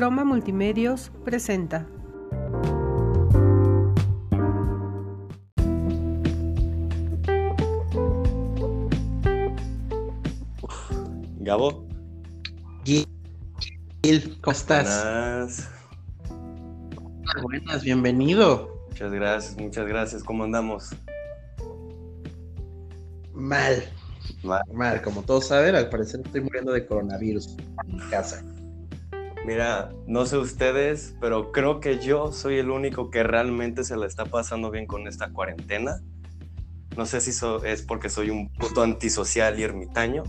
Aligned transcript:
Croma 0.00 0.24
Multimedios 0.24 1.12
presenta. 1.26 1.86
Gabo. 11.40 11.86
Gil, 12.86 13.06
¿cómo 14.40 14.52
estás? 14.52 15.04
Buenas. 15.04 15.70
Buenas, 17.42 17.82
bienvenido. 17.82 18.86
Muchas 18.88 19.12
gracias, 19.12 19.58
muchas 19.58 19.86
gracias. 19.86 20.24
¿Cómo 20.24 20.44
andamos? 20.44 20.96
Mal, 23.34 23.84
Mal. 24.42 24.62
mal. 24.72 25.02
Como 25.02 25.20
todos 25.24 25.48
saben, 25.48 25.74
al 25.74 25.90
parecer 25.90 26.22
estoy 26.24 26.40
muriendo 26.40 26.72
de 26.72 26.86
coronavirus 26.86 27.54
en 27.84 27.96
mi 27.96 28.00
casa. 28.08 28.42
Mira, 29.44 29.90
no 30.06 30.26
sé 30.26 30.36
ustedes, 30.36 31.14
pero 31.20 31.50
creo 31.50 31.80
que 31.80 31.98
yo 31.98 32.30
soy 32.30 32.58
el 32.58 32.70
único 32.70 33.10
que 33.10 33.22
realmente 33.22 33.84
se 33.84 33.96
la 33.96 34.06
está 34.06 34.26
pasando 34.26 34.70
bien 34.70 34.86
con 34.86 35.08
esta 35.08 35.30
cuarentena. 35.30 36.00
No 36.96 37.06
sé 37.06 37.20
si 37.20 37.32
so- 37.32 37.64
es 37.64 37.82
porque 37.82 38.10
soy 38.10 38.30
un 38.30 38.48
puto 38.50 38.82
antisocial 38.82 39.58
y 39.58 39.62
ermitaño, 39.62 40.24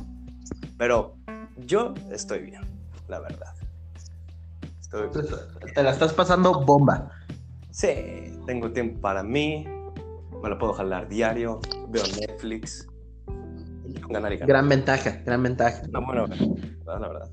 pero 0.77 1.15
yo 1.57 1.93
estoy 2.11 2.39
bien, 2.39 2.61
la 3.09 3.19
verdad. 3.19 3.53
Estoy 4.79 5.09
Te 5.73 5.83
la 5.83 5.91
estás 5.91 6.13
pasando 6.13 6.63
bomba. 6.63 7.11
Sí, 7.69 8.39
tengo 8.45 8.71
tiempo 8.71 9.01
para 9.01 9.23
mí, 9.23 9.65
me 10.41 10.49
lo 10.49 10.57
puedo 10.57 10.73
jalar 10.73 11.07
diario, 11.09 11.59
veo 11.89 12.03
Netflix. 12.19 12.87
Ganar 14.09 14.33
y 14.33 14.37
ganar. 14.37 14.47
Gran 14.47 14.69
ventaja, 14.69 15.21
gran 15.25 15.43
ventaja. 15.43 15.81
No, 15.89 16.05
bueno, 16.05 16.27
la 16.85 16.99
verdad. 16.99 17.29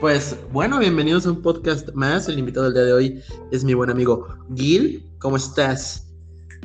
Pues 0.00 0.36
bueno, 0.52 0.78
bienvenidos 0.78 1.26
a 1.26 1.30
un 1.30 1.40
podcast 1.42 1.90
más. 1.94 2.28
El 2.28 2.38
invitado 2.38 2.66
del 2.66 2.74
día 2.74 2.82
de 2.84 2.92
hoy 2.92 3.22
es 3.52 3.64
mi 3.64 3.74
buen 3.74 3.90
amigo 3.90 4.26
Gil. 4.54 5.08
¿Cómo 5.18 5.36
estás? 5.36 6.12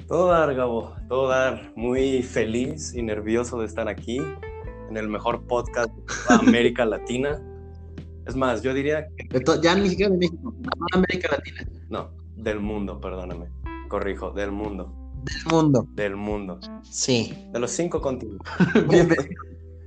Todo 0.07 0.27
dar, 0.27 0.53
Gabo, 0.55 0.93
todo 1.07 1.29
dar. 1.29 1.71
Muy 1.75 2.23
feliz 2.23 2.93
y 2.95 3.01
nervioso 3.01 3.59
de 3.59 3.65
estar 3.65 3.87
aquí 3.87 4.19
en 4.89 4.97
el 4.97 5.07
mejor 5.07 5.45
podcast 5.47 5.93
de 5.93 6.35
América 6.35 6.85
Latina. 6.85 7.41
Es 8.25 8.35
más, 8.35 8.61
yo 8.61 8.73
diría 8.73 9.07
que 9.15 9.43
Ya 9.61 9.75
ni 9.75 9.89
siquiera 9.89 10.11
de 10.11 10.17
México, 10.17 10.53
de 10.57 10.69
América 10.93 11.29
Latina, 11.31 11.67
no, 11.89 12.11
del 12.35 12.59
mundo, 12.59 12.99
perdóname. 12.99 13.47
Corrijo, 13.87 14.31
del 14.31 14.51
mundo, 14.51 14.93
del 15.23 15.45
mundo. 15.51 15.87
del 15.93 16.15
mundo. 16.15 16.59
Sí. 16.83 17.33
De 17.53 17.59
los 17.59 17.71
cinco 17.71 18.01
continentes. 18.01 18.47
Bienvenido. 18.89 19.41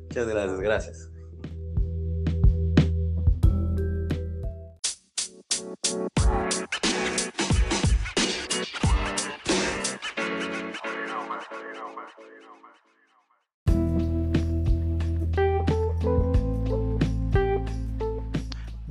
Muchas 0.08 0.26
gracias, 0.26 0.60
gracias. 0.60 1.11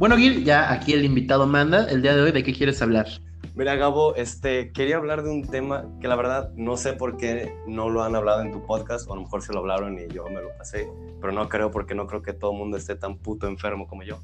Bueno, 0.02 0.18
Gil, 0.18 0.44
ya 0.44 0.74
aquí 0.74 0.94
el 0.94 1.06
invitado 1.06 1.46
manda. 1.46 1.88
El 1.88 2.02
día 2.02 2.16
de 2.16 2.24
hoy, 2.24 2.32
¿de 2.32 2.42
qué 2.42 2.54
quieres 2.54 2.82
hablar? 2.82 3.06
Mira, 3.54 3.76
Gabo, 3.76 4.16
este, 4.16 4.72
quería 4.72 4.98
hablar 4.98 5.22
de 5.22 5.30
un 5.30 5.48
tema 5.48 5.86
que 6.02 6.08
la 6.08 6.16
verdad 6.16 6.52
no 6.56 6.76
sé 6.76 6.94
por 6.94 7.18
qué 7.18 7.54
no 7.68 7.88
lo 7.88 8.02
han 8.02 8.16
hablado 8.16 8.42
en 8.42 8.52
tu 8.52 8.66
podcast, 8.66 9.08
o 9.08 9.14
a 9.14 9.16
lo 9.16 9.22
mejor 9.22 9.44
se 9.44 9.54
lo 9.54 9.60
hablaron 9.60 10.00
y 10.00 10.12
yo 10.12 10.26
me 10.26 10.42
lo 10.42 10.58
pasé, 10.58 10.90
pero 11.22 11.32
no 11.32 11.48
creo 11.50 11.70
porque 11.70 11.94
no 11.94 12.08
creo 12.08 12.24
que 12.24 12.34
todo 12.34 12.52
el 12.52 12.58
mundo 12.58 12.78
esté 12.78 12.96
tan 12.96 13.16
puto 13.20 13.46
enfermo 13.46 13.86
como 13.86 14.02
yo. 14.02 14.18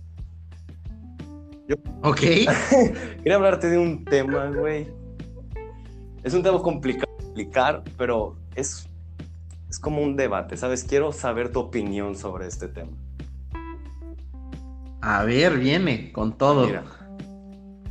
Ok. 2.01 2.21
Quería 3.21 3.35
hablarte 3.35 3.69
de 3.69 3.77
un 3.77 4.03
tema, 4.03 4.47
güey. 4.47 4.87
Es 6.23 6.33
un 6.33 6.41
tema 6.41 6.59
complicado 6.59 7.13
de 7.19 7.23
explicar, 7.23 7.83
pero 7.99 8.35
es, 8.55 8.89
es 9.69 9.77
como 9.77 10.01
un 10.01 10.15
debate, 10.15 10.57
¿sabes? 10.57 10.83
Quiero 10.83 11.11
saber 11.11 11.51
tu 11.51 11.59
opinión 11.59 12.15
sobre 12.15 12.47
este 12.47 12.67
tema. 12.67 12.93
A 15.09 15.23
ver, 15.23 15.57
viene 15.57 16.11
con 16.11 16.37
todo. 16.37 16.67
Mira, 16.67 16.83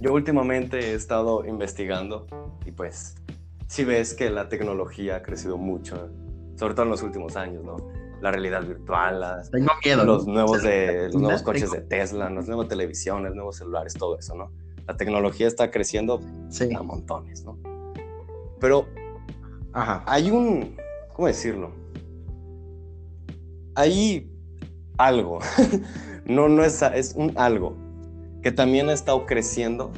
yo 0.03 0.13
últimamente 0.13 0.79
he 0.79 0.95
estado 0.95 1.47
investigando 1.47 2.27
y 2.67 2.73
pues 2.73 3.15
si 3.69 3.85
ves 3.85 4.13
que 4.13 4.29
la 4.29 4.51
tecnología 4.51 5.17
ha 5.17 5.23
crecido 5.23 5.57
mucho, 5.57 6.11
sobre 6.57 6.75
todo 6.75 6.83
en 6.85 6.91
los 6.91 7.03
últimos 7.03 7.35
años, 7.37 7.65
¿no? 7.65 7.79
La 8.21 8.31
realidad 8.33 8.63
virtual, 8.67 9.21
las, 9.21 9.51
Tengo 9.51 9.73
miedo. 9.83 10.05
los 10.05 10.27
nuevos 10.27 10.63
de 10.63 11.05
los 11.11 11.23
nuevos 11.23 11.43
coches 11.43 11.71
de 11.71 11.81
Tesla, 11.81 12.29
las 12.29 12.49
nuevas 12.49 12.69
televisiones, 12.69 13.35
nuevos 13.35 13.57
celulares, 13.57 13.95
todo 13.95 14.19
eso, 14.19 14.35
¿no? 14.35 14.53
La 14.87 14.99
tecnología 14.99 15.47
está 15.47 15.71
creciendo 15.71 16.21
Sí. 16.51 16.69
a 16.75 16.83
montones, 16.83 17.47
¿no? 17.47 17.59
Pero 18.61 18.85
Ajá. 19.73 20.05
hay 20.07 20.31
un, 20.31 20.77
¿cómo 21.15 21.29
decirlo? 21.29 21.71
Hay 23.75 24.31
algo, 24.99 25.39
no, 26.27 26.49
no 26.49 26.65
es, 26.65 26.83
es 26.83 27.15
un 27.17 27.33
algo 27.37 27.77
que 28.43 28.53
también 28.53 28.89
ha 28.89 28.93
estado 28.93 29.27
creciendo 29.27 29.93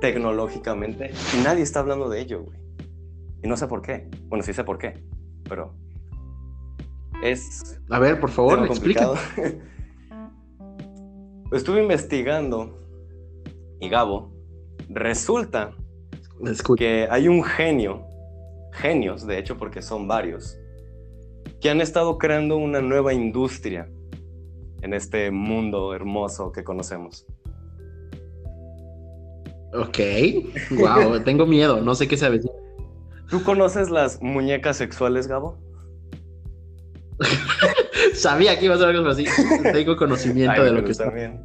tecnológicamente 0.00 1.12
y 1.36 1.42
nadie 1.42 1.62
está 1.62 1.80
hablando 1.80 2.08
de 2.08 2.20
ello, 2.20 2.42
güey. 2.42 2.58
Y 3.42 3.48
no 3.48 3.56
sé 3.56 3.66
por 3.66 3.82
qué. 3.82 4.08
Bueno, 4.28 4.44
sí 4.44 4.52
sé 4.52 4.64
por 4.64 4.78
qué, 4.78 5.02
pero 5.48 5.74
es 7.22 7.80
A 7.90 7.98
ver, 7.98 8.20
por 8.20 8.30
favor, 8.30 8.64
explica. 8.66 9.06
complicado. 9.06 9.60
Estuve 11.52 11.82
investigando 11.82 12.78
y 13.80 13.88
Gabo, 13.88 14.32
resulta 14.88 15.72
que 16.76 17.08
hay 17.10 17.28
un 17.28 17.42
genio, 17.42 18.06
genios 18.72 19.26
de 19.26 19.38
hecho 19.38 19.56
porque 19.56 19.82
son 19.82 20.06
varios, 20.06 20.56
que 21.60 21.70
han 21.70 21.80
estado 21.80 22.18
creando 22.18 22.56
una 22.56 22.80
nueva 22.80 23.12
industria 23.12 23.90
en 24.82 24.94
este 24.94 25.30
mundo 25.30 25.94
hermoso 25.94 26.52
que 26.52 26.64
conocemos. 26.64 27.26
Ok. 29.72 29.98
Wow, 30.70 31.20
tengo 31.24 31.46
miedo. 31.46 31.80
No 31.80 31.94
sé 31.94 32.08
qué 32.08 32.16
sabes. 32.16 32.44
¿Tú 33.28 33.44
conoces 33.44 33.90
las 33.90 34.20
muñecas 34.20 34.76
sexuales, 34.76 35.28
Gabo? 35.28 35.56
Sabía 38.14 38.58
que 38.58 38.64
iba 38.64 38.74
a 38.74 38.78
ser 38.78 38.88
algo 38.88 39.08
así. 39.08 39.26
Tengo 39.72 39.94
conocimiento 39.96 40.62
Ay, 40.62 40.64
de 40.64 40.72
lo 40.72 40.82
que 40.84 40.92
bien. 41.14 41.44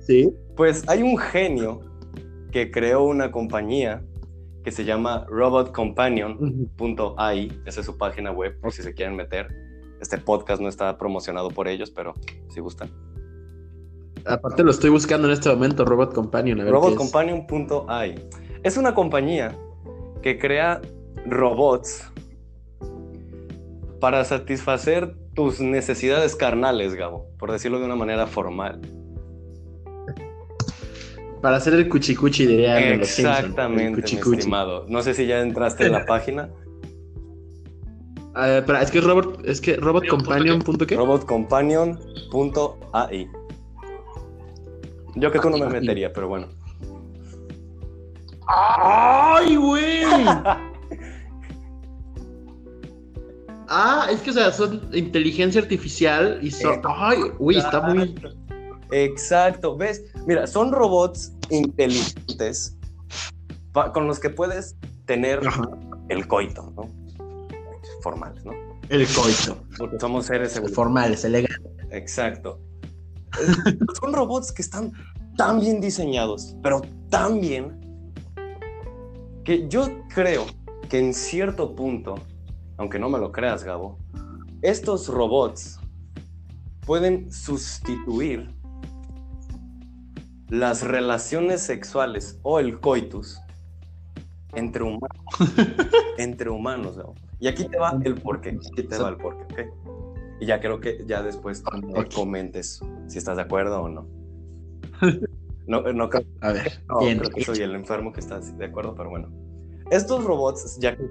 Sí. 0.00 0.32
Pues 0.56 0.88
hay 0.88 1.02
un 1.02 1.18
genio 1.18 1.80
que 2.52 2.70
creó 2.70 3.02
una 3.04 3.32
compañía 3.32 4.04
que 4.62 4.70
se 4.70 4.84
llama 4.84 5.26
robotcompanion.ai, 5.28 7.60
esa 7.66 7.80
es 7.80 7.86
su 7.86 7.98
página 7.98 8.30
web 8.30 8.60
por 8.60 8.70
si 8.72 8.82
se 8.82 8.94
quieren 8.94 9.16
meter. 9.16 9.48
Este 10.04 10.18
podcast 10.18 10.60
no 10.60 10.68
está 10.68 10.98
promocionado 10.98 11.48
por 11.48 11.66
ellos, 11.66 11.90
pero 11.90 12.12
si 12.50 12.60
gustan. 12.60 12.90
Aparte 14.26 14.62
lo 14.62 14.70
estoy 14.70 14.90
buscando 14.90 15.28
en 15.28 15.32
este 15.32 15.48
momento, 15.48 15.86
Robot 15.86 16.12
Companion. 16.12 16.60
Robotcompanion.ai. 16.68 18.14
Es 18.62 18.76
una 18.76 18.94
compañía 18.94 19.56
que 20.20 20.38
crea 20.38 20.82
robots 21.24 22.06
para 23.98 24.22
satisfacer 24.26 25.16
tus 25.32 25.58
necesidades 25.60 26.36
carnales, 26.36 26.94
Gabo, 26.94 27.26
por 27.38 27.50
decirlo 27.50 27.78
de 27.78 27.86
una 27.86 27.96
manera 27.96 28.26
formal. 28.26 28.82
Para 31.40 31.56
hacer 31.56 31.72
el 31.72 31.88
cuchicuchi, 31.88 32.44
diría 32.44 32.92
Exactamente, 32.92 34.02
mi 34.02 34.36
estimado. 34.36 34.84
No 34.86 35.00
sé 35.00 35.14
si 35.14 35.26
ya 35.26 35.40
entraste 35.40 35.86
en 35.86 35.92
la 35.92 36.04
página. 36.06 36.50
Ah, 38.34 38.58
espera, 38.58 38.82
es 38.82 38.90
que 38.90 38.98
es 38.98 39.04
Robot, 39.04 39.40
es 39.44 39.60
que 39.60 39.76
Robot 39.76 40.08
Companion. 40.08 40.60
punto 40.60 40.84
qué? 40.86 40.96
Robotcompanion.ai. 40.96 43.28
Yo 45.16 45.30
que 45.30 45.38
tú 45.38 45.50
no 45.50 45.58
me 45.58 45.68
metería, 45.68 46.12
pero 46.12 46.26
bueno. 46.28 46.48
¡Ay, 48.46 49.56
güey! 49.56 50.04
Ah, 53.66 54.08
es 54.10 54.20
que, 54.20 54.28
o 54.30 54.34
sea, 54.34 54.52
son 54.52 54.88
inteligencia 54.92 55.58
artificial 55.60 56.38
y 56.42 56.50
son. 56.50 56.80
¡Ay! 56.84 57.18
Uy, 57.38 57.56
está 57.56 57.80
muy. 57.80 58.14
Exacto, 58.92 59.74
¿ves? 59.76 60.04
Mira, 60.26 60.46
son 60.46 60.70
robots 60.70 61.32
inteligentes 61.50 62.76
con 63.92 64.06
los 64.06 64.20
que 64.20 64.30
puedes 64.30 64.76
tener 65.06 65.44
Ajá. 65.48 65.68
el 66.08 66.28
coito, 66.28 66.72
¿no? 66.76 66.88
Formales, 68.04 68.44
¿no? 68.44 68.52
El 68.90 69.08
coito. 69.08 69.64
Porque 69.78 69.98
somos 69.98 70.26
seres. 70.26 70.60
Formales, 70.74 71.24
elegantes. 71.24 71.72
Exacto. 71.90 72.60
Son 73.98 74.12
robots 74.12 74.52
que 74.52 74.60
están 74.60 74.92
tan 75.38 75.58
bien 75.58 75.80
diseñados, 75.80 76.54
pero 76.62 76.82
tan 77.08 77.40
bien, 77.40 77.80
que 79.42 79.66
yo 79.70 79.88
creo 80.14 80.44
que 80.90 80.98
en 80.98 81.14
cierto 81.14 81.74
punto, 81.74 82.16
aunque 82.76 82.98
no 82.98 83.08
me 83.08 83.18
lo 83.18 83.32
creas, 83.32 83.64
Gabo, 83.64 83.98
estos 84.60 85.08
robots 85.08 85.80
pueden 86.84 87.32
sustituir 87.32 88.54
las 90.50 90.82
relaciones 90.82 91.62
sexuales 91.62 92.38
o 92.42 92.58
el 92.60 92.80
coitus 92.80 93.40
entre 94.52 94.82
humanos. 94.82 95.24
entre 96.18 96.50
humanos, 96.50 96.98
¿no? 96.98 97.14
Y 97.40 97.48
aquí 97.48 97.64
te 97.64 97.78
va 97.78 97.98
el 98.02 98.14
porqué. 98.14 98.58
Aquí 98.72 98.82
te 98.84 98.98
va 98.98 99.08
el 99.08 99.16
porqué, 99.16 99.44
¿ok? 99.62 99.68
Y 100.40 100.46
ya 100.46 100.60
creo 100.60 100.80
que 100.80 101.04
ya 101.06 101.22
después 101.22 101.62
me 101.82 102.04
comentes 102.08 102.80
si 103.06 103.18
estás 103.18 103.36
de 103.36 103.42
acuerdo 103.42 103.82
o 103.82 103.88
no. 103.88 104.06
No, 105.66 105.80
no 105.80 106.10
creo, 106.10 106.26
A 106.42 106.52
ver, 106.52 106.82
no, 106.88 106.98
bien. 106.98 107.18
creo 107.18 107.30
que 107.30 107.42
soy 107.42 107.60
el 107.60 107.74
enfermo 107.74 108.12
que 108.12 108.20
está 108.20 108.38
de 108.38 108.66
acuerdo, 108.66 108.94
pero 108.94 109.08
bueno. 109.08 109.30
Estos 109.90 110.22
robots, 110.22 110.78
ya 110.78 110.94
que 110.94 111.04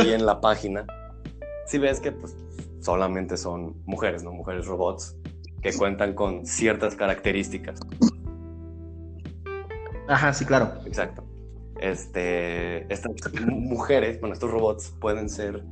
vi 0.00 0.12
en 0.12 0.24
la 0.24 0.40
página, 0.40 0.86
si 1.66 1.78
ves 1.78 1.98
que 1.98 2.12
pues, 2.12 2.36
solamente 2.78 3.36
son 3.36 3.74
mujeres, 3.84 4.22
¿no? 4.22 4.30
Mujeres 4.32 4.66
robots 4.66 5.16
que 5.60 5.72
cuentan 5.72 6.14
con 6.14 6.46
ciertas 6.46 6.94
características. 6.94 7.80
Ajá, 10.06 10.32
sí, 10.32 10.44
claro. 10.44 10.72
Exacto. 10.86 11.25
Este, 11.80 12.92
estas 12.92 13.12
mu- 13.44 13.60
mujeres, 13.60 14.18
bueno, 14.20 14.32
estos 14.34 14.50
robots 14.50 14.94
pueden 15.00 15.28
ser 15.28 15.62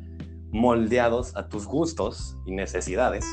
moldeados 0.50 1.34
a 1.36 1.48
tus 1.48 1.66
gustos 1.66 2.36
y 2.46 2.52
necesidades 2.52 3.24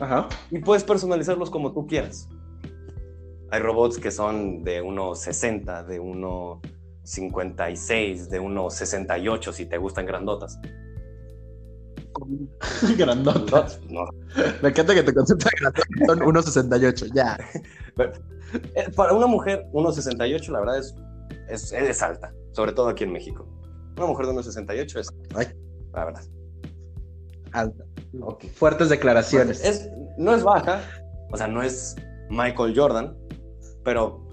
Ajá. 0.00 0.28
y 0.50 0.58
puedes 0.60 0.82
personalizarlos 0.84 1.50
como 1.50 1.72
tú 1.72 1.86
quieras. 1.86 2.28
Hay 3.50 3.60
robots 3.60 3.98
que 3.98 4.10
son 4.10 4.62
de 4.64 4.82
1.60, 4.82 5.84
de 5.86 6.00
1.56, 6.00 8.28
de 8.28 8.40
1.68 8.40 9.52
si 9.52 9.66
te 9.66 9.76
gustan 9.78 10.06
grandotas. 10.06 10.58
Grandota. 12.18 12.96
Grandotas, 12.98 13.80
no. 13.88 14.04
Me 14.62 14.70
encanta 14.70 14.94
que 14.94 15.02
te 15.02 15.12
concepto 15.14 15.46
grandota. 15.60 15.82
Son 16.06 16.18
1.68, 16.20 17.12
ya. 17.14 17.38
Eh, 18.74 18.90
Para 18.96 19.12
una 19.12 19.26
mujer, 19.26 19.66
1.68 19.72 20.48
la 20.50 20.60
verdad 20.60 20.78
es, 20.78 20.94
es, 21.48 21.72
es 21.72 22.02
alta, 22.02 22.32
sobre 22.52 22.72
todo 22.72 22.88
aquí 22.88 23.04
en 23.04 23.12
México. 23.12 23.46
Una 23.96 24.06
mujer 24.06 24.26
de 24.26 24.32
1.68 24.32 24.98
es 25.00 25.08
Ay. 25.34 25.46
la 25.92 26.04
verdad. 26.04 26.22
Alta. 27.52 27.84
Fuertes 28.54 28.88
declaraciones. 28.88 29.64
Es, 29.64 29.90
no 30.16 30.34
es 30.34 30.42
baja, 30.42 30.80
o 31.30 31.36
sea, 31.36 31.46
no 31.46 31.62
es 31.62 31.96
Michael 32.30 32.74
Jordan, 32.76 33.16
pero 33.84 34.26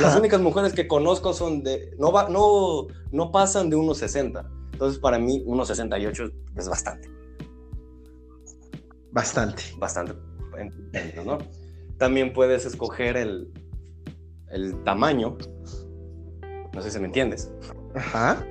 las 0.00 0.16
únicas 0.16 0.40
mujeres 0.40 0.72
que 0.72 0.86
conozco 0.88 1.32
son 1.32 1.62
de. 1.62 1.94
No, 1.98 2.12
va, 2.12 2.28
no, 2.28 2.86
no 3.12 3.30
pasan 3.32 3.70
de 3.70 3.76
1,60. 3.76 4.50
Entonces, 4.72 4.98
para 4.98 5.18
mí, 5.18 5.44
1,68 5.46 6.32
es 6.56 6.68
bastante, 6.68 7.08
Bastante. 9.12 9.62
bastante. 9.78 10.14
¿no? 11.24 11.38
También 11.98 12.32
puedes 12.32 12.64
escoger 12.66 13.16
el, 13.16 13.52
el 14.48 14.82
tamaño. 14.84 15.36
No 16.74 16.82
sé 16.82 16.90
si 16.90 16.98
me 16.98 17.06
entiendes. 17.06 17.52
Ajá. 17.94 18.44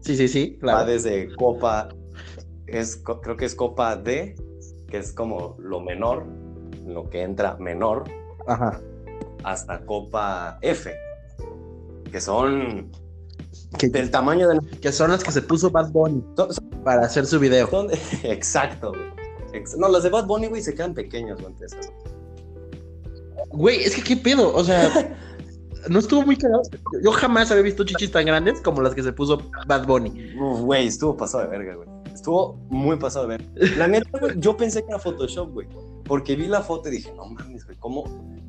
Sí, 0.00 0.16
sí, 0.16 0.28
sí, 0.28 0.58
Va 0.66 0.84
desde 0.84 1.34
copa, 1.36 1.88
es, 2.66 3.02
creo 3.22 3.36
que 3.36 3.44
es 3.44 3.54
copa 3.54 3.96
D, 3.96 4.34
que 4.88 4.96
es 4.98 5.12
como 5.12 5.56
lo 5.58 5.80
menor, 5.80 6.24
lo 6.86 7.08
que 7.10 7.22
entra 7.22 7.56
menor, 7.58 8.04
Ajá. 8.46 8.80
hasta 9.44 9.84
copa 9.84 10.58
F, 10.62 10.94
que 12.10 12.18
son 12.20 12.90
Que, 13.78 13.88
del 13.88 14.10
tamaño 14.10 14.48
de... 14.48 14.58
que 14.78 14.90
son 14.90 15.10
las 15.10 15.22
que 15.22 15.32
se 15.32 15.42
puso 15.42 15.70
Bad 15.70 15.90
Bunny 15.92 16.24
son- 16.34 16.52
son- 16.54 16.70
para 16.82 17.02
hacer 17.02 17.26
su 17.26 17.38
video. 17.38 17.68
son- 17.68 17.88
exacto, 18.22 18.92
güey. 18.92 19.62
No, 19.78 19.88
las 19.88 20.02
de 20.02 20.08
Bad 20.10 20.26
Bunny, 20.26 20.46
güey, 20.46 20.62
se 20.62 20.74
quedan 20.74 20.94
pequeños, 20.94 21.40
güey, 21.42 21.54
esas. 21.60 21.92
Güey, 23.50 23.82
es 23.82 23.94
que 23.94 24.02
qué 24.02 24.16
pedo. 24.16 24.54
O 24.54 24.64
sea, 24.64 25.16
no 25.88 25.98
estuvo 25.98 26.22
muy 26.22 26.36
cagado. 26.36 26.62
Yo- 27.02 27.12
jamás 27.12 27.50
había 27.50 27.62
visto 27.64 27.84
chichis 27.84 28.10
tan 28.10 28.26
grandes 28.26 28.60
como 28.60 28.80
las 28.82 28.94
que 28.94 29.02
se 29.02 29.12
puso 29.12 29.42
Bad 29.66 29.86
Bunny. 29.86 30.34
Uf, 30.40 30.60
Güey, 30.60 30.86
estuvo 30.86 31.16
pasado 31.16 31.44
de 31.44 31.50
verga, 31.50 31.74
güey. 31.76 31.88
Estuvo 32.12 32.54
muy 32.68 32.96
pasado 32.96 33.26
de 33.28 33.36
verga. 33.38 33.76
La 33.76 33.88
neta, 33.88 34.18
güey, 34.18 34.34
yo 34.38 34.56
pensé 34.56 34.82
que 34.82 34.88
era 34.88 34.98
Photoshop, 34.98 35.52
güey. 35.52 35.68
Porque 36.04 36.34
vi 36.36 36.46
la 36.48 36.60
foto 36.62 36.88
y 36.88 36.92
dije, 36.92 37.12
no 37.16 37.26
mames, 37.26 37.64
güey, 37.64 37.76
¿cómo, 37.78 38.04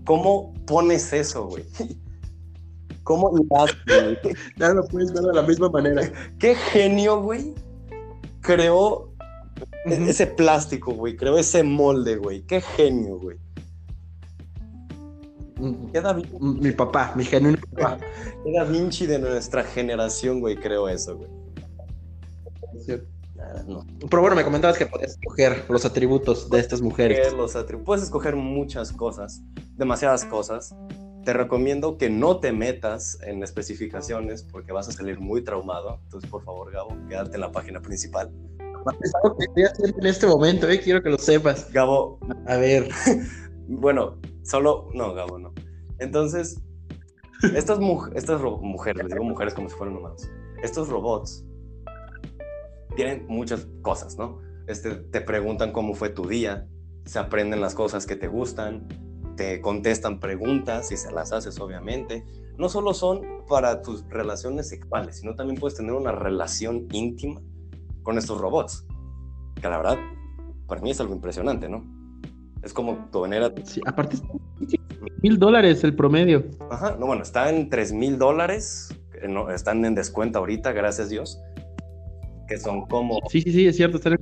cómo 0.05 0.53
pones 0.65 1.13
eso, 1.13 1.45
güey? 1.47 1.63
¿Cómo 3.03 3.31
hilaste, 3.37 3.77
güey? 4.21 4.35
Ya 4.57 4.73
lo 4.73 4.83
puedes 4.87 5.11
ver 5.11 5.23
de 5.23 5.33
la 5.33 5.41
misma 5.41 5.69
manera. 5.69 6.01
qué 6.39 6.55
genio, 6.55 7.21
güey, 7.21 7.53
creó 8.41 9.11
ese 9.85 10.27
plástico, 10.27 10.91
güey, 10.93 11.15
creó 11.15 11.37
ese 11.37 11.63
molde, 11.63 12.17
güey. 12.17 12.41
Qué 12.43 12.61
genio, 12.61 13.17
güey. 13.19 13.37
Vin- 15.61 16.59
Mi 16.59 16.71
papá, 16.71 17.13
mi 17.15 17.23
genuino 17.23 17.57
papá. 17.75 17.97
qué 18.43 18.51
Da 18.53 18.63
Vinci 18.63 19.05
de 19.05 19.19
nuestra 19.19 19.63
generación, 19.63 20.39
güey, 20.39 20.55
creó 20.55 20.89
eso, 20.89 21.17
güey. 21.17 21.29
No. 23.67 23.85
Pero 24.09 24.21
bueno, 24.21 24.35
me 24.35 24.43
comentabas 24.43 24.77
que 24.77 24.85
podías 24.85 25.11
escoger 25.11 25.65
los 25.67 25.83
atributos 25.85 26.49
de 26.49 26.59
estas 26.59 26.81
mujeres. 26.81 27.33
Los 27.33 27.57
Puedes 27.85 28.03
escoger 28.03 28.35
muchas 28.35 28.91
cosas, 28.91 29.41
demasiadas 29.77 30.25
cosas. 30.25 30.75
Te 31.25 31.33
recomiendo 31.33 31.97
que 31.97 32.09
no 32.09 32.39
te 32.39 32.51
metas 32.51 33.19
en 33.23 33.43
especificaciones 33.43 34.43
porque 34.43 34.71
vas 34.71 34.87
a 34.89 34.91
salir 34.91 35.19
muy 35.19 35.43
traumado. 35.43 35.99
Entonces, 36.03 36.29
por 36.29 36.43
favor, 36.43 36.71
Gabo, 36.71 36.95
quédate 37.07 37.35
en 37.35 37.41
la 37.41 37.51
página 37.51 37.79
principal. 37.81 38.31
Es 39.03 39.11
algo 39.23 39.37
que 39.37 39.45
estoy 39.45 39.63
haciendo 39.63 39.97
en 39.99 40.05
este 40.07 40.25
momento, 40.25 40.67
eh, 40.67 40.79
quiero 40.79 41.03
que 41.03 41.09
lo 41.09 41.17
sepas. 41.19 41.71
Gabo, 41.71 42.19
A 42.47 42.55
ver. 42.57 42.89
Bueno, 43.79 44.17
solo. 44.43 44.89
No, 44.93 45.13
Gabo, 45.13 45.39
no. 45.39 45.53
Entonces, 45.99 46.61
estas, 47.55 47.79
mu- 47.79 48.07
estas 48.15 48.41
mujeres, 48.41 49.03
les 49.03 49.13
digo 49.13 49.23
mujeres 49.23 49.53
como 49.53 49.69
si 49.69 49.75
fueran 49.75 49.95
humanos, 49.97 50.29
estos 50.61 50.89
robots 50.89 51.45
tienen 52.95 53.25
muchas 53.27 53.67
cosas, 53.81 54.17
¿no? 54.17 54.39
Este, 54.67 54.95
te 54.95 55.21
preguntan 55.21 55.71
cómo 55.71 55.93
fue 55.93 56.09
tu 56.09 56.27
día, 56.27 56.67
se 57.05 57.19
aprenden 57.19 57.61
las 57.61 57.73
cosas 57.73 58.05
que 58.05 58.15
te 58.15 58.27
gustan, 58.27 58.87
te 59.37 59.61
contestan 59.61 60.19
preguntas 60.19 60.91
y 60.91 60.97
se 60.97 61.11
las 61.11 61.31
haces, 61.31 61.59
obviamente. 61.59 62.25
No 62.57 62.69
solo 62.69 62.93
son 62.93 63.21
para 63.47 63.81
tus 63.81 64.07
relaciones 64.09 64.67
sexuales, 64.69 65.17
sino 65.17 65.35
también 65.35 65.59
puedes 65.59 65.77
tener 65.77 65.93
una 65.93 66.11
relación 66.11 66.87
íntima 66.91 67.41
con 68.03 68.17
estos 68.17 68.39
robots. 68.39 68.85
Que 69.55 69.67
la 69.69 69.77
verdad, 69.77 69.97
para 70.67 70.81
mí 70.81 70.91
es 70.91 70.99
algo 70.99 71.13
impresionante, 71.15 71.69
¿no? 71.69 71.83
Es 72.63 72.73
como 72.73 73.09
tu 73.11 73.21
manera 73.21 73.51
Sí, 73.63 73.81
aparte, 73.85 74.17
mil 75.23 75.39
dólares 75.39 75.83
el 75.83 75.95
promedio. 75.95 76.45
Ajá, 76.69 76.95
no, 76.99 77.07
bueno, 77.07 77.23
está 77.23 77.49
en 77.49 77.69
3 77.69 77.91
mil 77.93 78.17
dólares. 78.17 78.95
están 79.53 79.83
en 79.85 79.93
descuento 79.95 80.39
ahorita, 80.39 80.71
gracias 80.71 81.09
Dios. 81.09 81.39
Que 82.47 82.57
son 82.57 82.85
como, 82.87 83.19
Sí, 83.29 83.41
sí, 83.41 83.51
sí, 83.51 83.67
es 83.67 83.75
cierto. 83.75 83.97
están- 83.97 84.19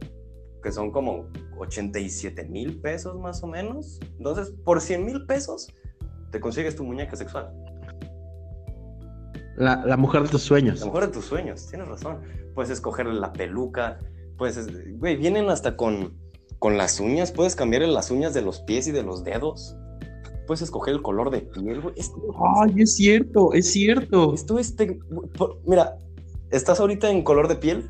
que 0.62 0.72
son 0.74 0.92
como 0.92 1.26
87 1.58 2.46
mil 2.46 2.80
pesos 2.82 3.18
más 3.20 3.42
o 3.44 3.48
menos. 3.48 4.00
Entonces, 4.18 4.54
por 4.66 4.82
100 4.82 5.06
mil 5.06 5.26
pesos, 5.26 5.68
te 6.32 6.40
consigues 6.42 6.76
tu 6.76 6.84
muñeca 6.84 7.16
sexual. 7.16 7.50
La, 9.58 9.84
la 9.86 9.98
mujer 9.98 10.24
de 10.24 10.30
tus 10.30 10.42
sueños. 10.42 10.80
La 10.80 10.86
mejor 10.86 11.08
de 11.08 11.14
tus 11.14 11.26
sueños, 11.26 11.68
tienes 11.68 11.88
razón. 11.88 12.20
Puedes 12.56 12.72
escogerle 12.72 13.14
la 13.14 13.34
peluca. 13.34 14.00
Puedes, 14.38 14.68
güey, 14.98 15.18
vienen 15.18 15.50
hasta 15.50 15.76
con, 15.76 16.14
con 16.60 16.78
las 16.78 17.00
uñas. 17.00 17.32
Puedes 17.32 17.56
cambiarle 17.56 17.88
las 17.88 18.12
uñas 18.12 18.34
de 18.34 18.42
los 18.42 18.60
pies 18.60 18.88
y 18.88 18.92
de 18.92 19.04
los 19.04 19.24
dedos. 19.24 19.76
Puedes 20.46 20.62
escoger 20.62 20.96
el 20.96 21.02
color 21.02 21.30
de 21.32 21.42
piel, 21.42 21.82
güey. 21.82 21.94
Esto- 21.98 22.22
Ay, 22.62 22.74
es 22.82 22.96
cierto, 22.96 23.54
es 23.54 23.72
cierto. 23.72 24.34
Esto 24.34 24.58
es. 24.60 24.76
mira, 25.66 25.96
¿estás 26.52 26.80
ahorita 26.80 27.10
en 27.10 27.24
color 27.24 27.48
de 27.48 27.56
piel? 27.56 27.90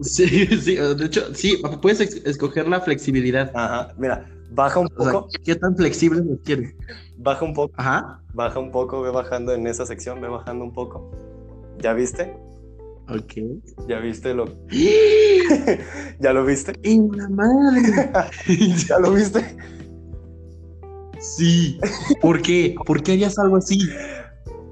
Sí, 0.00 0.26
sí, 0.60 0.76
de 0.76 1.04
hecho, 1.04 1.34
sí, 1.34 1.62
puedes 1.82 2.00
escoger 2.00 2.68
la 2.68 2.80
flexibilidad. 2.80 3.50
Ajá, 3.54 3.92
mira, 3.98 4.28
baja 4.50 4.80
un 4.80 4.88
O 4.96 5.02
sea, 5.04 5.12
poco, 5.12 5.28
¿qué 5.44 5.54
tan 5.56 5.76
flexibles 5.76 6.24
los 6.24 6.38
quieres? 6.40 6.74
baja 7.16 7.44
un 7.44 7.54
poco, 7.54 7.72
Ajá. 7.76 8.20
baja 8.32 8.58
un 8.58 8.70
poco, 8.70 9.02
ve 9.02 9.10
bajando 9.10 9.52
en 9.52 9.66
esa 9.66 9.86
sección, 9.86 10.20
ve 10.20 10.28
bajando 10.28 10.64
un 10.64 10.72
poco. 10.72 11.10
¿Ya 11.80 11.92
viste? 11.92 12.36
Ok. 13.08 13.34
¿Ya 13.88 13.98
viste 14.00 14.32
lo? 14.34 14.46
¿Ya 16.20 16.32
lo 16.32 16.44
viste? 16.44 16.72
¡En 16.82 17.10
la 17.16 17.28
madre! 17.28 18.10
¿Ya 18.88 18.98
lo 18.98 19.12
viste? 19.12 19.56
Sí. 21.20 21.78
¿Por 22.20 22.42
qué? 22.42 22.74
¿Por 22.86 23.02
qué 23.02 23.12
harías 23.12 23.38
algo 23.38 23.56
así? 23.56 23.78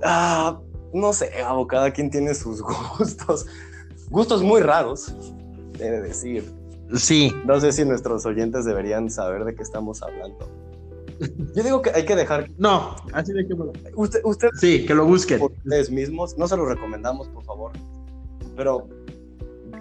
Ah, 0.03 0.61
no 0.93 1.13
sé, 1.13 1.31
Gabo, 1.39 1.67
cada 1.67 1.91
quien 1.93 2.11
tiene 2.11 2.35
sus 2.35 2.63
gustos. 2.99 3.47
Gustos 4.11 4.43
muy 4.43 4.61
raros, 4.61 5.15
he 5.79 5.85
de 5.91 6.01
decir. 6.03 6.45
Sí. 6.95 7.33
No 7.47 7.59
sé 7.61 7.73
si 7.73 7.85
nuestros 7.87 8.27
oyentes 8.27 8.67
deberían 8.67 9.11
saber 9.11 9.45
de 9.45 9.55
qué 9.55 9.63
estamos 9.63 10.03
hablando. 10.03 10.51
Yo 11.55 11.63
digo 11.63 11.81
que 11.81 11.91
hay 11.91 12.05
que 12.05 12.17
dejar. 12.17 12.51
No, 12.59 12.97
así 13.15 13.33
de 13.33 13.47
que. 13.47 13.55
Usted, 13.95 14.21
usted 14.25 14.49
Sí, 14.61 14.85
que 14.85 14.95
lo 14.95 15.07
busquen. 15.07 15.39
por 15.39 15.53
ustedes 15.53 15.91
mismos. 15.91 16.37
No 16.37 16.47
se 16.49 16.57
los 16.57 16.69
recomendamos, 16.69 17.29
por 17.29 17.45
favor. 17.45 17.73
Pero 18.57 18.89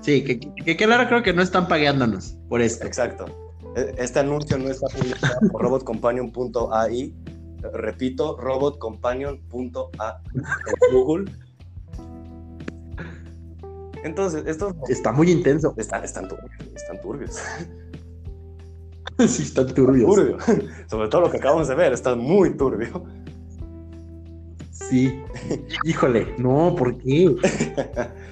Sí, 0.01 0.23
que, 0.23 0.39
que, 0.39 0.75
claro 0.75 1.07
creo 1.07 1.21
que 1.21 1.31
no 1.31 1.41
están 1.43 1.67
pagándonos 1.67 2.35
por 2.49 2.61
esto. 2.61 2.85
Exacto. 2.85 3.25
E, 3.75 3.93
este 3.97 4.19
anuncio 4.19 4.57
no 4.57 4.69
está 4.69 4.87
publicado 4.87 5.39
por 5.51 5.61
robotcompanion.ai. 5.61 7.13
Repito, 7.73 8.37
robotcompanion.ai 8.37 10.15
en 10.33 10.93
Google. 10.93 11.31
Entonces, 14.03 14.43
estos... 14.47 14.73
Está 14.89 15.11
muy 15.11 15.29
intenso. 15.29 15.75
Están, 15.77 16.03
están 16.03 16.27
turbios. 16.27 16.51
Están 16.75 16.99
turbios. 17.01 17.39
sí, 19.27 19.43
están 19.43 19.67
turbios. 19.67 20.09
Turbio. 20.09 20.37
Sobre 20.89 21.07
todo 21.09 21.21
lo 21.21 21.29
que 21.29 21.37
acabamos 21.37 21.67
de 21.67 21.75
ver, 21.75 21.93
está 21.93 22.15
muy 22.15 22.57
turbio. 22.57 23.03
Sí. 24.71 25.21
Híjole, 25.83 26.33
no, 26.39 26.75
¿por 26.75 26.97
qué? 26.97 27.35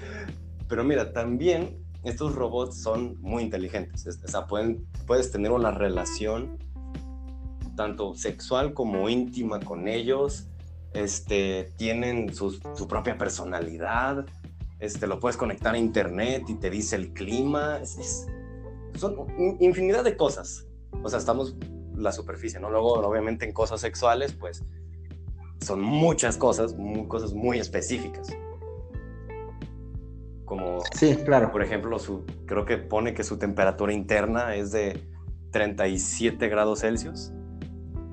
Pero 0.70 0.84
mira, 0.84 1.12
también 1.12 1.84
estos 2.04 2.36
robots 2.36 2.82
son 2.82 3.20
muy 3.20 3.44
inteligentes. 3.44 4.08
O 4.08 4.28
sea, 4.28 4.46
pueden, 4.46 4.88
puedes 5.06 5.32
tener 5.32 5.52
una 5.52 5.72
relación 5.72 6.58
tanto 7.76 8.14
sexual 8.14 8.74
como 8.74 9.10
íntima 9.10 9.60
con 9.60 9.88
ellos. 9.88 10.48
Este, 10.94 11.74
tienen 11.78 12.34
su, 12.34 12.60
propia 12.88 13.18
personalidad. 13.18 14.26
Este, 14.80 15.08
lo 15.08 15.20
puedes 15.20 15.38
conectar 15.38 15.74
a 15.74 15.78
internet 15.78 16.44
y 16.48 16.56
te 16.56 16.70
dice 16.70 16.96
el 16.96 17.14
clima. 17.14 17.80
son 18.96 19.16
infinidad 19.60 20.04
de 20.04 20.16
cosas. 20.16 20.68
O 21.04 21.10
sea, 21.10 21.20
estamos 21.20 21.56
la 21.96 22.12
superficie, 22.12 22.60
¿no? 22.60 22.70
Luego, 22.70 22.94
obviamente, 22.94 23.46
en 23.46 23.54
cosas 23.54 23.82
sexuales, 23.82 24.34
pues 24.34 24.64
son 25.62 25.82
muchas 25.82 26.38
cosas, 26.38 26.76
muy, 26.76 27.08
cosas 27.08 27.34
muy 27.34 27.60
específicas 27.60 28.30
como 30.50 30.80
sí, 30.96 31.16
claro. 31.26 31.52
por 31.52 31.62
ejemplo, 31.62 32.00
su, 32.00 32.26
creo 32.48 32.66
que 32.66 32.78
pone 32.80 33.14
que 33.14 33.24
su 33.24 33.38
temperatura 33.38 33.94
interna 33.94 34.56
es 34.56 34.72
de 34.72 35.00
37 35.52 36.50
grados 36.50 36.80
Celsius 36.80 37.32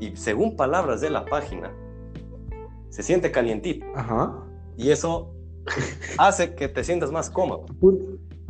y 0.00 0.14
según 0.16 0.54
palabras 0.54 1.00
de 1.00 1.08
la 1.08 1.24
página, 1.24 1.72
se 2.90 3.02
siente 3.02 3.30
calientito. 3.30 3.86
Ajá. 3.94 4.36
Y 4.76 4.90
eso 4.90 5.34
hace 6.18 6.54
que 6.54 6.68
te 6.68 6.84
sientas 6.84 7.10
más 7.10 7.30
cómodo. 7.30 7.64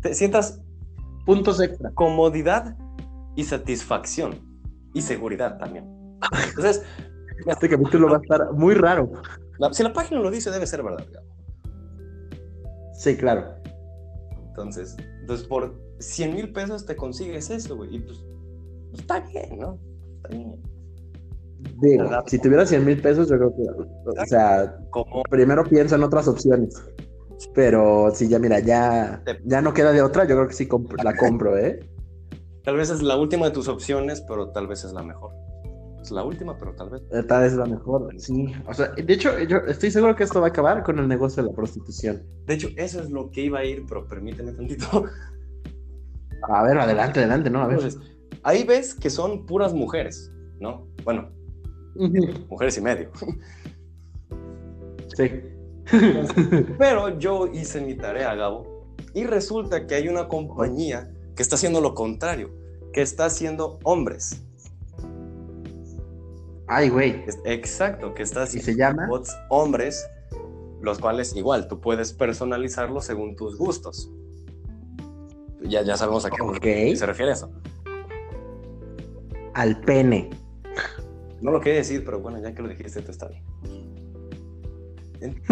Te 0.03 0.15
sientas 0.15 0.61
puntos 1.25 1.61
extra. 1.61 1.93
Comodidad 1.93 2.77
y 3.37 3.45
satisfacción 3.45 4.35
y 4.95 5.03
seguridad 5.03 5.59
también. 5.59 6.19
Entonces, 6.49 6.83
este 7.47 7.69
capítulo 7.69 8.09
va 8.09 8.17
a 8.17 8.21
estar 8.21 8.53
muy 8.53 8.75
raro. 8.75 9.13
si 9.71 9.85
la 9.85 9.93
página 9.93 10.21
lo 10.21 10.33
dice, 10.33 10.51
debe 10.51 10.67
ser 10.67 10.83
verdad. 10.83 11.07
Sí, 12.95 13.17
claro. 13.17 13.56
Entonces, 14.57 14.97
entonces 15.21 15.47
por 15.47 15.75
100 15.99 16.35
mil 16.35 16.53
pesos 16.53 16.87
te 16.87 16.97
consigues 16.97 17.51
eso, 17.51 17.77
güey. 17.77 17.97
Y 17.97 17.99
pues, 18.01 18.25
pues, 18.91 19.01
está 19.01 19.21
bien, 19.21 19.59
¿no? 19.59 19.79
Está 20.17 20.29
bien. 20.31 20.63
Digo, 21.83 22.09
si 22.27 22.39
tuviera 22.39 22.65
100 22.65 22.85
mil 22.85 23.01
pesos, 23.01 23.29
yo 23.29 23.37
creo 23.37 23.55
que, 23.55 23.63
o 23.63 24.27
sea, 24.27 24.79
primero 25.29 25.65
pienso 25.65 25.97
en 25.97 26.05
otras 26.05 26.27
opciones. 26.27 26.75
Pero 27.55 28.11
si 28.15 28.29
ya, 28.29 28.39
mira, 28.39 28.61
ya, 28.61 29.23
ya 29.45 29.61
no 29.61 29.75
queda 29.75 29.93
de 29.93 30.01
otra, 30.01 30.25
yo 30.25 30.37
creo 30.37 30.49
que 30.49 30.55
sí 30.55 30.67
la 31.03 31.17
compro, 31.17 31.59
¿eh? 31.59 31.81
Tal 32.65 32.77
vez 32.77 32.89
es 32.89 33.03
la 33.03 33.17
última 33.17 33.47
de 33.47 33.53
tus 33.53 33.69
opciones, 33.69 34.23
pero 34.27 34.51
tal 34.53 34.67
vez 34.67 34.85
es 34.85 34.93
la 34.93 35.03
mejor 35.03 35.46
la 36.11 36.25
última, 36.25 36.57
pero 36.59 36.75
tal 36.75 36.91
vez. 36.91 37.03
Eh, 37.13 37.23
tal 37.23 37.43
vez 37.43 37.53
es 37.53 37.59
la 37.59 37.67
mejor, 37.67 38.15
sí. 38.19 38.53
O 38.67 38.75
sea, 38.75 38.89
de 38.89 39.13
hecho, 39.13 39.39
yo 39.41 39.59
estoy 39.69 39.91
seguro 39.91 40.15
que 40.15 40.25
esto 40.25 40.41
va 40.41 40.47
a 40.47 40.51
acabar 40.51 40.83
con 40.83 40.99
el 40.99 41.09
negocio 41.09 41.43
de 41.43 41.51
la 41.51 41.55
prostitución. 41.55 42.23
De 42.47 42.55
hecho, 42.55 42.69
eso 42.77 43.01
es 43.01 43.11
lo 43.11 43.31
que 43.31 43.43
iba 43.43 43.61
a 43.61 43.65
ir, 43.65 43.85
pero 43.89 44.07
permíteme 44.07 44.53
tantito. 44.53 45.05
A 46.49 46.63
ver, 46.63 46.79
adelante, 46.79 47.21
adelante, 47.21 47.51
¿no? 47.51 47.63
A 47.63 47.67
ver. 47.67 47.81
ahí 48.43 48.65
ves 48.65 48.95
que 48.95 49.11
son 49.11 49.47
puras 49.47 49.73
mujeres, 49.73 50.31
¿no? 50.61 50.87
Bueno, 51.05 51.31
mujeres 52.49 52.77
y 52.79 52.81
medio. 52.81 53.11
Sí. 55.17 55.31
Pero 56.79 57.19
yo 57.19 57.47
hice 57.47 57.81
mi 57.81 57.95
tarea, 57.95 58.35
Gabo, 58.35 58.87
y 59.15 59.25
resulta 59.25 59.87
que 59.87 59.95
hay 59.95 60.09
una 60.09 60.29
compañía 60.29 61.11
que 61.35 61.43
está 61.43 61.57
haciendo 61.57 61.81
lo 61.81 61.95
contrario, 61.95 62.51
que 62.93 63.03
está 63.03 63.27
haciendo 63.27 63.79
hombres. 63.85 64.43
Ay, 66.69 66.89
güey. 66.89 67.25
Exacto, 67.45 68.15
que 68.15 68.23
estás 68.23 68.55
¿Y 68.55 68.61
se 68.61 68.75
llama? 68.75 69.07
bots 69.07 69.37
hombres, 69.51 70.09
los 70.81 70.99
cuales 70.99 71.35
igual 71.37 71.69
tú 71.69 71.81
puedes 71.81 72.13
personalizarlo 72.13 73.01
según 73.01 73.37
tus 73.37 73.57
gustos. 73.57 74.11
Ya, 75.63 75.83
ya 75.83 75.97
sabemos 75.97 76.25
a 76.25 76.31
qué 76.61 76.97
se 76.97 77.07
refiere 77.07 77.33
eso. 77.33 77.51
Al 79.55 79.81
pene. 79.81 80.31
No 81.41 81.51
lo 81.51 81.61
quería 81.61 81.79
decir, 81.79 82.05
pero 82.05 82.21
bueno, 82.21 82.41
ya 82.41 82.55
que 82.55 82.63
lo 82.63 82.69
dijiste, 82.69 83.03
te 83.03 83.11
está 83.11 83.29
bien. 83.29 83.43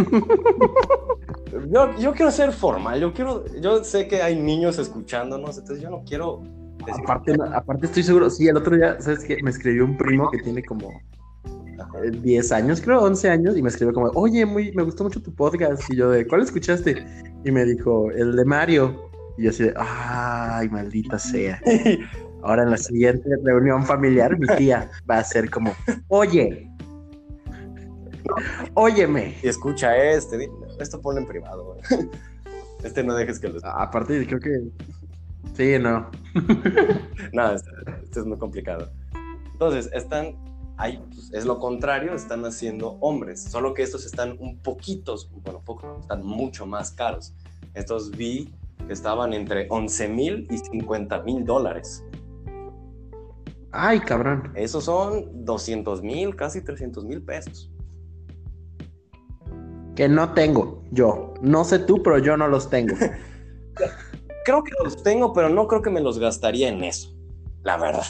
yo, 1.71 1.99
yo, 1.99 2.12
quiero 2.12 2.30
ser 2.30 2.52
formal, 2.52 3.00
yo 3.00 3.14
quiero, 3.14 3.47
yo 3.61 3.83
sé 3.83 4.06
que 4.06 4.23
hay 4.23 4.37
niños 4.37 4.78
escuchándonos, 4.78 5.56
entonces 5.56 5.83
yo 5.83 5.90
no 5.90 6.04
quiero 6.04 6.42
Aparte, 6.93 7.37
aparte 7.55 7.87
estoy 7.87 8.03
seguro, 8.03 8.31
sí, 8.31 8.49
el 8.49 8.57
otro 8.57 8.76
día, 8.76 9.00
¿sabes 9.00 9.25
qué? 9.25 9.43
Me 9.43 9.50
escribió 9.50 9.85
un 9.85 9.97
primo 9.97 10.31
que 10.31 10.38
tiene 10.38 10.62
como 10.62 10.91
10 12.23 12.53
años, 12.53 12.81
creo, 12.81 13.03
11 13.03 13.31
años, 13.31 13.57
y 13.57 13.62
me 13.62 13.69
escribió 13.69 13.95
como, 13.95 14.09
oye, 14.14 14.45
muy, 14.47 14.73
me 14.73 14.83
gustó 14.83 15.05
mucho 15.05 15.23
tu 15.23 15.35
podcast. 15.35 15.83
Y 15.91 15.97
yo 15.97 16.11
de, 16.11 16.26
¿cuál 16.26 16.43
escuchaste? 16.43 17.05
Y 17.45 17.50
me 17.50 17.64
dijo, 17.64 18.11
el 18.11 18.37
de 18.37 18.45
Mario. 18.45 19.11
Y 19.37 19.45
yo 19.45 19.50
así 19.50 19.64
de, 19.64 19.75
ay, 19.76 20.69
maldita 20.69 21.19
sea. 21.19 21.61
Ahora 22.43 22.62
en 22.62 22.71
la 22.71 22.76
siguiente 22.76 23.29
reunión 23.43 23.85
familiar, 23.85 24.38
mi 24.38 24.47
tía 24.59 24.91
va 25.11 25.19
a 25.19 25.25
ser 25.25 25.50
como, 25.50 25.73
oye, 26.09 26.71
óyeme. 28.75 29.35
Y 29.43 29.49
escucha 29.49 29.97
este, 29.97 30.50
esto 30.79 31.00
ponlo 31.00 31.21
en 31.21 31.26
privado. 31.26 31.76
Este 32.85 33.03
no 33.03 33.14
dejes 33.14 33.41
que 33.41 33.49
lo... 33.49 33.64
Aparte, 33.64 34.26
creo 34.26 34.41
que 34.41 34.61
Sí, 35.53 35.79
no. 35.79 36.11
Nada, 37.33 37.57
esto, 37.57 38.21
es 38.21 38.27
muy 38.27 38.39
complicado. 38.39 38.91
Entonces, 39.53 39.91
están 39.93 40.37
ahí, 40.77 41.01
pues, 41.13 41.33
es 41.33 41.45
lo 41.45 41.59
contrario, 41.59 42.15
están 42.15 42.45
haciendo 42.45 42.97
hombres, 43.01 43.43
solo 43.43 43.75
que 43.75 43.83
estos 43.83 44.05
están 44.05 44.37
un 44.41 44.59
poquitos, 44.59 45.31
bueno, 45.43 45.61
poco, 45.65 45.99
están 46.01 46.25
mucho 46.25 46.67
más 46.67 46.91
caros. 46.91 47.35
Estos 47.75 48.11
vi 48.11 48.53
que 48.87 48.93
estaban 48.93 49.33
entre 49.33 49.67
11 49.71 50.09
mil 50.09 50.49
y 50.51 50.59
50 50.59 51.23
mil 51.23 51.45
dólares. 51.45 52.05
Ay, 53.77 54.01
cabrón. 54.01 54.53
Esos 54.55 54.85
son 54.85 55.45
200 55.45 56.03
mil, 56.03 56.37
casi 56.37 56.63
300 56.63 57.05
mil 57.05 57.23
pesos. 57.23 57.71
Que 59.97 60.09
no 60.09 60.33
tengo 60.33 60.85
yo. 60.91 61.35
No 61.41 61.65
sé 61.65 61.81
tú, 61.81 62.03
pero 62.03 62.19
yo 62.19 62.37
no 62.37 62.49
los 62.49 62.71
tengo. 62.71 62.95
creo 64.45 64.63
que 64.63 64.73
los 64.83 65.03
tengo, 65.03 65.33
pero 65.33 65.49
no 65.49 65.67
creo 65.67 65.83
que 65.83 65.91
me 65.91 66.01
los 66.01 66.19
gastaría 66.19 66.69
en 66.69 66.85
eso, 66.85 67.15
la 67.63 67.77
verdad. 67.77 68.05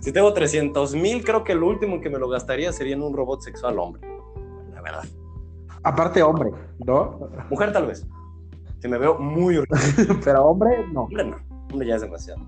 si 0.00 0.12
tengo 0.12 0.32
300 0.32 0.94
mil, 0.94 1.22
creo 1.24 1.44
que 1.44 1.54
lo 1.54 1.66
último 1.66 2.00
que 2.00 2.08
me 2.08 2.18
lo 2.18 2.28
gastaría 2.28 2.72
sería 2.72 2.94
en 2.94 3.02
un 3.02 3.14
robot 3.14 3.42
sexual 3.42 3.78
hombre, 3.78 4.02
la 4.72 4.80
verdad. 4.80 5.04
Aparte 5.82 6.22
hombre, 6.22 6.50
¿no? 6.86 7.28
Mujer 7.50 7.72
tal 7.72 7.86
vez. 7.86 8.06
Si 8.80 8.88
me 8.88 8.98
veo 8.98 9.18
muy... 9.18 9.62
pero 10.24 10.46
hombre, 10.46 10.86
no. 10.92 11.02
Hombre 11.02 11.24
no, 11.24 11.36
hombre 11.70 11.86
ya 11.86 11.96
es 11.96 12.00
demasiado. 12.00 12.40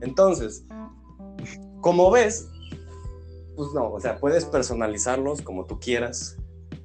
Entonces, 0.00 0.64
como 1.80 2.10
ves, 2.10 2.48
pues 3.56 3.72
no, 3.72 3.90
o 3.90 4.00
sea, 4.00 4.18
puedes 4.18 4.44
personalizarlos 4.44 5.42
como 5.42 5.64
tú 5.66 5.80
quieras. 5.80 6.36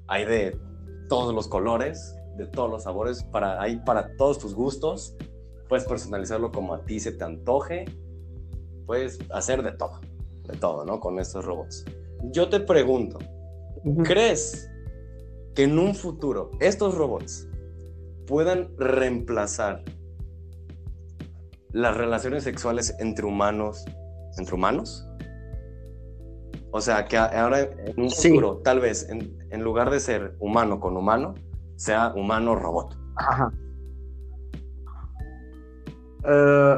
Hay 0.07 0.25
de 0.25 0.59
todos 1.07 1.35
los 1.35 1.47
colores, 1.47 2.15
de 2.41 2.47
todos 2.47 2.69
los 2.69 2.83
sabores, 2.83 3.23
para, 3.23 3.61
ahí 3.61 3.79
para 3.85 4.15
todos 4.17 4.39
tus 4.39 4.55
gustos. 4.55 5.15
Puedes 5.69 5.85
personalizarlo 5.85 6.51
como 6.51 6.73
a 6.73 6.83
ti 6.85 6.99
se 6.99 7.11
te 7.11 7.23
antoje. 7.23 7.85
Puedes 8.85 9.19
hacer 9.31 9.63
de 9.63 9.71
todo, 9.71 10.01
de 10.47 10.57
todo, 10.57 10.83
¿no? 10.83 10.99
Con 10.99 11.19
estos 11.19 11.45
robots. 11.45 11.85
Yo 12.31 12.49
te 12.49 12.59
pregunto, 12.59 13.19
¿crees 14.03 14.69
que 15.55 15.63
en 15.63 15.77
un 15.77 15.95
futuro 15.95 16.51
estos 16.59 16.95
robots 16.95 17.47
puedan 18.25 18.75
reemplazar 18.77 19.83
las 21.71 21.95
relaciones 21.95 22.43
sexuales 22.43 22.95
entre 22.99 23.25
humanos, 23.25 23.85
entre 24.37 24.55
humanos? 24.55 25.07
O 26.71 26.81
sea, 26.81 27.05
que 27.05 27.17
ahora 27.17 27.61
en 27.61 28.01
un 28.01 28.09
futuro, 28.09 28.57
tal 28.63 28.79
vez, 28.79 29.09
en, 29.09 29.37
en, 29.49 29.61
lugar 29.61 29.89
de 29.89 29.99
ser 29.99 30.35
humano 30.39 30.79
con 30.79 30.95
humano, 30.95 31.35
sea 31.81 32.13
humano 32.15 32.55
robot. 32.55 32.95
Ajá. 33.15 33.51
Eh, 36.27 36.77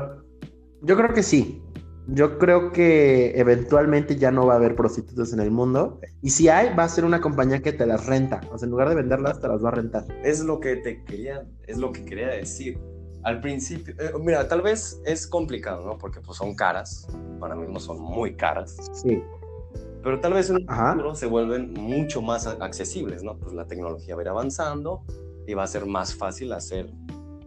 yo 0.82 0.96
creo 0.96 1.14
que 1.14 1.24
sí. 1.24 1.62
Yo 2.08 2.38
creo 2.38 2.72
que 2.72 3.32
eventualmente 3.38 4.16
ya 4.16 4.32
no 4.32 4.46
va 4.46 4.54
a 4.54 4.56
haber 4.58 4.76
prostitutas 4.76 5.34
en 5.34 5.42
el 5.42 5.52
mundo. 5.52 6.00
Y 6.22 6.30
si 6.30 6.48
hay, 6.48 6.74
va 6.74 6.86
a 6.86 6.90
ser 6.90 7.04
una 7.04 7.20
compañía 7.20 7.62
que 7.62 7.74
te 7.74 7.86
las 7.86 8.06
renta. 8.06 8.42
O 8.52 8.58
sea, 8.58 8.66
en 8.66 8.72
lugar 8.72 8.90
de 8.90 8.96
venderlas, 8.96 9.42
te 9.42 9.48
las 9.50 9.64
va 9.64 9.70
a 9.70 9.72
rentar. 9.74 10.06
Es 10.24 10.42
lo 10.42 10.62
que 10.62 10.78
te 10.78 11.04
quería, 11.04 11.46
es 11.68 11.78
lo 11.78 11.92
que 11.92 12.06
quería 12.06 12.28
decir. 12.28 12.80
Al 13.24 13.42
principio, 13.42 13.96
eh, 14.00 14.12
mira, 14.22 14.48
tal 14.48 14.62
vez 14.62 15.02
es 15.06 15.28
complicado, 15.28 15.86
¿no? 15.86 15.98
Porque 15.98 16.20
pues 16.20 16.38
son 16.38 16.56
caras, 16.56 17.08
ahora 17.42 17.56
mismo 17.56 17.80
son 17.80 18.02
muy 18.02 18.36
caras. 18.36 18.76
Sí. 18.94 19.22
Pero 20.04 20.20
tal 20.20 20.34
vez 20.34 20.50
en 20.50 20.58
un 20.58 20.66
Ajá. 20.70 20.92
futuro 20.92 21.16
se 21.16 21.26
vuelven 21.28 21.74
mucho 21.74 22.22
más 22.22 22.46
accesibles, 22.46 23.24
¿no? 23.24 23.38
Pues 23.38 23.54
la 23.54 23.66
tecnología 23.66 24.16
va 24.16 24.22
a 24.22 24.24
ir 24.24 24.30
avanzando 24.30 25.04
y 25.48 25.54
va 25.54 25.64
a 25.64 25.68
ser 25.68 25.86
más 25.86 26.14
fácil 26.14 26.52
hacer 26.52 26.92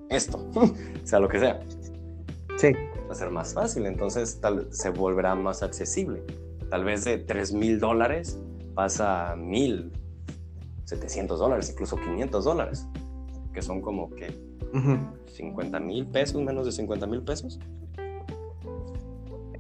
esto, 0.09 0.45
sea 1.05 1.21
lo 1.21 1.29
que 1.29 1.39
sea. 1.39 1.61
Sí. 2.57 2.73
Va 3.09 3.13
a 3.13 3.15
ser 3.15 3.31
más 3.31 3.53
fácil, 3.55 3.87
entonces 3.87 4.41
tal, 4.41 4.69
se 4.73 4.91
volverá 4.91 5.35
más 5.35 5.63
accesible. 5.63 6.23
Tal 6.71 6.85
vez 6.85 7.05
de 7.05 7.19
3 7.19 7.53
mil 7.53 7.79
dólares 7.79 8.41
pasa 8.75 9.33
a 9.33 9.37
1,000, 9.37 9.93
700 10.85 11.39
dólares, 11.39 11.71
incluso 11.71 11.97
500 11.97 12.45
dólares, 12.45 12.87
que 13.53 13.61
son 13.63 13.81
como 13.81 14.11
que 14.11 14.29
Ujú. 14.73 14.99
50 15.27 15.79
mil 15.81 16.07
pesos, 16.07 16.43
menos 16.43 16.67
de 16.67 16.73
50 16.73 17.07
mil 17.07 17.23
pesos, 17.23 17.61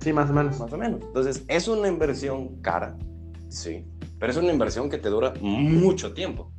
Sí, 0.06 0.12
más 0.12 0.30
o 0.30 0.32
menos. 0.32 0.60
más 0.60 0.72
o 0.72 0.78
menos. 0.78 1.02
Entonces, 1.02 1.44
es 1.48 1.66
una 1.66 1.88
inversión 1.88 2.62
cara, 2.62 2.96
sí, 3.48 3.84
pero 4.20 4.30
es 4.30 4.38
una 4.38 4.52
inversión 4.52 4.88
que 4.88 4.98
te 4.98 5.08
dura 5.08 5.34
mucho 5.40 6.14
tiempo. 6.14 6.52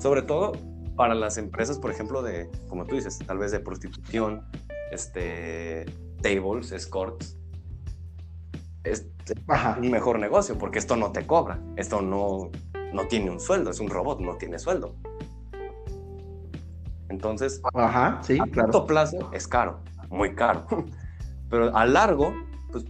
Sobre 0.00 0.22
todo 0.22 0.50
para 0.96 1.14
las 1.14 1.38
empresas, 1.38 1.78
por 1.78 1.92
ejemplo, 1.92 2.20
de, 2.20 2.50
como 2.66 2.84
tú 2.84 2.96
dices, 2.96 3.16
tal 3.18 3.38
vez 3.38 3.52
de 3.52 3.60
prostitución, 3.60 4.42
este, 4.90 5.84
tables, 6.20 6.72
escorts. 6.72 7.38
Es 8.82 9.06
Ajá. 9.46 9.78
un 9.80 9.92
mejor 9.92 10.18
negocio 10.18 10.58
porque 10.58 10.80
esto 10.80 10.96
no 10.96 11.12
te 11.12 11.28
cobra, 11.28 11.60
esto 11.76 12.02
no, 12.02 12.50
no 12.92 13.06
tiene 13.06 13.30
un 13.30 13.38
sueldo, 13.38 13.70
es 13.70 13.78
un 13.78 13.88
robot, 13.88 14.18
no 14.18 14.34
tiene 14.34 14.58
sueldo. 14.58 14.96
Entonces, 17.08 17.62
Ajá, 17.72 18.18
sí, 18.24 18.36
a 18.40 18.46
claro. 18.46 18.72
corto 18.72 18.86
plazo 18.88 19.30
es 19.32 19.46
caro, 19.46 19.78
muy 20.10 20.34
caro. 20.34 20.66
Pero 21.48 21.74
a 21.76 21.86
largo, 21.86 22.34
pues 22.70 22.84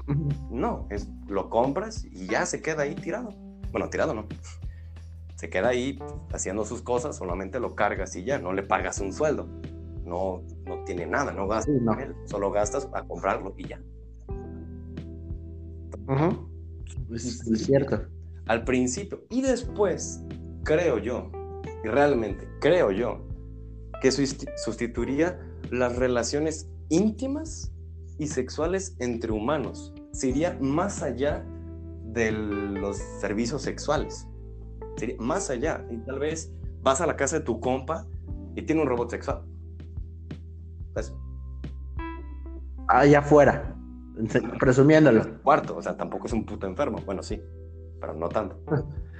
no, 0.51 0.87
es, 0.91 1.09
lo 1.29 1.49
compras 1.51 2.05
y 2.05 2.27
ya 2.27 2.47
se 2.47 2.61
queda 2.63 2.83
ahí 2.83 2.95
tirado. 2.95 3.31
Bueno, 3.73 3.89
tirado 3.91 4.15
no. 4.15 4.27
Se 5.37 5.49
queda 5.49 5.69
ahí 5.69 5.97
haciendo 6.33 6.65
sus 6.65 6.83
cosas, 6.83 7.17
solamente 7.17 7.61
lo 7.61 7.77
cargas 7.77 8.17
y 8.17 8.25
ya, 8.25 8.41
no 8.41 8.53
le 8.53 8.65
pagas 8.65 8.99
un 8.99 9.13
sueldo. 9.13 9.47
No, 10.05 10.43
no 10.67 10.83
tiene 10.85 11.07
nada, 11.07 11.31
no 11.33 11.47
gastas 11.47 11.77
Sí, 11.77 11.81
no. 11.81 11.97
él, 11.97 12.13
solo 12.25 12.51
gastas 12.51 12.89
a 12.93 13.05
comprarlo 13.05 13.55
y 13.57 13.69
ya. 13.69 13.81
Ujú. 16.09 16.49
Es, 17.15 17.47
es 17.47 17.65
cierto. 17.67 18.01
Al 18.47 18.65
principio 18.65 19.25
y 19.31 19.43
después, 19.43 20.21
creo 20.65 20.99
yo, 20.99 21.31
y 21.85 21.89
realmente 21.89 22.49
creo 22.61 22.91
yo, 22.91 23.25
que 24.01 24.09
susti- 24.09 24.51
sustituiría 24.57 25.39
las 25.71 25.95
relaciones 25.97 26.69
íntimas 26.89 27.71
y 28.19 28.27
sexuales 28.27 28.97
entre 28.99 29.33
humanos. 29.33 29.95
Se 30.13 30.29
iría 30.29 30.57
más 30.61 31.03
allá 31.03 31.45
de 32.05 32.33
los 32.33 32.97
servicios 33.21 33.63
sexuales. 33.63 34.27
Sería 34.97 35.17
más 35.19 35.51
allá. 35.51 35.87
Y 35.91 35.99
tal 35.99 36.19
vez 36.19 36.53
vas 36.83 37.01
a 37.01 37.07
la 37.07 37.17
casa 37.17 37.39
de 37.39 37.45
tu 37.45 37.61
compa 37.61 38.07
y 38.55 38.63
tiene 38.63 38.83
un 38.83 38.89
robot 38.89 39.11
sexual. 39.11 39.45
Pues, 40.93 41.15
Allá 42.89 43.21
afuera. 43.21 43.77
Presumiéndolo. 44.59 45.41
cuarto, 45.43 45.77
o 45.77 45.83
sea, 45.83 45.97
tampoco 45.97 46.27
es 46.27 46.33
un 46.33 46.45
puto 46.45 46.67
enfermo. 46.67 46.99
Bueno, 47.07 47.23
sí, 47.23 47.41
pero 48.01 48.15
no 48.15 48.29
tanto. 48.29 48.61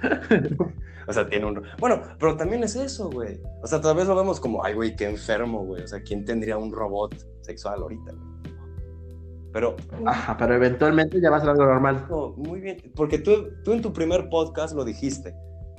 O 1.07 1.13
sea, 1.13 1.27
tiene 1.27 1.47
un... 1.47 1.63
Bueno, 1.79 2.03
pero 2.19 2.37
también 2.37 2.63
es 2.63 2.75
eso, 2.75 3.09
güey. 3.09 3.41
O 3.63 3.67
sea, 3.67 3.81
tal 3.81 3.95
vez 3.95 4.07
lo 4.07 4.15
vemos 4.15 4.39
como, 4.39 4.63
ay, 4.63 4.75
güey, 4.75 4.95
qué 4.95 5.09
enfermo, 5.09 5.65
güey. 5.65 5.81
O 5.81 5.87
sea, 5.87 6.03
¿quién 6.03 6.23
tendría 6.23 6.55
un 6.55 6.71
robot 6.71 7.15
sexual 7.41 7.81
ahorita, 7.81 8.11
güey? 8.11 8.38
Pero, 9.51 9.75
Ajá, 10.05 10.37
pero 10.37 10.53
eventualmente 10.55 11.19
ya 11.19 11.31
va 11.31 11.37
a 11.37 11.39
ser 11.39 11.49
algo 11.49 11.65
normal. 11.65 12.05
no, 12.09 12.33
muy 12.37 12.59
bien. 12.59 12.77
Porque 12.95 13.17
tú, 13.17 13.49
tú 13.63 13.73
en 13.73 13.81
tu 13.81 13.91
primer 13.91 14.29
podcast 14.29 14.75
lo 14.75 14.85
dijiste. 14.85 15.33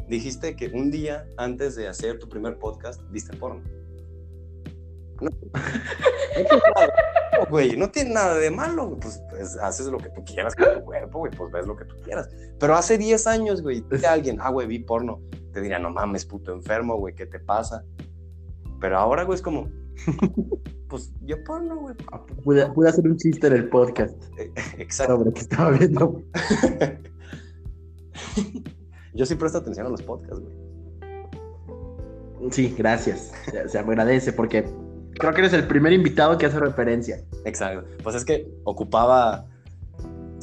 Dijiste 0.09 0.56
que 0.56 0.68
un 0.68 0.90
día 0.90 1.24
antes 1.37 1.76
de 1.76 1.87
hacer 1.87 2.18
tu 2.18 2.28
primer 2.28 2.59
podcast, 2.59 3.00
viste 3.11 3.37
porno. 3.37 3.62
No, 5.20 5.30
no 7.38 7.46
güey. 7.48 7.76
No 7.76 7.90
tiene 7.90 8.14
nada 8.14 8.35
de 8.37 8.50
malo. 8.50 8.88
güey. 8.88 9.00
Pues, 9.00 9.22
pues, 9.30 9.56
haces 9.59 9.87
lo 9.87 9.98
que 9.98 10.11
tú 10.11 10.24
quieras 10.24 10.56
con 10.56 10.74
tu 10.74 10.85
cuerpo, 10.85 11.18
güey. 11.20 11.30
Pues 11.30 11.52
ves 11.52 11.66
lo 11.66 11.76
que 11.76 11.85
tú 11.85 11.94
quieras. 12.02 12.28
Pero 12.59 12.74
hace 12.74 12.98
10 12.98 13.26
años, 13.28 13.62
güey, 13.62 13.85
dice 13.88 14.06
alguien, 14.06 14.38
ah, 14.40 14.50
güey, 14.50 14.66
vi 14.66 14.80
porno. 14.80 15.20
Te 15.52 15.61
diría, 15.61 15.78
no 15.78 15.90
mames, 15.90 16.26
puto 16.26 16.52
enfermo, 16.52 16.96
güey, 16.96 17.14
¿qué 17.14 17.26
te 17.26 17.38
pasa? 17.38 17.85
Pero 18.80 18.98
ahora, 18.98 19.24
güey, 19.24 19.37
es 19.37 19.42
como, 19.42 19.68
pues 20.89 21.13
yo 21.23 21.43
porno, 21.45 21.77
güey. 21.77 21.95
Pude, 22.45 22.71
pude 22.71 22.89
hacer 22.89 23.07
un 23.07 23.17
chiste 23.17 23.47
en 23.47 23.55
el 23.55 23.69
podcast 23.69 24.15
Exacto. 24.79 25.17
sobre 25.17 25.33
que 25.33 25.41
estaba 25.41 25.71
viendo. 25.71 26.23
Yo 29.13 29.27
sí 29.27 29.35
presto 29.35 29.59
atención 29.59 29.87
a 29.87 29.91
los 29.91 30.03
podcasts, 30.03 30.41
güey. 30.41 30.55
Sí, 32.53 32.75
gracias. 32.79 33.33
Se, 33.51 33.69
se 33.69 33.79
agradece 33.79 34.33
porque 34.33 34.65
creo 35.19 35.33
que 35.33 35.41
eres 35.41 35.53
el 35.53 35.67
primer 35.67 35.93
invitado 35.93 36.39
que 36.39 36.47
hace 36.47 36.59
referencia. 36.59 37.23
Exacto. 37.45 37.89
Pues 38.03 38.17
es 38.17 38.25
que 38.25 38.49
ocupaba, 38.65 39.47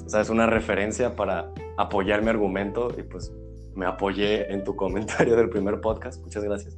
¿sabes? 0.05 0.29
Una 0.29 0.47
referencia 0.47 1.15
para 1.15 1.51
apoyar 1.77 2.21
mi 2.21 2.29
argumento 2.29 2.89
y 2.97 3.03
pues 3.03 3.31
me 3.75 3.85
apoyé 3.85 4.51
en 4.51 4.63
tu 4.63 4.75
comentario 4.75 5.35
del 5.35 5.49
primer 5.49 5.79
podcast. 5.81 6.21
Muchas 6.23 6.43
gracias. 6.43 6.77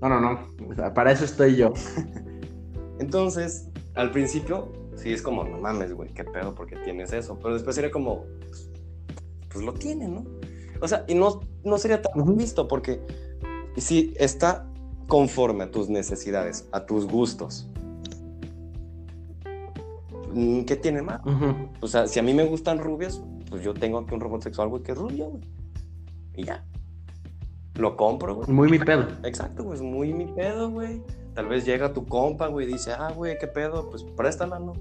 No, 0.00 0.08
no, 0.08 0.20
no. 0.20 0.40
O 0.68 0.74
sea, 0.74 0.94
para 0.94 1.12
eso 1.12 1.24
estoy 1.24 1.56
yo. 1.56 1.72
Entonces, 2.98 3.68
al 3.94 4.10
principio, 4.10 4.72
sí 4.96 5.12
es 5.12 5.22
como, 5.22 5.44
no 5.44 5.58
mames, 5.58 5.92
güey, 5.92 6.10
qué 6.10 6.24
pedo 6.24 6.54
porque 6.54 6.76
tienes 6.76 7.12
eso. 7.12 7.38
Pero 7.40 7.54
después 7.54 7.74
sería 7.74 7.90
como, 7.90 8.24
pues, 8.46 8.70
pues 9.50 9.64
lo 9.64 9.72
tiene, 9.74 10.08
¿no? 10.08 10.24
O 10.80 10.88
sea, 10.88 11.04
y 11.08 11.14
no, 11.14 11.40
no 11.64 11.78
sería 11.78 12.00
tan 12.00 12.36
visto 12.36 12.66
porque 12.66 13.00
si 13.76 14.14
está 14.16 14.66
conforme 15.06 15.64
a 15.64 15.70
tus 15.70 15.88
necesidades, 15.88 16.68
a 16.72 16.86
tus 16.86 17.06
gustos, 17.06 17.68
mm, 20.32 20.62
¿qué 20.62 20.76
tiene 20.76 21.02
más? 21.02 21.20
O 21.80 21.88
sea, 21.88 22.06
si 22.06 22.18
a 22.18 22.22
mí 22.22 22.32
me 22.32 22.44
gustan 22.44 22.78
rubias, 22.78 23.22
pues 23.50 23.62
yo 23.62 23.74
tengo 23.74 23.98
aquí 23.98 24.14
un 24.14 24.20
robot 24.20 24.42
sexual, 24.42 24.68
güey, 24.68 24.82
que 24.82 24.92
es 24.92 24.98
rubio, 24.98 25.30
güey. 25.30 25.42
Y 26.36 26.44
ya. 26.44 26.64
Lo 27.80 27.96
compro, 27.96 28.34
güey. 28.36 28.48
Muy 28.50 28.68
mi 28.70 28.78
pedo. 28.78 29.06
Exacto, 29.24 29.64
güey, 29.64 29.76
es 29.76 29.82
muy 29.82 30.12
mi 30.12 30.26
pedo, 30.26 30.70
güey. 30.70 31.02
Tal 31.34 31.46
vez 31.48 31.64
llega 31.64 31.92
tu 31.92 32.04
compa, 32.04 32.48
güey, 32.48 32.68
y 32.68 32.72
dice, 32.74 32.92
ah, 32.92 33.10
güey, 33.16 33.38
qué 33.38 33.46
pedo, 33.46 33.88
pues 33.88 34.02
préstala, 34.02 34.58
¿no? 34.58 34.74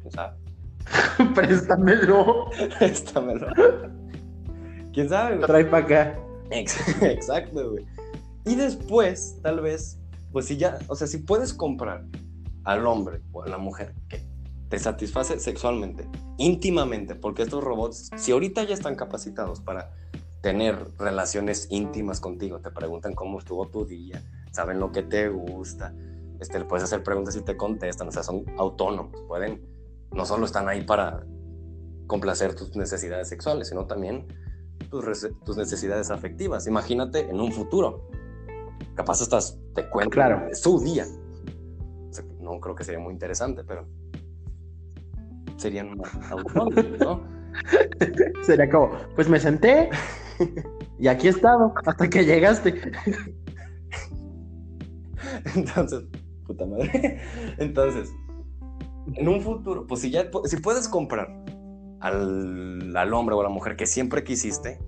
¿Quién 0.00 0.12
sabe? 0.12 0.36
Préstamelo. 1.34 2.46
Préstamelo. 2.78 3.46
¿Quién 4.92 5.08
sabe, 5.08 5.36
güey? 5.36 5.46
Trae 5.46 5.64
para 5.66 5.84
acá. 5.84 6.18
Ex- 6.50 7.02
Exacto, 7.02 7.70
güey. 7.70 7.86
Y 8.46 8.56
después, 8.56 9.38
tal 9.42 9.60
vez, 9.60 9.98
pues 10.32 10.46
si 10.46 10.56
ya, 10.56 10.78
o 10.88 10.96
sea, 10.96 11.06
si 11.06 11.18
puedes 11.18 11.52
comprar 11.54 12.04
al 12.64 12.86
hombre 12.86 13.20
o 13.32 13.42
a 13.42 13.48
la 13.48 13.58
mujer 13.58 13.94
que 14.08 14.26
te 14.70 14.78
satisface 14.78 15.38
sexualmente, 15.38 16.08
íntimamente, 16.38 17.14
porque 17.14 17.42
estos 17.42 17.62
robots, 17.62 18.10
si 18.16 18.32
ahorita 18.32 18.64
ya 18.64 18.74
están 18.74 18.96
capacitados 18.96 19.60
para 19.60 19.92
tener 20.40 20.92
relaciones 20.98 21.66
íntimas 21.70 22.20
contigo, 22.20 22.60
te 22.60 22.70
preguntan 22.70 23.14
cómo 23.14 23.38
estuvo 23.38 23.68
tu 23.68 23.84
día, 23.84 24.22
saben 24.52 24.78
lo 24.78 24.92
que 24.92 25.02
te 25.02 25.28
gusta, 25.28 25.94
este, 26.40 26.58
le 26.60 26.64
puedes 26.64 26.84
hacer 26.84 27.02
preguntas 27.02 27.34
y 27.36 27.42
te 27.42 27.56
contestan, 27.56 28.08
o 28.08 28.12
sea, 28.12 28.22
son 28.22 28.44
autónomos, 28.56 29.20
pueden, 29.26 29.60
no 30.12 30.24
solo 30.24 30.46
están 30.46 30.68
ahí 30.68 30.82
para 30.82 31.24
complacer 32.06 32.54
tus 32.54 32.76
necesidades 32.76 33.28
sexuales, 33.28 33.68
sino 33.68 33.86
también 33.86 34.26
tus, 34.90 35.56
necesidades 35.56 36.10
afectivas. 36.10 36.66
Imagínate 36.66 37.28
en 37.28 37.40
un 37.40 37.52
futuro. 37.52 38.08
Capaz 38.94 39.20
estás, 39.20 39.58
te 39.74 39.88
cuentan 39.88 40.10
Claro. 40.10 40.54
su 40.54 40.80
día. 40.80 41.06
O 42.10 42.12
sea, 42.12 42.24
no 42.40 42.58
creo 42.60 42.74
que 42.74 42.84
sería 42.84 42.98
muy 42.98 43.12
interesante, 43.12 43.62
pero 43.64 43.86
serían 45.56 45.96
más 45.96 46.10
autónomos, 46.30 46.98
¿no? 46.98 47.22
Sería 48.42 48.70
como, 48.70 48.92
pues 49.14 49.28
me 49.28 49.38
senté 49.38 49.90
y 50.98 51.08
aquí 51.08 51.26
he 51.26 51.30
estado 51.30 51.72
hasta 51.84 52.08
que 52.08 52.24
llegaste. 52.24 52.92
Entonces, 55.54 56.04
puta 56.46 56.66
madre. 56.66 57.20
Entonces, 57.58 58.12
en 59.14 59.28
un 59.28 59.40
futuro, 59.40 59.86
pues 59.86 60.00
si 60.00 60.10
ya 60.10 60.30
si 60.44 60.56
puedes 60.58 60.88
comprar 60.88 61.28
al, 62.00 62.96
al 62.96 63.14
hombre 63.14 63.34
o 63.34 63.40
a 63.40 63.44
la 63.44 63.48
mujer 63.48 63.76
que 63.76 63.86
siempre 63.86 64.24
quisiste, 64.24 64.80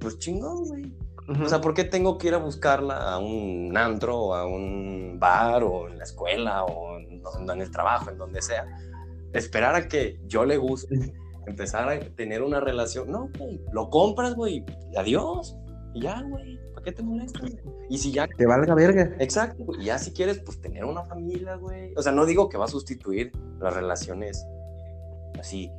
pues 0.00 0.18
chingón, 0.18 0.64
güey. 0.64 0.96
O 1.40 1.48
sea, 1.48 1.60
¿por 1.60 1.72
qué 1.72 1.84
tengo 1.84 2.18
que 2.18 2.28
ir 2.28 2.34
a 2.34 2.38
buscarla 2.38 3.12
a 3.12 3.18
un 3.18 3.74
antro 3.76 4.18
o 4.18 4.34
a 4.34 4.44
un 4.44 5.18
bar 5.20 5.62
o 5.62 5.88
en 5.88 5.96
la 5.96 6.04
escuela 6.04 6.64
o 6.64 6.98
en, 6.98 7.22
en 7.48 7.60
el 7.60 7.70
trabajo, 7.70 8.10
en 8.10 8.18
donde 8.18 8.42
sea? 8.42 8.66
esperar 9.32 9.74
a 9.74 9.88
que 9.88 10.20
yo 10.26 10.44
le 10.44 10.56
guste, 10.56 11.12
empezar 11.46 11.88
a 11.88 12.00
tener 12.16 12.42
una 12.42 12.60
relación. 12.60 13.10
No, 13.10 13.28
güey, 13.38 13.60
lo 13.72 13.90
compras, 13.90 14.34
güey, 14.34 14.64
adiós. 14.96 15.56
Y 15.94 16.02
ya, 16.02 16.22
güey, 16.22 16.58
¿para 16.72 16.84
qué 16.84 16.92
te 16.92 17.02
molestas? 17.02 17.50
Y 17.90 17.98
si 17.98 18.12
ya 18.12 18.26
Te 18.26 18.46
valga 18.46 18.74
verga. 18.74 19.14
Exacto, 19.18 19.64
güey. 19.64 19.82
Y 19.82 19.84
ya 19.86 19.98
si 19.98 20.12
quieres, 20.12 20.38
pues 20.38 20.60
tener 20.60 20.84
una 20.84 21.04
familia, 21.04 21.56
güey. 21.56 21.92
O 21.96 22.02
sea, 22.02 22.12
no 22.12 22.24
digo 22.24 22.48
que 22.48 22.56
va 22.56 22.64
a 22.64 22.68
sustituir 22.68 23.30
las 23.60 23.74
relaciones 23.74 24.42
así 25.38 25.70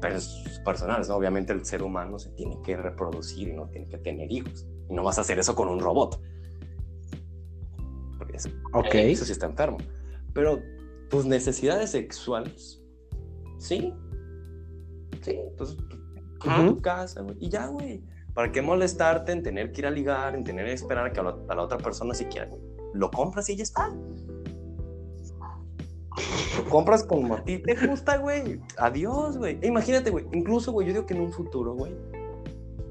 pers- 0.00 0.62
personales, 0.64 1.08
¿no? 1.08 1.14
Obviamente 1.16 1.52
el 1.52 1.64
ser 1.64 1.82
humano 1.84 2.18
se 2.18 2.30
tiene 2.30 2.58
que 2.64 2.76
reproducir 2.76 3.48
y 3.48 3.52
no 3.52 3.68
tiene 3.68 3.86
que 3.88 3.98
tener 3.98 4.32
hijos. 4.32 4.66
Y 4.88 4.94
no 4.94 5.04
vas 5.04 5.18
a 5.18 5.20
hacer 5.20 5.38
eso 5.38 5.54
con 5.54 5.68
un 5.68 5.78
robot. 5.78 6.20
Porque 8.18 8.38
Ok. 8.72 8.94
eso 8.94 9.24
sí 9.24 9.32
está 9.32 9.46
enfermo. 9.46 9.78
Pero 10.34 10.60
tus 11.08 11.26
necesidades 11.26 11.90
sexuales, 11.90 12.82
sí. 13.58 13.94
Sí, 15.20 15.38
entonces, 15.50 15.76
tu 16.40 16.80
casa, 16.80 17.22
güey. 17.22 17.36
Y 17.40 17.48
ya, 17.48 17.66
güey. 17.66 18.02
¿Para 18.34 18.52
qué 18.52 18.62
molestarte 18.62 19.32
en 19.32 19.42
tener 19.42 19.72
que 19.72 19.80
ir 19.80 19.86
a 19.86 19.90
ligar, 19.90 20.34
en 20.34 20.44
tener 20.44 20.66
que 20.66 20.72
esperar 20.72 21.06
a 21.06 21.12
que 21.12 21.20
a 21.20 21.24
la, 21.24 21.36
a 21.48 21.54
la 21.54 21.62
otra 21.62 21.78
persona 21.78 22.14
siquiera, 22.14 22.46
güey? 22.46 22.60
Lo 22.94 23.10
compras 23.10 23.48
y 23.50 23.56
ya 23.56 23.64
está. 23.64 23.90
Lo 26.56 26.68
compras 26.68 27.04
como 27.04 27.34
a 27.34 27.44
ti 27.44 27.58
te 27.58 27.74
gusta, 27.86 28.18
güey. 28.18 28.60
Adiós, 28.78 29.36
güey. 29.36 29.58
E 29.60 29.66
imagínate, 29.66 30.10
güey. 30.10 30.26
Incluso, 30.32 30.72
güey, 30.72 30.86
yo 30.86 30.92
digo 30.92 31.06
que 31.06 31.14
en 31.14 31.22
un 31.22 31.32
futuro, 31.32 31.74
güey, 31.74 31.94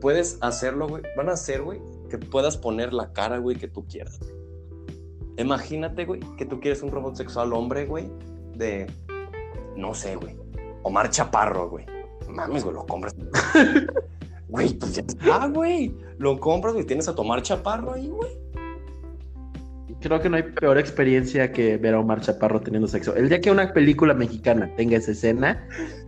puedes 0.01 0.37
hacerlo, 0.41 0.87
güey. 0.87 1.03
Van 1.15 1.29
a 1.29 1.33
hacer, 1.33 1.61
güey, 1.61 1.81
que 2.09 2.17
puedas 2.17 2.57
poner 2.57 2.93
la 2.93 3.11
cara, 3.13 3.37
güey, 3.37 3.57
que 3.57 3.67
tú 3.67 3.85
quieras. 3.87 4.19
Imagínate, 5.37 6.05
güey, 6.05 6.19
que 6.37 6.45
tú 6.45 6.59
quieres 6.59 6.81
un 6.81 6.91
robot 6.91 7.15
sexual 7.15 7.53
hombre, 7.53 7.85
güey, 7.85 8.11
de, 8.55 8.87
no 9.75 9.93
sé, 9.93 10.17
güey, 10.17 10.35
Omar 10.83 11.09
Chaparro, 11.09 11.69
güey. 11.69 11.85
Mames, 12.29 12.63
güey, 12.63 12.75
lo 12.75 12.85
compras. 12.85 13.15
Güey, 14.49 14.73
pues 14.73 14.95
ya 14.95 15.03
está, 15.07 15.45
güey. 15.47 15.95
Lo 16.17 16.39
compras, 16.39 16.73
güey, 16.73 16.83
tienes 16.83 17.07
a 17.07 17.13
tomar 17.13 17.43
Chaparro 17.43 17.93
ahí, 17.93 18.07
güey. 18.09 18.31
Creo 20.01 20.19
que 20.21 20.27
no 20.29 20.37
hay 20.37 20.43
peor 20.43 20.79
experiencia 20.79 21.51
que 21.51 21.77
ver 21.77 21.93
a 21.93 21.99
Omar 21.99 22.21
Chaparro 22.21 22.59
teniendo 22.61 22.87
sexo. 22.87 23.15
El 23.15 23.29
día 23.29 23.41
que 23.41 23.51
una 23.51 23.71
película 23.73 24.13
mexicana 24.15 24.73
tenga 24.75 24.97
esa 24.97 25.11
escena, 25.11 25.67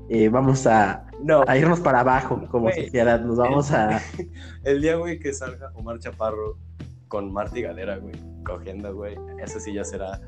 eh, 0.10 0.30
vamos 0.30 0.66
a, 0.66 1.06
No. 1.22 1.44
a 1.46 1.58
irnos 1.58 1.82
para 1.82 2.00
abajo 2.00 2.42
como 2.50 2.72
sociedad. 2.72 3.20
Nos 3.22 3.38
vamos 3.38 3.72
a. 3.72 4.02
El 4.64 4.82
día, 4.82 4.96
güey, 4.96 5.20
que 5.20 5.34
salga 5.34 5.72
Omar 5.76 6.00
Chaparro 6.00 6.58
con 7.10 7.32
Marty 7.32 7.62
Galera, 7.62 7.98
güey, 7.98 8.16
cogiendo, 8.44 8.96
güey, 8.96 9.18
ese 9.44 9.60
sí 9.60 9.74
ya 9.74 9.84
será 9.84 10.20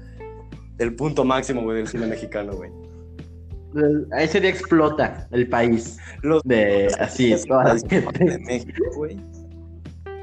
el 0.78 0.96
punto 0.96 1.24
máximo, 1.24 1.62
güey, 1.64 1.78
del 1.78 1.88
cine 1.88 2.06
mexicano, 2.06 2.54
güey. 2.54 2.70
A 4.12 4.24
ese 4.24 4.40
día 4.40 4.50
explota 4.50 5.28
el 5.32 5.48
país. 5.50 5.98
Los 6.22 6.44
De 6.44 6.88
así, 7.00 7.36
toda 7.48 7.64
la 7.64 7.74
de 7.76 7.90
gente. 7.90 8.40
México, 8.40 8.84
güey. 8.96 9.16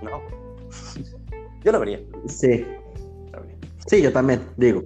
No. 0.03 0.21
Yo 1.65 1.73
lo 1.73 1.81
vería. 1.81 2.01
Sí, 2.27 2.65
lo 3.33 3.41
vería. 3.41 3.57
sí, 3.87 4.03
yo 4.03 4.13
también, 4.13 4.41
digo. 4.57 4.83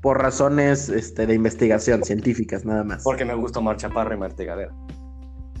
Por 0.00 0.20
razones 0.20 0.88
este, 0.88 1.26
de 1.26 1.34
investigación 1.34 2.02
científicas, 2.04 2.64
nada 2.64 2.82
más. 2.84 3.02
Porque 3.04 3.24
me 3.24 3.34
gusta 3.34 3.58
Omar 3.58 3.76
Chaparro 3.76 4.14
y 4.14 4.18
Marty 4.18 4.44
Galera. 4.44 4.74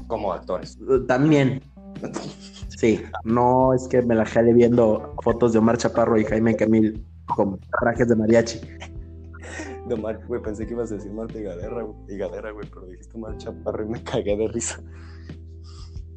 Como 0.06 0.32
actores. 0.32 0.78
También, 1.06 1.62
sí. 2.68 3.02
No 3.24 3.74
es 3.74 3.86
que 3.86 4.02
me 4.02 4.14
la 4.14 4.24
jale 4.24 4.52
viendo 4.54 5.14
fotos 5.22 5.52
de 5.52 5.58
Omar 5.58 5.76
Chaparro 5.76 6.18
y 6.18 6.24
Jaime 6.24 6.56
Camil 6.56 7.04
con 7.26 7.60
trajes 7.80 8.08
de 8.08 8.16
mariachi. 8.16 8.60
De 9.90 9.94
Omar, 9.94 10.24
güey, 10.28 10.40
pensé 10.40 10.64
que 10.68 10.72
ibas 10.72 10.92
a 10.92 10.94
decir 10.94 11.10
Galera, 11.12 11.82
güey, 11.82 11.96
y 12.08 12.16
Galera, 12.16 12.52
güey, 12.52 12.64
pero 12.72 12.86
dijiste 12.86 13.10
Omar 13.16 13.36
Chaparro 13.38 13.84
y 13.84 13.88
me 13.88 14.04
cagué 14.04 14.36
de 14.36 14.46
risa. 14.46 14.80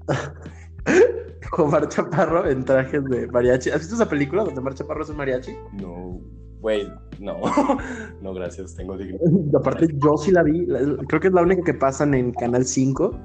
Omar 1.58 1.90
Chaparro 1.90 2.48
en 2.48 2.64
trajes 2.64 3.04
de 3.06 3.26
mariachi. 3.30 3.72
¿Has 3.72 3.80
visto 3.80 3.96
esa 3.96 4.08
película 4.08 4.44
donde 4.44 4.60
Omar 4.60 4.76
Chaparro 4.76 5.02
es 5.02 5.10
un 5.10 5.18
mariachi? 5.18 5.56
No, 5.82 6.22
güey, 6.62 6.88
no. 7.20 7.42
no, 8.22 8.34
gracias, 8.36 8.76
tengo 8.76 8.96
dignidad. 8.96 9.22
Aparte, 9.56 9.88
yo 9.92 10.18
sí 10.18 10.30
la 10.30 10.44
vi. 10.44 10.68
Creo 11.08 11.20
que 11.20 11.30
es 11.30 11.34
la 11.34 11.42
única 11.42 11.64
que 11.64 11.74
pasan 11.74 12.14
en 12.14 12.32
Canal 12.34 12.66
5. 12.66 13.20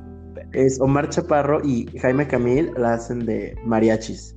Es 0.54 0.80
Omar 0.80 1.10
Chaparro 1.10 1.60
y 1.62 1.86
Jaime 1.98 2.26
Camil 2.26 2.72
la 2.78 2.94
hacen 2.94 3.26
de 3.26 3.54
mariachis. 3.66 4.34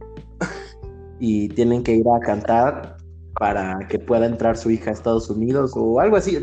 Y 1.22 1.48
tienen 1.48 1.84
que 1.84 1.96
ir 1.96 2.06
a 2.10 2.20
cantar 2.20 2.98
para 3.40 3.88
que 3.88 4.00
pueda 4.00 4.26
entrar 4.26 4.58
su 4.58 4.70
hija 4.72 4.90
a 4.92 4.94
Estados 4.94 5.30
Unidos 5.30 5.74
o 5.76 6.00
algo 6.00 6.18
así. 6.18 6.38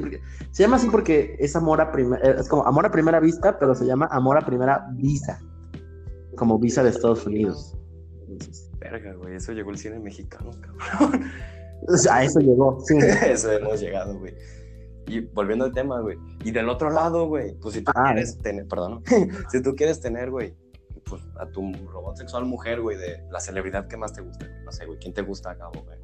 Se 0.50 0.62
llama 0.62 0.76
así 0.76 0.88
porque 0.88 1.36
es 1.38 1.54
amor 1.54 1.80
a 1.80 1.92
primera, 1.92 2.22
es 2.40 2.48
como 2.48 2.66
amor 2.66 2.86
a 2.86 2.90
primera 2.90 3.20
vista, 3.20 3.58
pero 3.58 3.74
se 3.74 3.84
llama 3.86 4.08
amor 4.10 4.38
a 4.38 4.46
primera 4.46 4.86
visa. 4.94 5.40
Como 6.36 6.58
visa 6.58 6.82
de 6.82 6.90
Estados 6.90 7.26
Unidos. 7.26 7.76
Entonces, 8.28 8.70
Verga, 8.78 9.12
güey, 9.14 9.34
eso 9.34 9.52
llegó 9.52 9.70
el 9.70 9.78
cine 9.78 9.98
mexicano, 9.98 10.50
cabrón. 10.60 11.24
a 12.10 12.24
eso 12.24 12.40
llegó, 12.40 12.78
sí. 12.80 12.96
Eso 13.26 13.50
hemos 13.52 13.80
llegado, 13.80 14.18
güey. 14.18 14.34
Y 15.06 15.20
volviendo 15.20 15.64
al 15.64 15.72
tema, 15.72 16.00
güey. 16.00 16.18
Y 16.44 16.50
del 16.50 16.68
otro 16.68 16.90
lado, 16.90 17.26
güey, 17.26 17.54
pues 17.60 17.74
si 17.74 17.82
tú 17.82 17.90
Ah, 17.94 18.12
quieres 18.12 18.38
tener, 18.38 18.66
perdón, 18.68 19.02
si 19.50 19.62
tú 19.62 19.74
quieres 19.74 20.00
tener, 20.00 20.30
güey, 20.30 20.54
pues 21.04 21.22
a 21.40 21.46
tu 21.46 21.72
robot 21.90 22.16
sexual 22.16 22.44
mujer, 22.44 22.80
güey, 22.80 22.96
de 22.98 23.22
la 23.30 23.40
celebridad 23.40 23.88
que 23.88 23.96
más 23.96 24.12
te 24.12 24.20
gusta, 24.20 24.46
güey. 24.46 24.64
No 24.64 24.72
sé, 24.72 24.86
güey, 24.86 24.98
¿quién 24.98 25.14
te 25.14 25.22
gusta, 25.22 25.54
Gabo, 25.54 25.82
güey? 25.82 25.98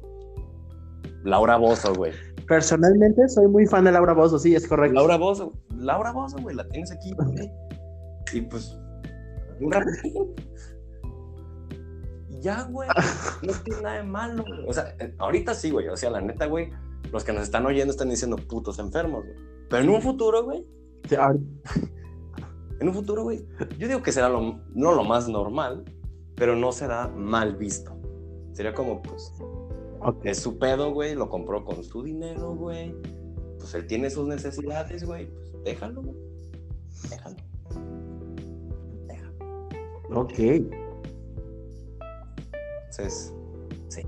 Laura 1.25 1.57
Bozo, 1.57 1.93
güey. 1.93 2.13
Personalmente 2.47 3.27
soy 3.27 3.47
muy 3.47 3.65
fan 3.65 3.83
de 3.83 3.91
Laura 3.91 4.13
Bozo, 4.13 4.39
sí, 4.39 4.55
es 4.55 4.67
correcto. 4.67 4.95
Laura 4.95 5.17
Bozo, 5.17 5.51
Laura 5.75 6.11
Bozo, 6.11 6.37
güey, 6.37 6.55
la 6.55 6.65
tienes 6.69 6.91
aquí, 6.91 7.13
güey. 7.13 7.51
Y 8.31 8.41
pues, 8.41 8.77
ya, 12.41 12.63
güey, 12.63 12.87
no 13.41 13.53
tiene 13.63 13.81
nada 13.81 13.97
de 13.97 14.03
malo, 14.03 14.45
güey. 14.47 14.65
O 14.67 14.73
sea, 14.73 14.95
eh, 14.99 15.13
ahorita 15.17 15.53
sí, 15.53 15.71
güey, 15.71 15.87
o 15.89 15.97
sea, 15.97 16.11
la 16.11 16.21
neta, 16.21 16.45
güey, 16.45 16.69
los 17.11 17.23
que 17.23 17.33
nos 17.33 17.43
están 17.43 17.65
oyendo 17.65 17.91
están 17.91 18.09
diciendo 18.09 18.37
putos 18.37 18.79
enfermos, 18.79 19.25
güey. 19.25 19.35
Pero 19.69 19.83
en 19.83 19.89
un 19.89 20.01
futuro, 20.01 20.43
güey, 20.43 20.65
Sí, 21.09 21.15
en 22.79 22.87
un 22.87 22.93
futuro, 22.93 23.23
güey, 23.23 23.45
yo 23.77 23.87
digo 23.87 24.01
que 24.01 24.11
será 24.11 24.29
lo, 24.29 24.59
no 24.73 24.93
lo 24.93 25.03
más 25.03 25.27
normal, 25.27 25.83
pero 26.35 26.55
no 26.55 26.71
será 26.71 27.07
mal 27.07 27.55
visto. 27.55 27.95
Sería 28.53 28.73
como, 28.73 29.01
pues, 29.01 29.33
ok. 30.09 30.25
es 30.25 30.39
su 30.39 30.57
pedo, 30.57 30.91
güey, 30.93 31.15
lo 31.15 31.29
compró 31.29 31.63
con 31.65 31.83
su 31.83 32.03
dinero, 32.03 32.55
güey. 32.55 32.95
Pues 33.59 33.73
él 33.73 33.87
tiene 33.87 34.09
sus 34.09 34.27
necesidades, 34.27 35.03
güey, 35.03 35.27
pues 35.27 35.53
déjalo, 35.63 36.01
güey. 36.01 36.15
Déjalo. 37.09 37.35
Déjalo. 39.07 40.21
Ok. 40.21 40.39
Entonces, 42.89 43.31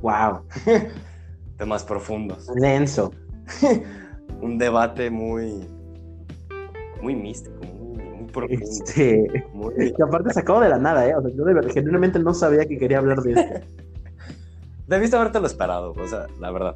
Wow. 0.02 0.42
temas 1.58 1.84
profundos. 1.84 2.48
Denso. 2.56 3.12
Un 4.42 4.58
debate 4.58 5.10
muy, 5.10 5.66
muy 7.02 7.16
místico, 7.16 7.56
muy, 7.64 8.04
muy 8.04 8.26
profundo. 8.32 8.64
Este, 8.64 9.46
muy- 9.54 9.74
que 9.94 10.04
aparte 10.04 10.34
sacado 10.34 10.60
de 10.62 10.70
la 10.70 10.78
nada, 10.78 11.08
¿eh? 11.08 11.16
O 11.16 11.22
sea, 11.22 11.32
yo 11.34 11.44
de 11.46 11.54
verdad, 11.54 11.72
genuinamente 11.74 12.20
no 12.20 12.34
sabía 12.34 12.66
que 12.68 12.78
quería 12.78 13.00
hablar 13.00 13.22
de 13.22 13.32
esto. 13.32 13.68
Debiste 14.88 15.16
haberte 15.18 15.40
lo 15.40 15.48
esperado, 15.48 15.94
o 15.94 16.08
sea, 16.08 16.28
la 16.40 16.52
verdad. 16.52 16.76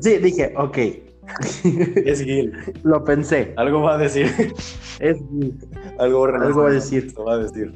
Sí, 0.00 0.18
dije, 0.18 0.52
ok. 0.56 0.78
Es 2.04 2.20
Gil. 2.22 2.52
Lo 2.82 3.04
pensé. 3.04 3.52
Algo 3.56 3.82
va 3.82 3.94
a 3.94 3.98
decir. 3.98 4.26
Es 5.00 5.18
Algo, 5.98 6.24
Algo 6.26 6.62
va 6.62 6.68
a 6.68 6.72
decir. 6.72 7.12
Lo 7.16 7.24
va 7.24 7.34
a 7.34 7.38
decir. 7.38 7.74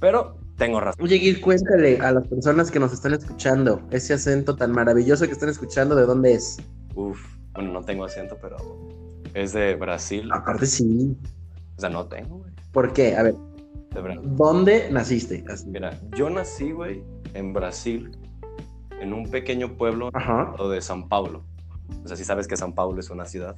Pero 0.00 0.38
tengo 0.56 0.80
razón. 0.80 1.04
Oye, 1.04 1.18
Gil, 1.18 1.40
cuéntale 1.40 1.98
a 1.98 2.12
las 2.12 2.26
personas 2.28 2.70
que 2.70 2.78
nos 2.78 2.92
están 2.92 3.14
escuchando 3.14 3.80
ese 3.90 4.14
acento 4.14 4.56
tan 4.56 4.72
maravilloso 4.72 5.26
que 5.26 5.32
están 5.32 5.48
escuchando, 5.48 5.94
¿de 5.94 6.06
dónde 6.06 6.34
es? 6.34 6.58
Uf, 6.94 7.20
bueno, 7.54 7.72
no 7.72 7.82
tengo 7.82 8.04
acento, 8.04 8.36
pero 8.40 8.56
es 9.34 9.52
de 9.52 9.74
Brasil. 9.74 10.30
Aparte, 10.32 10.66
sí. 10.66 11.16
O 11.76 11.80
sea, 11.80 11.90
no 11.90 12.06
tengo, 12.06 12.38
güey. 12.38 12.52
¿Por 12.72 12.92
qué? 12.92 13.16
A 13.16 13.22
ver, 13.22 13.34
De 13.96 14.02
Brasil. 14.02 14.22
¿dónde 14.36 14.90
naciste? 14.90 15.44
Así. 15.50 15.66
Mira, 15.68 15.98
yo 16.16 16.28
nací, 16.30 16.70
güey, 16.72 17.02
en 17.34 17.52
Brasil, 17.52 18.10
en 19.00 19.12
un 19.12 19.28
pequeño 19.30 19.76
pueblo 19.76 20.10
Ajá. 20.12 20.54
de 20.70 20.80
San 20.80 21.08
Paulo. 21.08 21.44
O 22.04 22.08
sea, 22.08 22.16
si 22.16 22.24
sabes 22.24 22.46
que 22.48 22.56
San 22.56 22.72
Paulo 22.74 23.00
es 23.00 23.10
una 23.10 23.24
ciudad, 23.26 23.56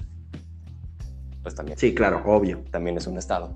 pues 1.42 1.54
también, 1.54 1.78
Sí, 1.78 1.94
claro, 1.94 2.22
obvio. 2.26 2.62
también 2.70 2.96
es 2.96 3.06
un 3.06 3.16
estado. 3.18 3.54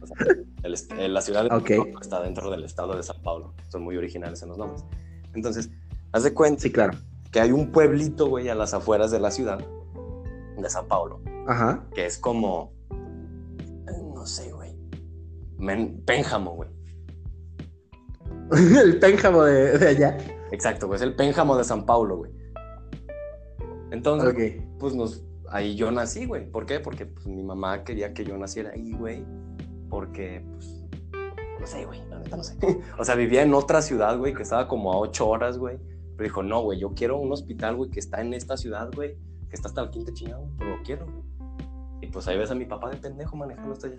O 0.00 0.06
sea, 0.06 0.16
el 0.62 0.74
est- 0.74 0.92
la 0.92 1.20
ciudad 1.20 1.44
de 1.44 1.54
Ok. 1.54 1.68
São 1.70 1.76
Paulo 1.84 2.00
está 2.00 2.22
dentro 2.22 2.50
del 2.50 2.64
estado 2.64 2.96
de 2.96 3.02
San 3.02 3.20
Paulo. 3.22 3.54
Son 3.68 3.82
muy 3.82 3.96
originales 3.96 4.42
en 4.42 4.48
los 4.50 4.58
nombres. 4.58 4.84
Entonces, 5.34 5.70
haz 6.12 6.22
de 6.22 6.34
cuenta 6.34 6.60
Sí, 6.62 6.70
claro. 6.70 6.96
que 7.32 7.40
hay 7.40 7.52
un 7.52 7.70
pueblito, 7.72 8.28
güey, 8.28 8.48
a 8.48 8.54
las 8.54 8.74
afueras 8.74 9.10
de 9.10 9.20
la 9.20 9.30
ciudad 9.30 9.58
de 10.56 10.68
San 10.70 10.86
Paulo, 10.86 11.20
Ajá. 11.46 11.84
que 11.94 12.04
es 12.04 12.18
como, 12.18 12.72
no 14.14 14.26
sé, 14.26 14.52
güey, 14.52 14.59
Men- 15.60 16.02
Pénjamo, 16.04 16.56
güey. 16.56 16.68
El 18.82 18.98
pénjamo 18.98 19.44
de, 19.44 19.78
de 19.78 19.88
allá. 19.88 20.18
Exacto, 20.50 20.88
güey, 20.88 20.96
es 20.96 21.02
el 21.02 21.14
Pénjamo 21.14 21.56
de 21.56 21.62
San 21.62 21.86
Paulo, 21.86 22.16
güey. 22.16 22.32
Entonces, 23.92 24.30
Ok. 24.30 24.78
pues 24.80 24.94
nos 24.94 25.22
ahí 25.48 25.76
yo 25.76 25.90
nací, 25.90 26.26
güey. 26.26 26.50
¿Por 26.50 26.66
qué? 26.66 26.80
Porque 26.80 27.06
pues, 27.06 27.26
mi 27.26 27.42
mamá 27.42 27.84
quería 27.84 28.12
que 28.14 28.24
yo 28.24 28.36
naciera 28.36 28.70
ahí, 28.70 28.92
güey. 28.92 29.24
Porque, 29.88 30.44
pues, 30.52 30.84
no 31.60 31.66
sé, 31.66 31.84
güey, 31.84 32.00
la 32.08 32.18
neta 32.18 32.36
no 32.36 32.42
sé. 32.42 32.56
o 32.98 33.04
sea, 33.04 33.14
vivía 33.14 33.42
en 33.42 33.54
otra 33.54 33.82
ciudad, 33.82 34.18
güey, 34.18 34.34
que 34.34 34.42
estaba 34.42 34.66
como 34.66 34.92
a 34.92 34.98
ocho 34.98 35.28
horas, 35.28 35.58
güey. 35.58 35.78
Pero 36.16 36.24
dijo, 36.24 36.42
no, 36.42 36.62
güey, 36.62 36.78
yo 36.80 36.94
quiero 36.94 37.18
un 37.18 37.30
hospital, 37.32 37.76
güey, 37.76 37.90
que 37.90 38.00
está 38.00 38.20
en 38.20 38.34
esta 38.34 38.56
ciudad, 38.56 38.90
güey, 38.94 39.16
que 39.48 39.54
está 39.54 39.68
hasta 39.68 39.82
el 39.82 39.90
quinta 39.90 40.12
chingado, 40.12 40.42
güey, 40.42 40.52
pero 40.58 40.76
lo 40.76 40.82
quiero. 40.82 41.06
Y 42.00 42.06
pues 42.08 42.26
ahí 42.28 42.38
ves 42.38 42.50
a 42.50 42.54
mi 42.54 42.64
papá 42.64 42.90
de 42.90 42.96
pendejo 42.96 43.36
manejando 43.36 43.72
hasta 43.72 43.86
allá. 43.88 43.98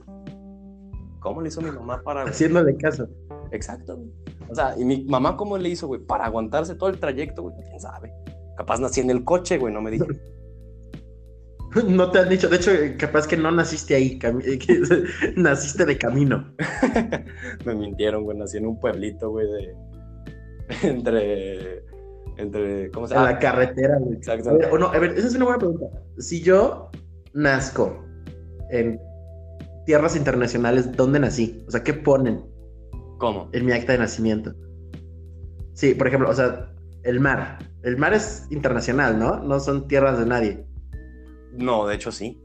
¿Cómo 1.21 1.39
le 1.39 1.49
hizo 1.49 1.61
mi 1.61 1.71
mamá 1.71 2.01
para... 2.03 2.23
Haciéndole 2.23 2.75
caso. 2.77 3.07
Exacto, 3.51 3.95
güey. 3.95 4.09
O 4.49 4.55
sea, 4.55 4.75
¿y 4.77 4.83
mi 4.83 5.05
mamá 5.05 5.37
cómo 5.37 5.55
le 5.55 5.69
hizo, 5.69 5.85
güey? 5.85 6.01
Para 6.01 6.25
aguantarse 6.25 6.73
todo 6.73 6.89
el 6.89 6.99
trayecto, 6.99 7.43
güey. 7.43 7.55
¿Quién 7.63 7.79
sabe? 7.79 8.11
Capaz 8.57 8.79
nací 8.79 9.01
en 9.01 9.11
el 9.11 9.23
coche, 9.23 9.59
güey, 9.59 9.73
no 9.73 9.81
me 9.81 9.91
dije. 9.91 10.05
No 11.87 12.11
te 12.11 12.19
han 12.19 12.27
dicho, 12.27 12.49
de 12.49 12.57
hecho, 12.57 12.71
capaz 12.97 13.25
que 13.25 13.37
no 13.37 13.49
naciste 13.49 13.95
ahí, 13.95 14.19
que 14.19 14.81
naciste 15.37 15.85
de 15.85 15.97
camino. 15.97 16.53
me 17.65 17.75
mintieron, 17.75 18.25
güey, 18.25 18.37
nací 18.37 18.57
en 18.57 18.65
un 18.65 18.77
pueblito, 18.77 19.29
güey, 19.29 19.47
de... 19.47 19.75
entre... 20.83 21.85
Entre, 22.35 22.91
¿cómo 22.91 23.07
se 23.07 23.13
llama? 23.13 23.29
En 23.29 23.33
la 23.35 23.39
carretera, 23.39 23.99
güey. 23.99 24.17
Exacto. 24.17 24.49
A 24.49 24.73
o 24.73 24.77
no, 24.77 24.87
a 24.87 24.99
ver, 24.99 25.11
esa 25.11 25.27
es 25.27 25.35
una 25.35 25.45
buena 25.45 25.59
pregunta. 25.59 25.85
Si 26.17 26.41
yo 26.41 26.89
nazco 27.33 28.03
en 28.69 28.99
tierras 29.85 30.15
internacionales, 30.15 30.95
¿dónde 30.95 31.19
nací? 31.19 31.63
O 31.67 31.71
sea, 31.71 31.83
¿qué 31.83 31.93
ponen 31.93 32.43
¿Cómo? 33.17 33.49
en 33.51 33.65
mi 33.65 33.71
acta 33.71 33.93
de 33.93 33.99
nacimiento? 33.99 34.53
Sí, 35.73 35.93
por 35.95 36.07
ejemplo, 36.07 36.29
o 36.29 36.33
sea, 36.33 36.73
el 37.03 37.19
mar. 37.19 37.59
El 37.83 37.97
mar 37.97 38.13
es 38.13 38.45
internacional, 38.51 39.17
¿no? 39.17 39.39
No 39.39 39.59
son 39.59 39.87
tierras 39.87 40.19
de 40.19 40.25
nadie. 40.25 40.65
No, 41.53 41.87
de 41.87 41.95
hecho 41.95 42.11
sí. 42.11 42.39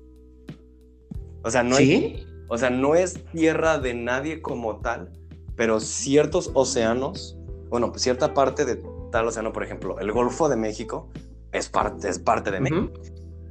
O 1.43 1.51
sea, 1.51 1.63
no 1.63 1.77
¿Sí? 1.77 1.83
hay- 1.83 2.27
o 2.49 2.57
sea, 2.59 2.71
no 2.71 2.95
es 2.95 3.25
tierra 3.33 3.79
de 3.79 3.93
nadie 3.95 4.41
como 4.41 4.81
tal, 4.81 5.11
pero 5.57 5.81
ciertos 5.81 6.51
océanos, 6.55 7.37
bueno, 7.69 7.91
pues 7.91 8.03
cierta 8.03 8.35
parte 8.35 8.65
de 8.65 8.81
tal 9.11 9.27
océano, 9.27 9.53
por 9.53 9.65
ejemplo, 9.65 9.99
el 9.99 10.13
Golfo 10.13 10.49
de 10.49 10.57
México 10.57 11.09
es 11.53 11.69
parte, 11.69 12.09
es 12.09 12.19
parte 12.19 12.51
de 12.51 12.61
México. 12.61 12.93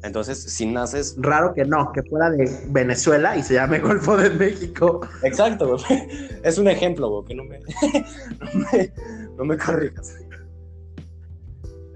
Entonces, 0.05 0.41
si 0.41 0.65
naces. 0.67 1.15
Raro 1.17 1.53
que 1.53 1.65
no, 1.65 1.91
que 1.91 2.03
fuera 2.03 2.29
de 2.29 2.49
Venezuela 2.69 3.35
y 3.35 3.43
se 3.43 3.55
llame 3.55 3.79
Golfo 3.79 4.15
de 4.15 4.29
México. 4.29 5.01
Exacto, 5.23 5.77
güey. 5.77 6.07
Es 6.43 6.57
un 6.59 6.67
ejemplo, 6.67 7.09
güey, 7.09 7.25
que 7.25 7.35
no 7.35 7.43
me, 7.43 7.59
no 8.39 8.59
me, 8.71 8.93
no 9.37 9.45
me 9.45 9.57
corrijas. 9.57 10.15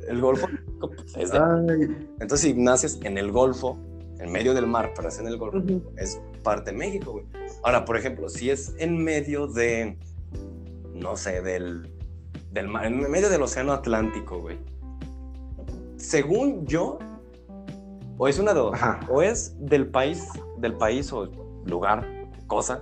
El 0.07 0.21
Golfo 0.21 0.47
de 0.47 0.53
México, 0.53 0.89
pues, 0.89 1.17
es 1.17 1.31
de 1.31 1.37
Ay, 1.37 2.07
Entonces, 2.19 2.41
si 2.41 2.53
naces 2.55 2.99
en 3.03 3.19
el 3.19 3.31
Golfo, 3.31 3.77
en 4.17 4.31
medio 4.31 4.55
del 4.55 4.65
mar, 4.65 4.91
pero 4.95 5.09
es 5.09 5.19
en 5.19 5.27
el 5.27 5.37
Golfo, 5.37 5.61
es 5.97 6.19
parte 6.41 6.71
de 6.71 6.77
México, 6.77 7.11
güey. 7.11 7.25
Ahora, 7.63 7.85
por 7.85 7.95
ejemplo, 7.95 8.27
si 8.27 8.49
es 8.49 8.73
en 8.79 9.03
medio 9.03 9.45
de, 9.45 9.97
no 10.95 11.15
sé, 11.15 11.43
del, 11.43 11.91
del 12.51 12.67
mar, 12.67 12.85
en 12.85 12.99
medio 13.11 13.29
del 13.29 13.43
océano 13.43 13.71
Atlántico, 13.71 14.41
güey. 14.41 14.57
Según 15.97 16.65
yo, 16.65 16.97
o 18.21 18.27
es 18.27 18.37
una 18.37 18.53
de 18.53 18.59
dos, 18.59 18.73
Ajá. 18.75 18.99
o 19.09 19.21
es 19.23 19.55
del 19.59 19.87
país, 19.87 20.27
del 20.57 20.73
país 20.73 21.11
o 21.13 21.25
lugar, 21.65 22.05
cosa 22.47 22.81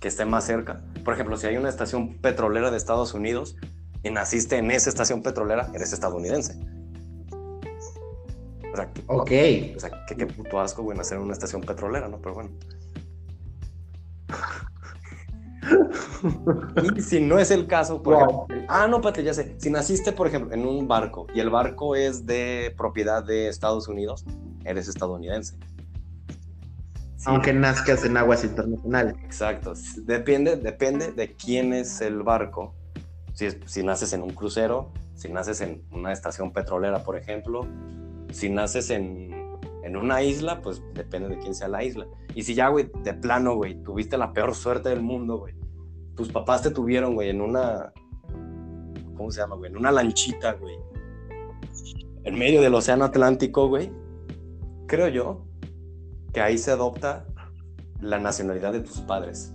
que 0.00 0.08
esté 0.08 0.24
más 0.24 0.44
cerca. 0.44 0.80
Por 1.04 1.12
ejemplo, 1.14 1.36
si 1.36 1.46
hay 1.46 1.56
una 1.58 1.68
estación 1.68 2.14
petrolera 2.16 2.70
de 2.70 2.76
Estados 2.78 3.12
Unidos 3.14 3.56
y 4.02 4.10
naciste 4.10 4.56
en 4.56 4.70
esa 4.70 4.88
estación 4.88 5.22
petrolera, 5.22 5.70
eres 5.74 5.92
estadounidense. 5.92 6.58
O 8.72 8.76
sea, 8.76 8.90
que- 8.92 9.02
ok. 9.06 9.76
o 9.76 9.80
sea, 9.80 9.90
qué, 10.08 10.16
qué 10.16 10.26
puto 10.26 10.58
asco, 10.60 10.82
güey, 10.82 10.96
nacer 10.96 11.18
en 11.18 11.24
una 11.24 11.34
estación 11.34 11.60
petrolera, 11.60 12.08
¿no? 12.08 12.18
Pero 12.18 12.34
bueno. 12.34 12.50
Y 16.96 17.02
si 17.02 17.20
no 17.20 17.38
es 17.38 17.50
el 17.50 17.66
caso, 17.66 18.02
por 18.02 18.14
Wow. 18.14 18.24
ejemplo. 18.46 18.66
Ah, 18.68 18.86
no, 18.88 19.00
Pate, 19.00 19.22
ya 19.22 19.34
sé. 19.34 19.54
Si 19.58 19.70
naciste, 19.70 20.12
por 20.12 20.26
ejemplo, 20.26 20.54
en 20.54 20.66
un 20.66 20.88
barco 20.88 21.26
y 21.34 21.40
el 21.40 21.50
barco 21.50 21.96
es 21.96 22.26
de 22.26 22.74
propiedad 22.76 23.22
de 23.24 23.48
Estados 23.48 23.88
Unidos, 23.88 24.24
eres 24.64 24.88
estadounidense. 24.88 25.56
Sí, 27.16 27.24
Aunque 27.26 27.52
nazcas 27.52 28.04
en 28.04 28.16
aguas 28.16 28.44
internacionales. 28.44 29.14
Exacto. 29.24 29.74
Depende, 30.04 30.56
depende 30.56 31.12
de 31.12 31.34
quién 31.34 31.74
es 31.74 32.00
el 32.00 32.22
barco. 32.22 32.74
Si, 33.34 33.44
es- 33.46 33.58
si 33.66 33.82
naces 33.82 34.12
en 34.14 34.22
un 34.22 34.30
crucero, 34.30 34.90
si 35.14 35.28
naces 35.28 35.60
en 35.60 35.82
una 35.92 36.12
estación 36.12 36.52
petrolera, 36.52 37.04
por 37.04 37.16
ejemplo, 37.18 37.66
si 38.32 38.48
naces 38.48 38.88
en, 38.90 39.30
en 39.84 39.96
una 39.96 40.22
isla, 40.22 40.62
pues 40.62 40.82
depende 40.94 41.28
de 41.28 41.38
quién 41.38 41.54
sea 41.54 41.68
la 41.68 41.84
isla. 41.84 42.06
Y 42.34 42.42
si 42.44 42.54
ya, 42.54 42.68
güey, 42.68 42.90
de 43.04 43.12
plano, 43.12 43.54
güey, 43.54 43.74
tuviste 43.82 44.16
la 44.16 44.32
peor 44.32 44.54
suerte 44.54 44.88
del 44.88 45.02
mundo, 45.02 45.38
güey. 45.38 45.54
Tus 46.16 46.30
papás 46.30 46.62
te 46.62 46.70
tuvieron, 46.70 47.14
güey, 47.14 47.28
en 47.28 47.40
una... 47.42 47.92
¿Cómo 49.16 49.30
se 49.30 49.40
llama, 49.40 49.56
güey? 49.56 49.70
En 49.70 49.76
una 49.76 49.92
lanchita, 49.92 50.52
güey. 50.54 50.76
En 52.24 52.38
medio 52.38 52.62
del 52.62 52.74
océano 52.74 53.04
Atlántico, 53.04 53.68
güey. 53.68 53.92
Creo 54.90 55.06
yo 55.06 55.46
que 56.34 56.40
ahí 56.40 56.58
se 56.58 56.72
adopta 56.72 57.24
la 58.00 58.18
nacionalidad 58.18 58.72
de 58.72 58.80
tus 58.80 59.00
padres. 59.02 59.54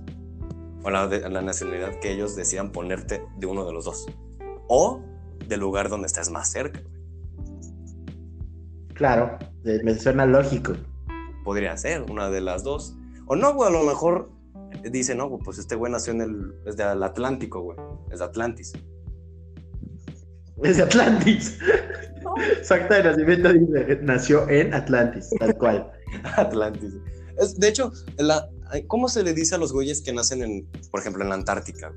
O 0.82 0.90
la, 0.90 1.08
de- 1.10 1.30
la 1.30 1.42
nacionalidad 1.42 2.00
que 2.00 2.14
ellos 2.14 2.38
decidan 2.38 2.72
ponerte 2.72 3.22
de 3.38 3.46
uno 3.46 3.66
de 3.66 3.74
los 3.74 3.84
dos. 3.84 4.06
O 4.70 5.02
del 5.46 5.60
lugar 5.60 5.90
donde 5.90 6.08
estés 6.08 6.32
más 6.32 6.50
cerca. 6.50 6.80
Claro, 8.94 9.38
me 9.64 9.94
suena 9.96 10.26
lógico. 10.26 10.72
Podría 11.44 11.76
ser 11.76 12.10
una 12.10 12.30
de 12.30 12.40
las 12.40 12.64
dos. 12.64 12.96
O 13.28 13.36
no, 13.36 13.54
güey, 13.54 13.68
a 13.70 13.74
lo 13.74 13.84
mejor 13.84 14.32
dice, 14.90 15.16
no, 15.16 15.38
pues 15.40 15.58
este 15.58 15.76
güey 15.76 15.92
nació 15.92 16.14
en 16.14 16.22
el, 16.22 16.54
es 16.66 16.78
del 16.78 17.04
Atlántico, 17.04 17.60
güey. 17.62 17.78
Es 18.10 18.20
de 18.20 18.26
Atlantis. 18.26 18.72
Es 20.64 20.78
de 20.78 20.84
Atlantis. 20.84 21.58
Su 22.64 22.74
acta 22.74 22.96
de 22.96 23.04
nacimiento 23.04 23.54
dice, 23.54 24.00
nació 24.02 24.50
en 24.50 24.74
Atlantis, 24.74 25.30
tal 25.40 25.56
cual. 25.58 25.92
Atlantis. 26.38 26.94
Es- 27.38 27.60
de 27.60 27.68
hecho, 27.68 27.92
la- 28.18 28.50
¿cómo 28.88 29.10
se 29.10 29.24
le 29.24 29.34
dice 29.34 29.56
a 29.56 29.58
los 29.58 29.72
güeyes 29.74 30.02
que 30.02 30.14
nacen 30.14 30.42
en, 30.42 30.68
por 30.92 31.00
ejemplo, 31.02 31.24
en 31.24 31.30
la 31.30 31.36
Antártica? 31.36 31.94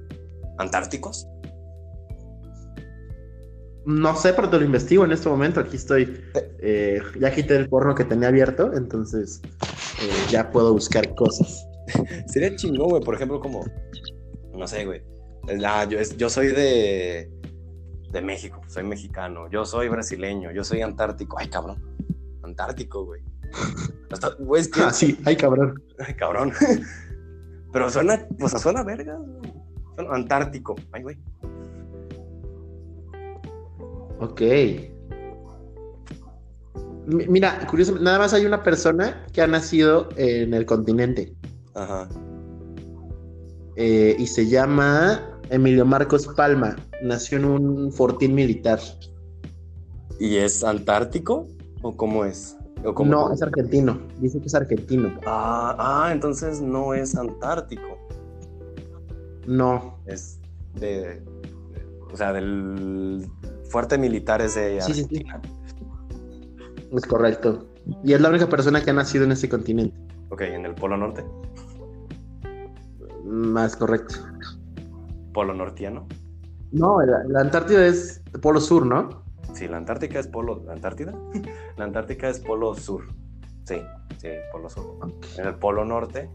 ¿Antárticos? 0.59 1.27
No 3.87 4.15
sé, 4.17 4.35
pero 4.35 4.51
te 4.51 4.59
lo 4.59 4.65
investigo 4.67 5.05
en 5.05 5.13
este 5.13 5.29
momento. 5.29 5.61
Aquí 5.61 5.77
estoy. 5.77 6.21
eh, 6.61 7.01
ya 7.19 7.33
quité 7.33 7.57
el 7.57 7.69
porno 7.69 7.95
que 7.95 8.05
tenía 8.05 8.29
abierto, 8.29 8.73
entonces 8.75 9.41
eh, 10.03 10.11
ya 10.31 10.51
puedo 10.51 10.73
buscar 10.75 11.15
cosas. 11.15 11.65
Sería 12.27 12.55
chingón, 12.55 12.91
güey. 12.91 13.03
Por 13.03 13.15
ejemplo, 13.15 13.41
como, 13.41 13.65
no 14.53 14.67
sé, 14.67 14.85
güey. 14.85 15.03
Yo, 15.89 15.99
es- 15.99 16.17
yo 16.19 16.29
soy 16.29 16.49
de, 16.49 17.31
de 18.11 18.23
México, 18.23 18.61
soy 18.69 18.85
mexicano. 18.85 19.49
Yo 19.51 19.65
soy 19.65 19.89
brasileño, 19.89 20.51
yo 20.53 20.65
soy 20.65 20.83
antártico. 20.83 21.39
Ay, 21.39 21.49
cabrón. 21.49 21.83
Antártico, 22.43 23.05
güey. 23.05 23.23
Hasta- 24.11 24.35
Güey, 24.39 24.63
es 24.63 24.69
que, 24.69 24.81
Ah, 24.81 24.91
sí, 24.93 25.19
ay, 25.25 25.37
cabrón. 25.37 25.83
ay, 25.99 26.15
cabrón. 26.15 26.53
Pero 27.73 27.91
suena, 27.91 28.27
o 28.41 28.49
sea, 28.49 28.59
suena 28.59 28.83
verga. 28.83 29.17
güey. 29.17 29.53
Suena 29.97 30.15
antártico. 30.15 30.75
Ay, 30.93 31.03
güey. 31.03 31.19
Ok. 34.21 34.41
Mi- 37.07 37.27
Mira, 37.29 37.67
curioso, 37.71 37.99
nada 37.99 38.19
más 38.19 38.33
hay 38.35 38.45
una 38.47 38.63
persona 38.63 39.27
que 39.33 39.41
ha 39.43 39.47
nacido 39.47 40.09
en 40.17 40.53
el 40.55 40.67
continente 40.67 41.33
Ajá. 41.75 42.09
eh, 43.77 44.15
y 44.19 44.27
se 44.27 44.47
llama 44.49 45.38
Emilio 45.51 45.85
Marcos 45.85 46.27
Palma. 46.29 46.77
Nació 47.03 47.39
en 47.39 47.45
un 47.45 47.93
fortín 47.93 48.35
militar. 48.35 48.81
¿Y 50.21 50.37
es 50.37 50.65
antártico? 50.65 51.47
¿O 51.83 51.97
cómo 51.97 52.25
es? 52.25 52.57
¿O 52.85 52.95
cómo- 52.95 53.11
No, 53.11 53.33
es 53.33 53.43
argentino. 53.43 53.99
Dice 54.21 54.41
que 54.41 54.47
es 54.47 54.55
argentino. 54.55 55.13
Ah, 55.27 55.77
ah, 55.79 56.13
entonces 56.13 56.61
no 56.61 56.95
es 56.95 57.17
antártico. 57.17 57.83
No. 59.47 59.99
Es 60.07 60.39
de, 60.75 61.23
o 62.13 62.17
sea, 62.17 62.33
del 62.33 63.27
fuerte 63.71 63.97
militar 63.99 64.43
es 64.43 64.55
de 64.55 64.81
Sí, 64.81 64.93
sí, 64.93 65.05
sí. 65.11 65.25
Argentina. 65.29 65.41
Es 66.93 67.07
correcto. 67.07 67.67
Y 68.05 68.13
es 68.13 68.21
la 68.21 68.29
única 68.29 68.49
persona 68.49 68.83
que 68.83 68.91
ha 68.91 68.95
nacido 68.95 69.25
en 69.25 69.33
ese 69.33 69.49
continente. 69.49 69.97
Ok, 70.31 70.43
en 70.43 70.67
el 70.67 70.75
Polo 70.75 70.97
Norte, 70.97 71.25
Más 73.25 73.77
correcto. 73.77 74.15
Polo 75.39 75.55
Nortiano. 75.55 76.09
No, 76.73 77.01
la, 77.01 77.23
la 77.29 77.43
Antártida 77.43 77.87
es 77.87 78.21
Polo 78.43 78.61
Sur, 78.61 78.85
¿no? 78.85 79.23
Sí, 79.55 79.69
la 79.69 79.77
Antártica 79.77 80.19
es 80.19 80.27
Polo. 80.27 80.65
¿La 80.67 80.73
Antártida? 80.73 81.15
La 81.77 81.85
Antártica 81.85 82.29
es 82.29 82.41
Polo 82.41 82.75
Sur. 82.75 83.05
Sí, 83.63 83.77
sí, 84.17 84.31
Polo 84.51 84.69
Sur. 84.69 84.99
En 85.39 85.47
el 85.47 85.55
Polo 85.55 85.85
Norte, 85.85 86.29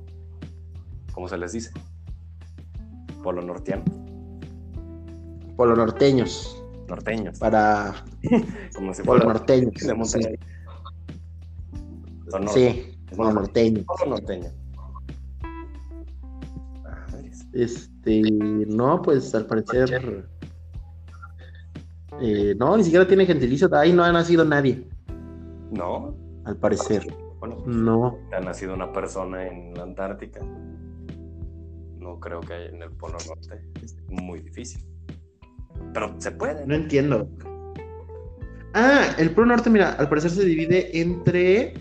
¿cómo 1.11 1.27
se 1.27 1.37
les 1.37 1.51
dice? 1.51 1.71
Polo 3.21 3.41
Nortiano. 3.41 3.83
Polo 5.57 5.75
Norteños. 5.75 6.63
Norteños. 6.87 7.39
Para 7.39 8.05
Como 8.73 8.93
si 8.93 9.03
Polo 9.03 9.25
Norteños. 9.25 9.73
de. 10.13 10.39
Sí, 12.53 12.95
Es 13.11 13.17
bueno, 13.17 13.33
norteño. 13.33 13.83
Todo 13.97 14.11
norteño. 14.11 14.49
Madres. 16.81 17.92
Este, 18.05 18.21
no, 18.67 19.01
pues 19.01 19.33
al 19.33 19.45
parecer. 19.45 20.25
eh, 22.21 22.53
no, 22.57 22.75
ni 22.77 22.83
siquiera 22.83 23.07
tiene 23.07 23.25
gentilicio. 23.25 23.69
Ahí 23.73 23.93
no 23.93 24.03
ha 24.03 24.11
nacido 24.11 24.43
nadie, 24.45 24.87
No, 25.71 26.15
al 26.45 26.57
parecer. 26.57 27.05
bueno, 27.39 27.57
No. 27.65 28.17
ha 28.33 28.39
nacido 28.41 28.73
una 28.73 28.91
persona 28.91 29.47
en 29.47 29.73
la 29.73 29.83
Antártica. 29.83 30.41
No 31.99 32.19
creo 32.19 32.41
que 32.41 32.53
haya 32.53 32.65
en 32.65 32.81
el 32.81 32.91
Polo 32.91 33.17
Norte. 33.25 33.61
Es 33.81 33.95
muy 34.09 34.41
difícil. 34.41 34.83
Pero 35.93 36.13
se 36.19 36.31
puede. 36.31 36.65
No 36.67 36.75
entiendo. 36.75 37.29
Ah, 38.73 39.15
el 39.17 39.31
Pro 39.31 39.45
Norte, 39.45 39.69
mira, 39.69 39.93
al 39.93 40.09
parecer 40.09 40.31
se 40.31 40.43
divide 40.43 40.99
entre. 40.99 41.73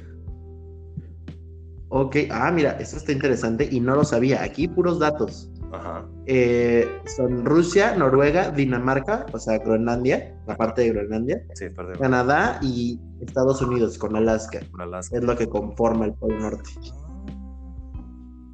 Ok, 1.89 2.17
ah, 2.31 2.51
mira, 2.53 2.73
esto 2.79 2.97
está 2.97 3.13
interesante 3.13 3.69
y 3.71 3.81
no 3.81 3.97
lo 3.97 4.05
sabía. 4.05 4.43
Aquí 4.43 4.69
puros 4.69 4.99
datos. 4.99 5.51
Ajá. 5.73 6.07
Eh, 6.27 6.87
son 7.17 7.45
Rusia, 7.45 7.97
Noruega, 7.97 8.51
Dinamarca, 8.51 9.27
o 9.33 9.39
sea, 9.39 9.59
Groenlandia, 9.59 10.39
la 10.47 10.57
parte 10.57 10.83
de 10.83 10.91
Groenlandia, 10.91 11.43
Sí, 11.55 11.71
perdón. 11.71 11.97
Canadá 11.99 12.59
y 12.63 13.01
Estados 13.21 13.63
Unidos 13.63 13.97
con 13.99 14.15
Alaska. 14.15 14.61
Alaska. 14.79 15.17
Es 15.17 15.25
lo 15.25 15.35
que 15.37 15.49
conforma 15.49 16.05
el 16.05 16.15
Polo 16.15 16.39
Norte. 16.39 16.71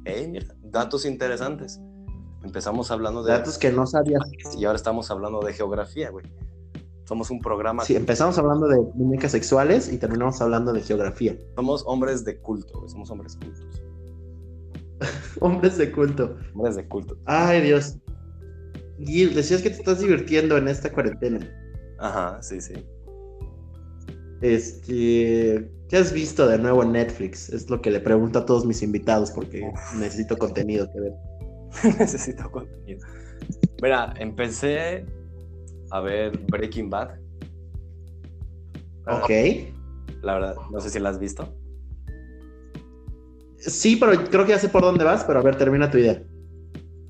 Ey, 0.05 0.27
mira, 0.29 0.47
datos 0.63 1.05
interesantes. 1.05 1.79
Empezamos 2.43 2.89
hablando 2.89 3.21
de 3.23 3.33
Datos 3.33 3.57
que 3.57 3.71
no 3.71 3.85
sabías. 3.85 4.21
y 4.57 4.63
ahora 4.65 4.77
estamos 4.77 5.11
hablando 5.11 5.41
de 5.41 5.53
geografía, 5.53 6.09
güey. 6.09 6.25
Somos 7.03 7.31
un 7.31 7.39
programa, 7.41 7.83
Sí, 7.83 7.95
empezamos 7.95 8.37
hablando 8.37 8.67
de 8.67 8.77
muñecas 8.93 9.31
sexuales 9.31 9.91
y 9.91 9.97
terminamos 9.97 10.39
hablando 10.41 10.71
de 10.71 10.81
geografía. 10.81 11.35
somos 11.55 11.83
hombres 11.85 12.23
de 12.23 12.37
culto, 12.37 12.79
güey. 12.79 12.89
Somos 12.89 13.09
hombres 13.11 13.35
cultos. 13.35 13.81
Hombres 15.39 15.77
de 15.77 15.91
culto. 15.91 16.37
Hombres 16.53 16.75
de 16.75 16.87
culto. 16.87 17.17
Ay, 17.25 17.61
Dios. 17.61 17.97
Gil, 18.99 19.33
decías 19.33 19.61
que 19.61 19.69
te 19.69 19.77
estás 19.77 19.99
divirtiendo 19.99 20.57
en 20.57 20.67
esta 20.67 20.91
cuarentena. 20.91 21.39
Ajá, 21.99 22.41
sí, 22.41 22.59
sí. 22.59 22.73
Este, 24.41 25.69
¿qué 25.89 25.97
has 25.97 26.13
visto 26.13 26.47
de 26.47 26.57
nuevo 26.57 26.83
en 26.83 26.93
Netflix? 26.93 27.49
Es 27.49 27.69
lo 27.69 27.81
que 27.81 27.91
le 27.91 27.99
pregunto 27.99 28.39
a 28.39 28.45
todos 28.45 28.65
mis 28.65 28.81
invitados 28.81 29.31
porque 29.31 29.69
necesito 29.97 30.37
contenido 30.37 30.89
que 30.91 31.01
ver. 31.01 31.13
Necesito 31.99 32.49
contenido. 32.49 33.05
Mira, 33.81 34.13
empecé 34.17 35.05
a 35.91 35.99
ver 36.01 36.37
Breaking 36.49 36.89
Bad. 36.89 37.19
Ok. 39.07 39.29
La 40.21 40.33
verdad, 40.33 40.55
no 40.71 40.79
sé 40.79 40.89
si 40.89 40.99
la 40.99 41.09
has 41.09 41.19
visto. 41.19 41.53
Sí, 43.59 43.95
pero 43.97 44.11
creo 44.25 44.45
que 44.45 44.51
ya 44.51 44.59
sé 44.59 44.69
por 44.69 44.81
dónde 44.81 45.03
vas, 45.03 45.23
pero 45.25 45.39
a 45.39 45.43
ver, 45.43 45.55
termina 45.57 45.89
tu 45.91 45.97
idea. 45.97 46.21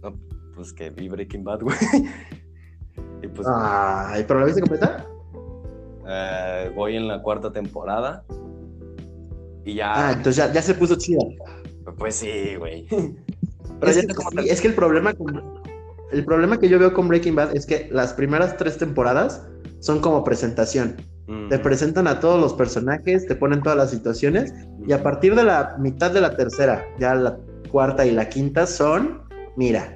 No, 0.02 0.14
pues 0.56 0.74
que 0.74 0.90
vi 0.90 1.08
Breaking 1.10 1.44
Bad, 1.44 1.62
güey. 1.62 1.78
y 3.24 3.28
pues 3.28 3.48
Ay, 3.52 4.26
¿pero 4.28 4.40
la 4.40 4.46
viste 4.48 4.62
completa? 4.62 5.06
eh, 6.08 6.72
voy 6.76 6.96
en 6.96 7.08
la 7.08 7.22
cuarta 7.22 7.52
temporada. 7.52 8.26
Y 9.66 9.76
ya, 9.76 10.08
Ah, 10.08 10.12
entonces 10.14 10.38
ya, 10.38 10.52
ya 10.52 10.62
se 10.62 10.74
puso 10.74 10.96
chida. 10.96 11.20
pues 11.98 12.16
sí, 12.16 12.56
güey. 12.58 12.88
Es 13.82 13.96
ya 13.96 14.02
que, 14.02 14.14
como- 14.14 14.30
sí, 14.32 14.50
es 14.50 14.60
que 14.60 14.68
el 14.68 14.74
problema 14.74 15.14
con- 15.14 15.42
el 16.12 16.26
problema 16.26 16.60
que 16.60 16.68
yo 16.68 16.80
veo 16.80 16.92
con 16.94 17.08
Breaking 17.08 17.36
Bad 17.36 17.56
es 17.56 17.66
que 17.66 17.88
las 17.92 18.14
primeras 18.14 18.58
tres 18.58 18.78
temporadas 18.78 19.48
son 19.80 20.00
como 20.02 20.24
presentación. 20.24 20.96
Mm, 21.30 21.48
Te 21.50 21.60
presentan 21.60 22.08
a 22.08 22.20
todos 22.20 22.42
los 22.42 22.54
personajes, 22.54 23.28
te 23.28 23.36
ponen 23.36 23.62
todas 23.62 23.78
las 23.78 23.92
situaciones 23.92 24.52
y 24.88 24.94
a 24.94 25.04
partir 25.04 25.36
de 25.36 25.44
la 25.44 25.76
mitad 25.78 26.10
de 26.10 26.22
la 26.22 26.36
tercera, 26.36 26.84
ya 27.00 27.14
la 27.14 27.38
cuarta 27.72 28.04
y 28.04 28.10
la 28.12 28.28
quinta 28.28 28.66
son, 28.66 29.22
mira, 29.56 29.96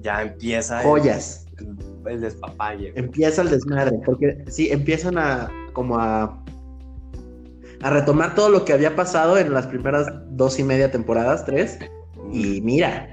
ya 0.00 0.22
empieza 0.22 0.80
joyas. 0.84 1.46
el, 1.58 1.76
el 2.12 2.20
despapalle. 2.20 2.92
güey. 2.92 3.04
Empieza 3.04 3.42
el 3.42 3.50
desmadre, 3.50 3.98
porque 4.06 4.44
sí, 4.46 4.68
empiezan 4.70 5.18
a 5.18 5.50
como 5.72 5.98
a 5.98 6.40
a 7.82 7.90
retomar 7.90 8.36
todo 8.36 8.48
lo 8.48 8.64
que 8.64 8.72
había 8.72 8.94
pasado 8.94 9.36
en 9.36 9.52
las 9.52 9.66
primeras 9.66 10.06
dos 10.30 10.58
y 10.60 10.64
media 10.64 10.90
temporadas, 10.92 11.44
tres, 11.44 11.78
y 12.32 12.60
mira, 12.60 13.10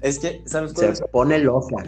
Es 0.00 0.18
que, 0.18 0.42
¿sabes 0.46 0.72
se 0.72 1.04
pone 1.12 1.38
loca. 1.38 1.84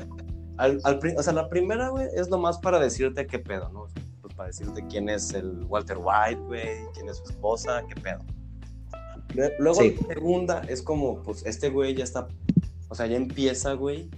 Al, 0.57 0.79
o 1.17 1.23
sea, 1.23 1.33
la 1.33 1.49
primera, 1.49 1.89
güey, 1.89 2.07
es 2.15 2.29
nomás 2.29 2.59
para 2.59 2.79
decirte 2.79 3.27
qué 3.27 3.41
pedo, 3.41 3.71
¿no? 3.73 3.87
Para 4.37 4.49
decirte 4.49 4.85
quién 4.89 5.09
es 5.09 5.33
el 5.33 5.65
Walter 5.69 5.99
White, 5.99 6.41
güey, 6.47 6.69
quién 6.95 7.09
es 7.09 7.19
su 7.19 7.25
esposa, 7.25 7.83
qué 7.89 7.95
pedo. 8.01 8.19
Lue- 9.35 9.53
Luego 9.59 9.81
Sí. 9.81 9.97
la 10.09 10.15
segunda 10.15 10.63
es 10.69 10.83
como, 10.83 11.23
pues 11.23 11.45
este 11.47 11.71
güey 11.71 11.95
ya 11.95 12.05
está, 12.05 12.29
o 12.89 12.95
sea, 12.95 13.07
ya 13.07 13.17
empieza, 13.17 13.73
güey, 13.75 14.09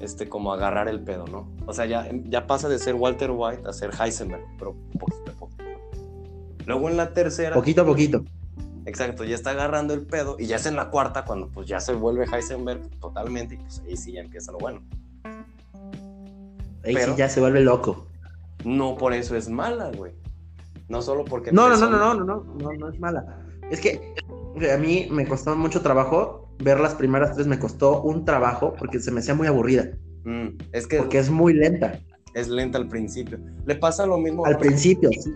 este, 0.00 0.28
como 0.28 0.52
a 0.52 0.56
agarrar 0.56 0.88
el 0.88 1.00
pedo, 1.00 1.26
¿no? 1.26 1.50
O 1.66 1.72
sea, 1.72 1.86
ya, 1.86 2.08
ya 2.24 2.46
pasa 2.46 2.68
de 2.68 2.78
ser 2.78 2.94
Walter 2.94 3.30
White 3.30 3.62
a 3.68 3.72
ser 3.72 3.90
Heisenberg, 3.98 4.44
pero 4.58 4.74
poquito 4.98 5.30
a 5.30 5.34
poco. 5.34 5.52
Luego 6.66 6.88
en 6.90 6.96
la 6.96 7.12
tercera, 7.12 7.54
Poquito 7.54 7.82
a 7.82 7.86
poquito. 7.86 8.24
exacto, 8.86 9.24
ya 9.24 9.34
está 9.34 9.50
agarrando 9.50 9.94
el 9.94 10.06
pedo, 10.06 10.36
y 10.38 10.46
ya 10.46 10.56
es 10.56 10.66
en 10.66 10.76
la 10.76 10.90
cuarta 10.90 11.24
cuando 11.24 11.48
pues 11.48 11.66
ya 11.68 11.80
se 11.80 11.94
vuelve 11.94 12.24
Heisenberg 12.26 12.88
totalmente, 13.00 13.54
y 13.54 13.58
pues 13.58 13.80
ahí 13.86 13.96
sí 13.96 14.12
ya 14.12 14.20
empieza 14.20 14.52
lo 14.52 14.58
bueno. 14.58 14.82
Ahí 16.84 16.94
Pero- 16.94 17.12
sí 17.12 17.18
ya 17.18 17.28
se 17.28 17.40
vuelve 17.40 17.60
loco. 17.60 18.06
No 18.64 18.96
por 18.96 19.12
eso 19.12 19.36
es 19.36 19.48
mala, 19.48 19.90
güey. 19.96 20.12
No 20.88 21.02
solo 21.02 21.24
porque. 21.24 21.52
No, 21.52 21.68
no, 21.68 21.76
no, 21.76 21.90
no, 21.90 21.98
no, 21.98 22.14
no, 22.14 22.24
no, 22.24 22.54
no, 22.54 22.72
no 22.72 22.88
es 22.90 22.98
mala. 22.98 23.40
Es 23.70 23.80
que 23.80 24.14
a 24.72 24.76
mí 24.78 25.08
me 25.10 25.26
costó 25.26 25.56
mucho 25.56 25.80
trabajo 25.80 26.54
ver 26.62 26.78
las 26.80 26.94
primeras 26.94 27.34
tres, 27.34 27.46
me 27.46 27.58
costó 27.58 28.02
un 28.02 28.24
trabajo 28.24 28.74
porque 28.78 29.00
se 29.00 29.10
me 29.10 29.20
hacía 29.20 29.34
muy 29.34 29.46
aburrida, 29.46 29.88
Mm, 30.26 30.56
es 30.72 30.86
que 30.86 30.96
porque 30.98 31.18
es 31.18 31.28
muy 31.30 31.52
lenta. 31.52 32.00
es 32.34 32.48
lenta 32.48 32.78
al 32.78 32.88
principio. 32.88 33.38
Le 33.66 33.74
pasa 33.76 34.06
lo 34.06 34.16
mismo. 34.16 34.46
Al 34.46 34.56
principio, 34.58 35.10
sí. 35.12 35.34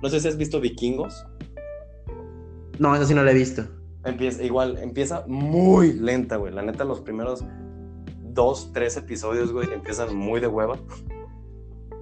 No 0.00 0.08
sé 0.08 0.20
si 0.20 0.28
has 0.28 0.36
visto 0.36 0.60
Vikingos. 0.60 1.26
No, 2.78 2.94
eso 2.94 3.04
sí 3.06 3.14
no 3.14 3.24
lo 3.24 3.30
he 3.30 3.34
visto. 3.34 3.64
Empieza, 4.04 4.42
igual, 4.44 4.78
empieza 4.78 5.24
muy 5.26 5.92
lenta, 5.94 6.36
güey. 6.36 6.52
La 6.52 6.62
neta, 6.62 6.84
los 6.84 7.00
primeros 7.00 7.44
dos, 8.22 8.70
tres 8.72 8.96
episodios, 8.96 9.52
güey, 9.52 9.68
empiezan 9.72 10.14
muy 10.16 10.38
de 10.40 10.46
hueva. 10.46 10.78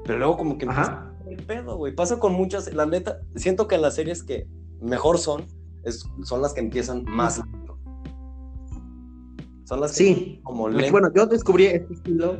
Pero 0.06 0.18
luego, 0.18 0.36
como 0.36 0.56
que 0.58 0.66
Ajá. 0.66 1.12
el 1.28 1.42
pedo, 1.42 1.76
güey. 1.76 1.94
Pasa 1.94 2.18
con 2.18 2.32
muchas. 2.32 2.72
La 2.72 2.86
neta, 2.86 3.20
siento 3.34 3.66
que 3.68 3.76
las 3.78 3.94
series 3.94 4.22
que 4.22 4.46
mejor 4.80 5.18
son, 5.18 5.44
es, 5.84 6.04
son 6.22 6.42
las 6.42 6.52
que 6.54 6.60
empiezan 6.60 7.04
más 7.04 7.38
lento. 7.38 7.78
Son 9.64 9.80
las 9.80 9.92
que 9.92 9.96
Sí. 9.96 10.40
como 10.44 10.64
Pues, 10.64 10.76
lento. 10.76 10.92
Bueno, 10.92 11.08
yo 11.14 11.26
descubrí 11.26 11.66
este 11.66 11.92
estilo 11.94 12.36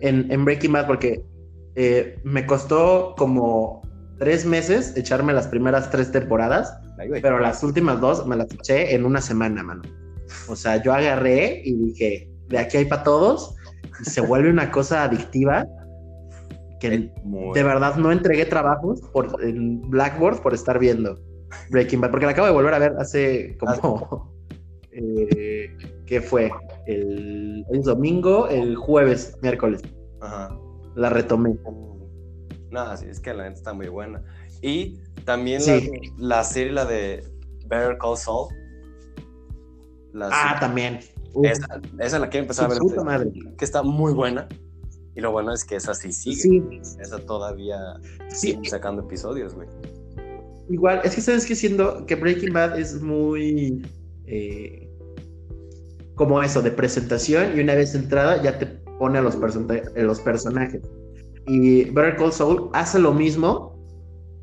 en, 0.00 0.30
en 0.30 0.44
Breaking 0.44 0.72
Bad 0.72 0.86
porque 0.86 1.24
eh, 1.74 2.20
me 2.24 2.46
costó 2.46 3.14
como 3.16 3.82
tres 4.18 4.44
meses 4.44 4.96
echarme 4.96 5.32
las 5.32 5.46
primeras 5.48 5.90
tres 5.90 6.10
temporadas, 6.10 6.72
Ay, 6.98 7.08
pero 7.22 7.38
las 7.38 7.62
últimas 7.62 8.00
dos 8.00 8.26
me 8.26 8.36
las 8.36 8.50
eché 8.52 8.94
en 8.94 9.04
una 9.04 9.20
semana, 9.20 9.62
mano. 9.62 9.82
O 10.48 10.56
sea, 10.56 10.82
yo 10.82 10.92
agarré 10.92 11.62
y 11.64 11.74
dije, 11.74 12.30
de 12.48 12.58
aquí 12.58 12.78
hay 12.78 12.84
para 12.84 13.02
todos, 13.04 13.54
y 14.00 14.04
se 14.10 14.20
vuelve 14.20 14.50
una 14.50 14.70
cosa 14.72 15.04
adictiva 15.04 15.64
que 16.80 17.10
Muy- 17.24 17.54
de 17.54 17.62
verdad 17.62 17.96
no 17.96 18.12
entregué 18.12 18.44
trabajos 18.46 19.00
por, 19.12 19.42
en 19.44 19.82
Blackboard 19.90 20.40
por 20.42 20.54
estar 20.54 20.78
viendo 20.78 21.18
Breaking 21.70 22.00
Bad, 22.00 22.10
porque 22.10 22.26
la 22.26 22.32
acabo 22.32 22.46
de 22.46 22.52
volver 22.52 22.74
a 22.74 22.78
ver 22.78 22.92
hace 22.98 23.56
como, 23.58 24.32
eh, 24.92 25.76
¿qué 26.06 26.20
fue? 26.20 26.50
El, 26.86 27.64
el 27.70 27.82
domingo, 27.82 28.48
el 28.48 28.76
jueves, 28.76 29.36
miércoles, 29.42 29.82
Ajá. 30.20 30.56
la 30.94 31.10
retomé. 31.10 31.56
No, 32.70 32.96
sí, 32.96 33.06
es 33.08 33.18
que 33.20 33.32
la 33.32 33.44
neta 33.44 33.54
está 33.56 33.72
muy 33.72 33.88
buena. 33.88 34.22
Y 34.60 34.98
también 35.24 35.60
Sí. 35.60 35.90
la, 36.18 36.36
la 36.38 36.44
serie, 36.44 36.72
la 36.72 36.84
de 36.84 37.24
Better 37.66 37.96
Call 37.98 38.16
Saul. 38.16 38.48
La 40.12 40.28
Ah, 40.32 40.48
serie- 40.48 40.60
también. 40.60 40.98
Esa, 41.44 41.80
esa 42.00 42.18
la 42.18 42.28
quiero 42.28 42.44
empezar 42.44 42.66
a 42.66 42.68
ver. 42.68 42.78
puta 42.78 43.04
madre. 43.04 43.30
Que 43.56 43.64
está 43.64 43.82
muy 43.82 44.12
buena. 44.12 44.48
Y 45.18 45.20
lo 45.20 45.32
bueno 45.32 45.52
es 45.52 45.64
que 45.64 45.74
esa 45.74 45.94
sí 45.94 46.12
sigue. 46.12 46.36
Sí, 46.36 46.62
Esa 47.00 47.18
todavía 47.18 47.76
sí, 48.28 48.52
sigue 48.52 48.68
sacando 48.70 49.02
episodios, 49.02 49.52
güey. 49.52 49.66
igual, 50.70 51.00
es 51.02 51.16
que 51.16 51.20
sabes 51.20 51.44
que 51.44 51.56
siendo 51.56 52.06
que 52.06 52.14
Breaking 52.14 52.52
Bad 52.52 52.78
es 52.78 53.02
muy 53.02 53.84
eh, 54.26 54.88
como 56.14 56.40
eso, 56.40 56.62
de 56.62 56.70
presentación 56.70 57.56
y 57.56 57.60
una 57.60 57.74
vez 57.74 57.96
entrada 57.96 58.40
ya 58.40 58.60
te 58.60 58.66
pone 59.00 59.18
a 59.18 59.22
los, 59.22 59.34
eh, 59.34 60.02
los 60.04 60.20
personajes. 60.20 60.82
Y 61.48 61.86
Better 61.90 62.14
Call 62.14 62.32
Saul 62.32 62.70
hace 62.72 63.00
lo 63.00 63.12
mismo, 63.12 63.76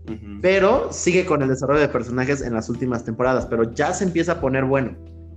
Ujú. 0.09 0.41
pero 0.41 0.91
sigue 0.91 1.25
con 1.25 1.41
el 1.41 1.47
desarrollo 1.47 1.79
de 1.79 1.87
personajes 1.87 2.41
en 2.41 2.53
las 2.53 2.67
últimas 2.67 3.05
temporadas, 3.05 3.45
pero 3.45 3.73
ya 3.73 3.93
se 3.93 4.03
empieza 4.03 4.33
a 4.33 4.41
poner 4.41 4.65
bueno. 4.65 4.93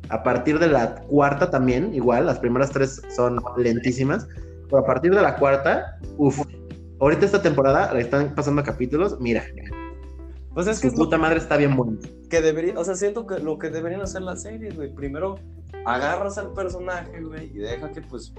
A 0.09 0.25
partir 0.25 0.59
de 0.59 0.67
la 0.67 0.97
cuarta 1.03 1.49
también, 1.49 1.95
igual, 1.95 2.27
las 2.27 2.41
primeras 2.41 2.71
tres 2.71 3.01
son 3.15 3.39
lentísimas, 3.57 4.27
pero 4.71 4.83
a 4.83 4.87
partir 4.87 5.15
de 5.15 5.23
la 5.23 5.37
cuarta, 5.37 5.99
uff, 6.17 6.41
ahorita 7.01 7.27
esta 7.27 7.43
temporada 7.43 7.93
le 7.95 8.01
están 8.03 8.35
pasando 8.35 8.63
capítulos, 8.63 9.19
mira, 9.21 9.45
Pues 10.55 10.67
es 10.67 10.81
que 10.81 10.91
su 10.91 10.97
puta 10.97 11.17
madre 11.19 11.39
está 11.39 11.57
bien 11.57 11.77
buena. 11.77 11.97
que 12.31 12.41
debería, 12.41 12.79
o 12.79 12.85
sea, 12.85 12.95
siento 12.95 13.27
que 13.27 13.39
lo 13.39 13.59
que 13.59 13.71
deberían 13.71 14.01
hacer 14.03 14.23
las 14.23 14.43
series, 14.43 14.75
güey, 14.77 14.93
primero 14.95 15.37
agarras 15.87 16.37
al 16.39 16.53
personaje, 16.53 17.23
güey, 17.23 17.47
y 17.55 17.59
deja 17.59 17.91
que 17.93 18.03
pues 18.03 18.33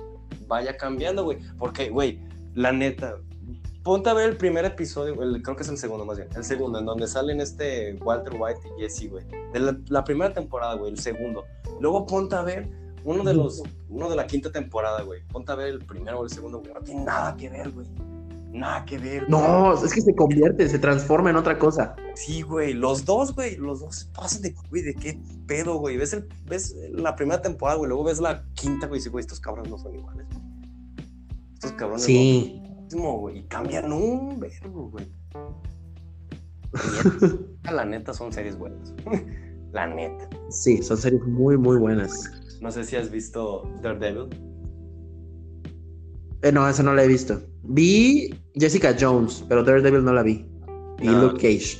vaya 0.47 0.75
cambiando, 0.77 1.23
güey, 1.23 1.39
porque, 1.57 1.89
güey, 1.89 2.19
la 2.55 2.71
neta, 2.71 3.15
ponte 3.83 4.09
a 4.09 4.13
ver 4.13 4.29
el 4.29 4.37
primer 4.37 4.65
episodio, 4.65 5.21
el- 5.23 5.41
creo 5.41 5.55
que 5.55 5.63
es 5.63 5.69
el 5.69 5.77
segundo 5.77 6.05
más 6.05 6.17
bien, 6.17 6.27
el 6.35 6.43
segundo, 6.43 6.79
en 6.79 6.85
donde 6.85 7.07
salen 7.07 7.39
este 7.39 7.93
Walter 8.03 8.33
White 8.37 8.59
y 8.77 8.81
Jesse, 8.81 9.09
güey, 9.09 9.23
de 9.53 9.59
la, 9.59 9.77
la 9.87 10.03
primera 10.03 10.33
temporada, 10.33 10.75
güey, 10.75 10.91
el 10.91 10.99
segundo, 10.99 11.45
luego 11.79 12.05
ponte 12.05 12.35
a 12.35 12.41
ver 12.41 12.67
uno 13.03 13.23
de 13.23 13.33
los, 13.33 13.63
uno 13.89 14.09
de 14.09 14.15
la 14.15 14.27
quinta 14.27 14.51
temporada, 14.51 15.01
güey, 15.03 15.21
ponte 15.27 15.51
a 15.51 15.55
ver 15.55 15.67
el 15.69 15.79
primero 15.85 16.19
o 16.19 16.23
el 16.23 16.29
segundo, 16.29 16.59
güey, 16.59 16.73
no 16.73 16.81
tiene 16.81 17.03
nada 17.03 17.35
que 17.35 17.49
ver, 17.49 17.71
güey, 17.71 17.87
nada 18.51 18.83
que 18.85 18.97
ver, 18.97 19.25
güey. 19.25 19.31
No, 19.31 19.73
es 19.73 19.93
que 19.93 20.01
se 20.01 20.15
convierte, 20.15 20.67
se 20.69 20.79
transforma 20.79 21.29
en 21.29 21.35
otra 21.37 21.57
cosa. 21.59 21.95
Sí, 22.15 22.41
güey, 22.41 22.73
los 22.73 23.05
dos, 23.05 23.33
güey, 23.35 23.55
los 23.57 23.79
dos 23.81 23.95
se 23.95 24.05
pasan 24.07 24.41
de, 24.41 24.55
güey, 24.69 24.81
de 24.83 24.93
qué 24.95 25.19
pedo, 25.47 25.77
güey. 25.77 25.97
Ves, 25.97 26.13
el, 26.13 26.27
ves 26.45 26.75
la 26.91 27.15
primera 27.15 27.41
temporada, 27.41 27.77
güey, 27.77 27.89
luego 27.89 28.03
ves 28.05 28.19
la 28.19 28.43
quinta, 28.53 28.87
güey, 28.87 28.97
y 28.97 28.99
dices, 28.99 29.11
güey, 29.11 29.21
estos 29.21 29.39
cabrones 29.39 29.71
no 29.71 29.77
son 29.77 29.95
iguales. 29.95 30.27
güey. 30.29 30.43
Estos 31.53 31.71
cabrones 31.73 32.03
Sí. 32.03 32.61
no 32.93 33.13
güey, 33.17 33.39
y 33.39 33.43
cambian 33.43 33.91
un 33.93 34.39
verbo, 34.39 34.89
güey. 34.89 35.07
La 37.71 37.85
neta 37.85 38.13
son 38.13 38.31
series 38.31 38.57
buenas. 38.57 38.93
la 39.71 39.87
neta. 39.87 40.27
Sí, 40.49 40.81
son 40.81 40.97
series 40.97 41.23
muy, 41.25 41.57
muy 41.57 41.77
buenas. 41.77 42.31
No 42.59 42.71
sé 42.71 42.83
si 42.83 42.95
has 42.95 43.09
visto 43.09 43.63
Daredevil. 43.81 44.27
Eh, 46.41 46.51
no, 46.51 46.67
esa 46.67 46.83
no 46.83 46.93
la 46.93 47.03
he 47.03 47.07
visto. 47.07 47.41
Vi 47.63 48.33
Jessica 48.55 48.95
Jones, 48.99 49.43
pero 49.47 49.63
Daredevil 49.63 50.03
no 50.03 50.13
la 50.13 50.23
vi. 50.23 50.45
Y 51.01 51.07
No. 51.07 51.21
Luke 51.23 51.35
Cage. 51.41 51.77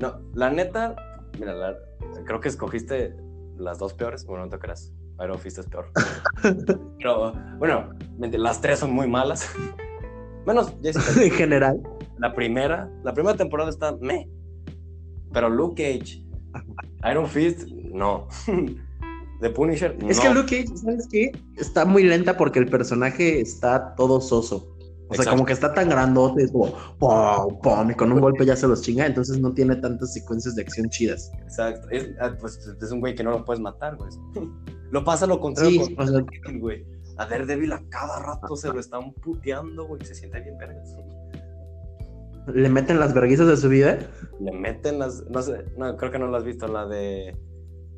No, 0.00 0.20
la 0.34 0.50
neta, 0.50 0.94
mira, 1.38 1.54
la- 1.54 1.76
creo 2.24 2.40
que 2.40 2.48
escogiste 2.48 3.14
las 3.56 3.78
dos 3.78 3.94
peores. 3.94 4.24
Bueno, 4.24 4.44
no 4.44 4.50
te 4.50 4.58
creas. 4.58 4.92
Iron 5.22 5.38
Fist 5.38 5.58
es 5.58 5.66
peor. 5.66 5.90
Pero, 6.98 7.32
bueno, 7.58 7.90
las 8.18 8.60
tres 8.60 8.78
son 8.78 8.92
muy 8.92 9.08
malas. 9.08 9.48
Menos 10.46 10.74
Jessica. 10.82 11.22
en 11.24 11.30
general. 11.32 11.82
La 12.18 12.34
primera, 12.34 12.90
la 13.02 13.12
primera 13.12 13.36
temporada 13.36 13.70
está 13.70 13.96
me. 14.00 14.28
Pero 15.32 15.48
Luke 15.50 15.82
Cage, 15.82 16.24
Iron 17.10 17.26
Fist, 17.26 17.68
no. 17.68 18.28
The 19.40 19.50
Punisher, 19.50 19.96
no. 20.02 20.08
Es 20.08 20.18
que 20.18 20.30
Luke 20.30 20.64
Cage, 20.64 20.76
¿sabes 20.76 21.08
qué? 21.10 21.32
Está 21.56 21.84
muy 21.84 22.02
lenta 22.02 22.36
porque 22.36 22.58
el 22.58 22.66
personaje 22.66 23.40
está 23.40 23.94
todo 23.94 24.20
soso. 24.20 24.74
O 25.10 25.14
sea, 25.14 25.30
como 25.30 25.46
que 25.46 25.54
está 25.54 25.72
tan 25.72 25.88
grandote, 25.88 26.42
es 26.42 26.52
como 26.52 26.66
pum, 26.98 27.58
pum, 27.62 27.90
y 27.90 27.94
con 27.94 28.12
un 28.12 28.20
golpe 28.20 28.44
ya 28.44 28.54
se 28.56 28.68
los 28.68 28.82
chinga, 28.82 29.06
entonces 29.06 29.40
no 29.40 29.54
tiene 29.54 29.76
tantas 29.76 30.12
secuencias 30.12 30.54
de 30.54 30.62
acción 30.62 30.90
chidas. 30.90 31.30
Exacto. 31.42 31.88
Es, 31.90 32.10
ah, 32.20 32.36
pues, 32.38 32.58
es 32.80 32.92
un 32.92 33.00
güey 33.00 33.14
que 33.14 33.24
no 33.24 33.30
lo 33.30 33.44
puedes 33.44 33.60
matar, 33.60 33.96
güey. 33.96 34.10
Lo 34.90 35.04
pasa 35.04 35.26
lo 35.26 35.38
contrario 35.38 35.84
Sí, 35.84 35.94
con 35.94 36.08
o 36.08 36.10
sea, 36.10 36.20
Daredevil, 36.22 36.60
güey. 36.60 36.86
A 37.18 37.26
Daredevil 37.26 37.72
a 37.74 37.82
cada 37.90 38.22
rato 38.22 38.56
se 38.56 38.68
lo 38.68 38.80
están 38.80 39.12
puteando, 39.12 39.86
güey. 39.86 40.02
Se 40.02 40.14
siente 40.14 40.40
bien 40.40 40.56
vergas. 40.56 40.96
le 42.54 42.70
meten 42.70 42.98
las 42.98 43.12
verguizas 43.12 43.46
de 43.48 43.58
su 43.58 43.68
vida. 43.68 43.98
Le 44.40 44.50
meten 44.50 44.98
las. 44.98 45.26
No 45.28 45.42
sé, 45.42 45.66
no, 45.76 45.94
creo 45.98 46.10
que 46.10 46.18
no 46.18 46.28
la 46.28 46.38
has 46.38 46.44
visto, 46.44 46.66
la 46.68 46.86
de. 46.86 47.36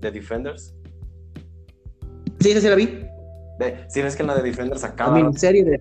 De 0.00 0.10
Defenders. 0.10 0.74
Sí, 2.40 2.52
sí, 2.52 2.60
sí 2.60 2.68
la 2.68 2.74
vi. 2.74 2.86
De, 3.58 3.84
si 3.88 4.00
ves 4.02 4.16
que 4.16 4.22
en 4.22 4.28
la 4.28 4.34
de 4.34 4.42
Defenders 4.42 4.82
a 4.84 4.94
cada, 4.94 5.10
rato, 5.12 5.24
miniserie 5.24 5.64
de. 5.64 5.80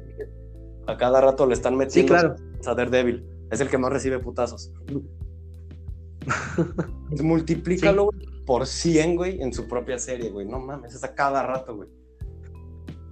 a 0.88 0.97
cada 0.97 1.22
rato 1.22 1.45
le 1.45 1.53
están 1.53 1.74
Sí, 1.74 1.78
metiendo 1.78 2.14
claro. 2.14 2.36
a 2.66 2.76
Daredevil. 2.76 3.26
Es 3.51 3.62
el 3.62 3.70
que 3.70 3.78
más 3.78 3.91
recibe 3.91 4.20
putazos. 4.20 4.72
Multiplícalo 7.22 8.05
güey, 8.05 8.20
por 8.45 8.66
100, 8.68 9.16
güey, 9.16 9.41
en 9.41 9.53
su 9.53 9.68
propia 9.68 9.97
serie, 9.97 10.30
güey. 10.30 10.45
No 10.45 10.60
mames, 10.60 10.93
es 10.95 11.03
a 11.03 11.14
cada 11.16 11.43
rato, 11.43 11.76
güey. 11.76 11.89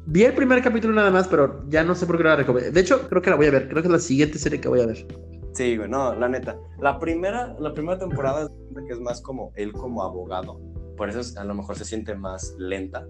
Vi 0.05 0.23
el 0.23 0.33
primer 0.33 0.61
capítulo 0.61 0.93
nada 0.93 1.11
más, 1.11 1.27
pero 1.27 1.63
ya 1.69 1.83
no 1.83 1.93
sé 1.95 2.05
por 2.05 2.17
qué 2.17 2.23
la 2.23 2.35
recomendé. 2.37 2.71
De 2.71 2.79
hecho, 2.79 3.07
creo 3.09 3.21
que 3.21 3.29
la 3.29 3.35
voy 3.35 3.47
a 3.47 3.51
ver. 3.51 3.67
Creo 3.67 3.81
que 3.81 3.87
es 3.87 3.91
la 3.91 3.99
siguiente 3.99 4.39
serie 4.39 4.61
que 4.61 4.69
voy 4.69 4.81
a 4.81 4.85
ver. 4.85 5.05
Sí, 5.53 5.75
güey, 5.75 5.89
no, 5.89 6.15
la 6.15 6.29
neta. 6.29 6.57
La 6.79 6.99
primera, 6.99 7.55
la 7.59 7.73
primera 7.73 7.97
temporada 7.97 8.43
es 8.43 8.83
que 8.87 8.93
es 8.93 8.99
más 8.99 9.21
como 9.21 9.51
él 9.55 9.73
como 9.73 10.03
abogado. 10.03 10.59
Por 10.95 11.09
eso 11.09 11.19
es- 11.19 11.35
a 11.37 11.43
lo 11.43 11.53
mejor 11.55 11.75
se 11.77 11.83
siente 11.85 12.15
más 12.15 12.55
lenta. 12.57 13.05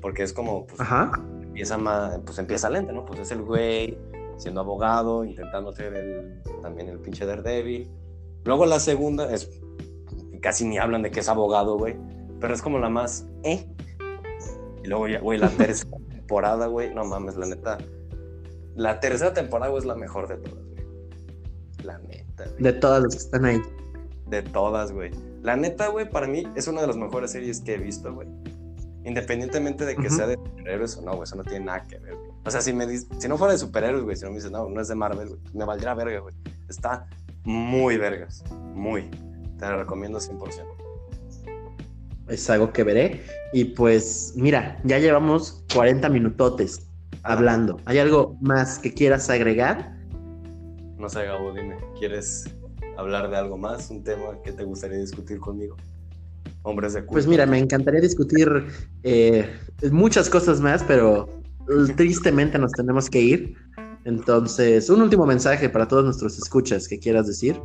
Porque 0.00 0.22
es 0.22 0.32
como, 0.32 0.66
pues, 0.66 0.80
Ajá. 0.80 1.12
empieza 1.42 1.76
más, 1.76 2.18
pues 2.24 2.38
empieza 2.38 2.70
lenta, 2.70 2.92
¿no? 2.92 3.04
Pues 3.04 3.20
es 3.20 3.30
el 3.30 3.42
güey 3.42 3.98
siendo 4.36 4.60
abogado, 4.60 5.24
intentando 5.24 5.72
ser 5.72 5.94
el, 5.94 6.42
también 6.62 6.88
el 6.88 6.98
pinche 6.98 7.26
Daredevil. 7.26 7.90
Luego 8.44 8.64
la 8.64 8.80
segunda 8.80 9.30
es, 9.32 9.50
casi 10.40 10.66
ni 10.66 10.78
hablan 10.78 11.02
de 11.02 11.10
que 11.10 11.20
es 11.20 11.28
abogado, 11.28 11.76
güey. 11.76 11.96
Pero 12.40 12.54
es 12.54 12.62
como 12.62 12.78
la 12.78 12.88
más, 12.88 13.26
¿eh? 13.42 13.66
Y 14.82 14.88
luego 14.88 15.08
ya, 15.08 15.20
güey, 15.20 15.38
la 15.38 15.48
tercera 15.58 15.96
temporada, 16.08 16.66
güey, 16.66 16.94
no 16.94 17.04
mames, 17.04 17.36
la 17.36 17.46
neta. 17.46 17.78
La 18.76 18.98
tercera 19.00 19.34
temporada, 19.34 19.70
güey, 19.70 19.80
es 19.80 19.86
la 19.86 19.94
mejor 19.94 20.26
de 20.26 20.36
todas, 20.38 20.64
güey. 20.64 20.86
La 21.84 21.98
neta, 21.98 22.44
güey. 22.44 22.62
De 22.62 22.72
todas 22.72 23.02
las 23.02 23.12
que 23.12 23.18
están 23.18 23.44
ahí. 23.44 23.60
De 24.26 24.42
todas, 24.42 24.92
güey. 24.92 25.10
La 25.42 25.56
neta, 25.56 25.88
güey, 25.88 26.08
para 26.08 26.26
mí 26.26 26.44
es 26.54 26.66
una 26.66 26.80
de 26.80 26.86
las 26.86 26.96
mejores 26.96 27.32
series 27.32 27.60
que 27.60 27.74
he 27.74 27.78
visto, 27.78 28.14
güey. 28.14 28.28
Independientemente 29.04 29.86
de 29.86 29.96
que 29.96 30.08
Ujú. 30.08 30.16
sea 30.16 30.26
de 30.26 30.34
superhéroes 30.34 30.96
o 30.98 31.02
no, 31.02 31.12
güey, 31.12 31.22
eso 31.24 31.36
no 31.36 31.42
tiene 31.44 31.64
nada 31.64 31.82
que 31.84 31.98
ver, 31.98 32.14
güey. 32.16 32.30
O 32.44 32.50
sea, 32.50 32.60
si, 32.60 32.72
me 32.72 32.86
dis- 32.86 33.06
si 33.18 33.28
no 33.28 33.38
fuera 33.38 33.52
de 33.52 33.58
superhéroes, 33.58 34.02
güey, 34.04 34.16
si 34.16 34.24
no 34.24 34.30
me 34.30 34.36
dices, 34.36 34.50
no, 34.50 34.68
no 34.68 34.80
es 34.80 34.88
de 34.88 34.94
Marvel, 34.94 35.28
güey, 35.28 35.40
me 35.54 35.64
valdría 35.64 35.94
verga, 35.94 36.20
güey. 36.20 36.34
Está 36.68 37.06
muy 37.44 37.96
vergas, 37.96 38.44
muy. 38.74 39.08
Te 39.58 39.64
la 39.66 39.76
recomiendo 39.78 40.18
100%. 40.20 40.64
Es 42.28 42.48
algo 42.48 42.72
que 42.72 42.84
veré. 42.84 43.24
Y 43.52 43.64
pues, 43.64 44.34
mira, 44.36 44.78
ya 44.84 44.98
llevamos 44.98 45.64
40 45.74 46.08
minutotes 46.08 46.86
hablando. 47.22 47.78
¿Hay 47.86 47.98
algo 47.98 48.36
más 48.40 48.78
que 48.78 48.94
quieras 48.94 49.28
agregar? 49.30 49.96
No 50.96 51.08
sé, 51.08 51.24
Gabo, 51.24 51.52
dime, 51.52 51.76
¿quieres 51.98 52.44
hablar 52.96 53.30
de 53.30 53.36
algo 53.36 53.56
más? 53.58 53.90
¿Un 53.90 54.04
tema 54.04 54.40
que 54.44 54.52
te 54.52 54.62
gustaría 54.64 54.98
discutir 54.98 55.40
conmigo? 55.40 55.76
Hombres 56.62 56.92
de 56.92 57.00
culto. 57.00 57.12
Pues 57.12 57.26
mira, 57.26 57.46
me 57.46 57.58
encantaría 57.58 58.00
discutir 58.00 58.66
eh, 59.02 59.48
muchas 59.90 60.28
cosas 60.28 60.60
más, 60.60 60.82
pero 60.84 61.28
tristemente 61.96 62.58
nos 62.58 62.72
tenemos 62.72 63.08
que 63.08 63.20
ir. 63.20 63.56
Entonces, 64.04 64.88
un 64.90 65.02
último 65.02 65.26
mensaje 65.26 65.68
para 65.68 65.86
todos 65.86 66.04
nuestros 66.04 66.38
escuchas 66.38 66.88
que 66.88 66.98
quieras 66.98 67.26
decir. 67.26 67.60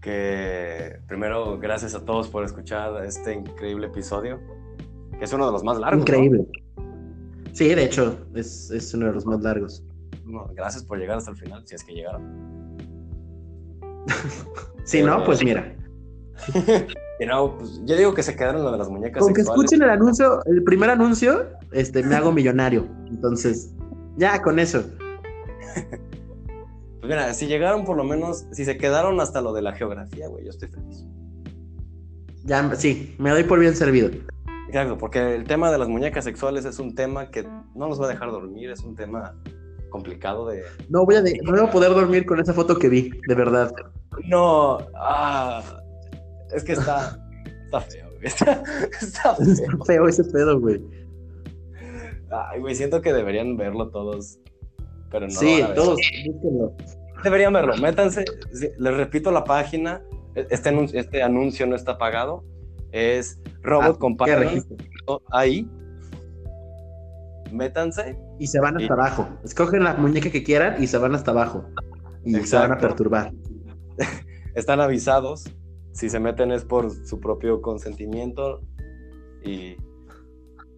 que 0.00 0.98
primero 1.08 1.58
gracias 1.58 1.94
a 1.94 2.04
todos 2.04 2.28
por 2.28 2.44
escuchar 2.44 3.04
este 3.04 3.34
increíble 3.34 3.88
episodio, 3.88 4.40
que 5.18 5.24
es 5.24 5.32
uno 5.32 5.46
de 5.46 5.52
los 5.52 5.64
más 5.64 5.78
largos. 5.78 5.98
¿no? 5.98 6.02
Increíble. 6.02 6.46
Sí, 7.52 7.74
de 7.74 7.84
hecho, 7.84 8.18
es, 8.34 8.70
es 8.70 8.94
uno 8.94 9.06
de 9.06 9.12
los 9.12 9.26
más 9.26 9.40
largos. 9.42 9.82
No, 10.24 10.46
gracias 10.54 10.84
por 10.84 10.98
llegar 10.98 11.18
hasta 11.18 11.32
el 11.32 11.36
final, 11.36 11.66
si 11.66 11.74
es 11.74 11.84
que 11.84 11.92
llegaron. 11.94 12.22
Si 14.84 15.02
no, 15.02 15.22
pues 15.24 15.44
mira. 15.44 15.76
Y 17.20 17.26
no, 17.26 17.58
pues 17.58 17.82
yo 17.84 17.96
digo 17.96 18.14
que 18.14 18.22
se 18.22 18.34
quedaron 18.34 18.64
lo 18.64 18.72
de 18.72 18.78
las 18.78 18.88
muñecas 18.88 19.22
Con 19.22 19.34
que 19.34 19.42
escuchen 19.42 19.82
el 19.82 19.90
anuncio, 19.90 20.42
el 20.46 20.64
primer 20.64 20.88
anuncio, 20.88 21.46
este, 21.70 22.02
me 22.02 22.14
hago 22.16 22.32
millonario. 22.32 22.88
Entonces, 23.08 23.74
ya 24.16 24.40
con 24.42 24.58
eso. 24.58 24.82
Pues 27.00 27.08
mira, 27.08 27.32
si 27.32 27.46
llegaron 27.46 27.86
por 27.86 27.96
lo 27.96 28.04
menos, 28.04 28.44
si 28.52 28.66
se 28.66 28.76
quedaron 28.76 29.22
hasta 29.22 29.40
lo 29.40 29.54
de 29.54 29.62
la 29.62 29.72
geografía, 29.72 30.28
güey, 30.28 30.44
yo 30.44 30.50
estoy 30.50 30.68
feliz. 30.68 31.06
Ya, 32.44 32.74
sí, 32.74 33.16
me 33.18 33.30
doy 33.30 33.42
por 33.44 33.58
bien 33.58 33.74
servido. 33.74 34.10
Exacto, 34.66 34.98
porque 34.98 35.34
el 35.34 35.44
tema 35.44 35.72
de 35.72 35.78
las 35.78 35.88
muñecas 35.88 36.24
sexuales 36.24 36.66
es 36.66 36.78
un 36.78 36.94
tema 36.94 37.30
que 37.30 37.44
no 37.74 37.88
nos 37.88 37.98
va 37.98 38.04
a 38.04 38.08
dejar 38.10 38.30
dormir, 38.30 38.68
es 38.68 38.80
un 38.84 38.96
tema 38.96 39.34
complicado 39.88 40.46
de... 40.46 40.62
No 40.90 41.06
voy 41.06 41.14
a, 41.14 41.22
de- 41.22 41.40
no 41.42 41.52
voy 41.52 41.60
a 41.66 41.70
poder 41.70 41.90
dormir 41.94 42.26
con 42.26 42.38
esa 42.38 42.52
foto 42.52 42.78
que 42.78 42.90
vi, 42.90 43.10
de 43.26 43.34
verdad. 43.34 43.72
No, 44.26 44.76
ah, 44.94 45.62
es 46.54 46.64
que 46.64 46.72
está, 46.72 47.18
está 47.64 47.80
feo, 47.80 48.06
güey. 48.10 48.20
Está, 48.26 48.62
está 49.00 49.34
feo. 49.36 49.46
Está 49.46 49.84
feo 49.86 50.08
ese 50.08 50.24
pedo, 50.24 50.60
güey. 50.60 50.84
Ay, 52.30 52.60
güey, 52.60 52.74
siento 52.74 53.00
que 53.00 53.12
deberían 53.12 53.56
verlo 53.56 53.88
todos. 53.88 54.38
Pero 55.10 55.26
no. 55.26 55.32
lo 55.32 55.40
sí, 55.40 55.64
todos, 55.74 55.98
búsquenlo. 56.26 56.74
Deberían 57.24 57.52
verlo. 57.52 57.76
Métanse. 57.78 58.24
Les 58.78 58.94
repito 58.94 59.30
la 59.30 59.44
página. 59.44 60.02
Este 60.34 60.68
anuncio, 60.68 61.00
este 61.00 61.22
anuncio 61.22 61.66
no 61.66 61.74
está 61.74 61.98
pagado. 61.98 62.44
Es 62.92 63.40
Robot 63.62 63.98
Ah. 64.20 65.18
Ahí. 65.30 65.68
Métanse. 67.52 68.16
Y 68.38 68.46
se 68.46 68.60
van 68.60 68.76
hasta 68.76 68.92
abajo. 68.92 69.28
Escogen 69.44 69.84
la 69.84 69.94
muñeca 69.94 70.30
que 70.30 70.42
quieran 70.42 70.82
y 70.82 70.86
se 70.86 70.98
van 70.98 71.14
hasta 71.14 71.32
abajo. 71.32 71.64
Y 72.24 72.34
se 72.34 72.56
van 72.56 72.72
a 72.72 72.78
perturbar. 72.78 73.32
Están 74.54 74.80
avisados. 74.80 75.44
Si 75.92 76.08
se 76.08 76.20
meten 76.20 76.52
es 76.52 76.64
por 76.64 76.90
su 76.90 77.20
propio 77.20 77.60
consentimiento. 77.60 78.62
Y 79.44 79.76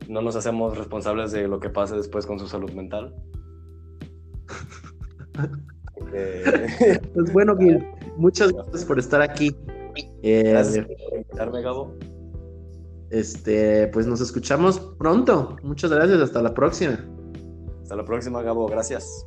no 0.09 0.23
nos 0.23 0.37
hacemos 0.37 0.77
responsables 0.77 1.33
de 1.33 1.49
lo 1.49 1.61
que 1.61 1.71
pase 1.71 1.97
después 1.97 2.27
con 2.27 2.39
su 2.39 2.47
salud 2.47 2.71
mental. 2.73 3.15
Eh, 6.15 7.01
Pues 7.15 7.33
bueno, 7.33 7.57
Gil, 7.57 7.83
muchas 8.19 8.53
gracias 8.53 8.85
por 8.85 8.99
estar 8.99 9.23
aquí. 9.23 9.57
Eh, 10.23 10.51
Gracias 10.51 10.87
por 10.87 11.19
invitarme, 11.19 11.63
Gabo. 11.63 11.97
Este, 13.11 13.89
pues 13.89 14.07
nos 14.07 14.21
escuchamos 14.21 14.79
pronto. 14.99 15.57
Muchas 15.63 15.91
gracias, 15.91 16.21
hasta 16.21 16.43
la 16.43 16.53
próxima. 16.53 16.99
Hasta 17.83 17.97
la 17.97 18.05
próxima, 18.05 18.43
Gabo. 18.43 18.67
Gracias. 18.67 19.27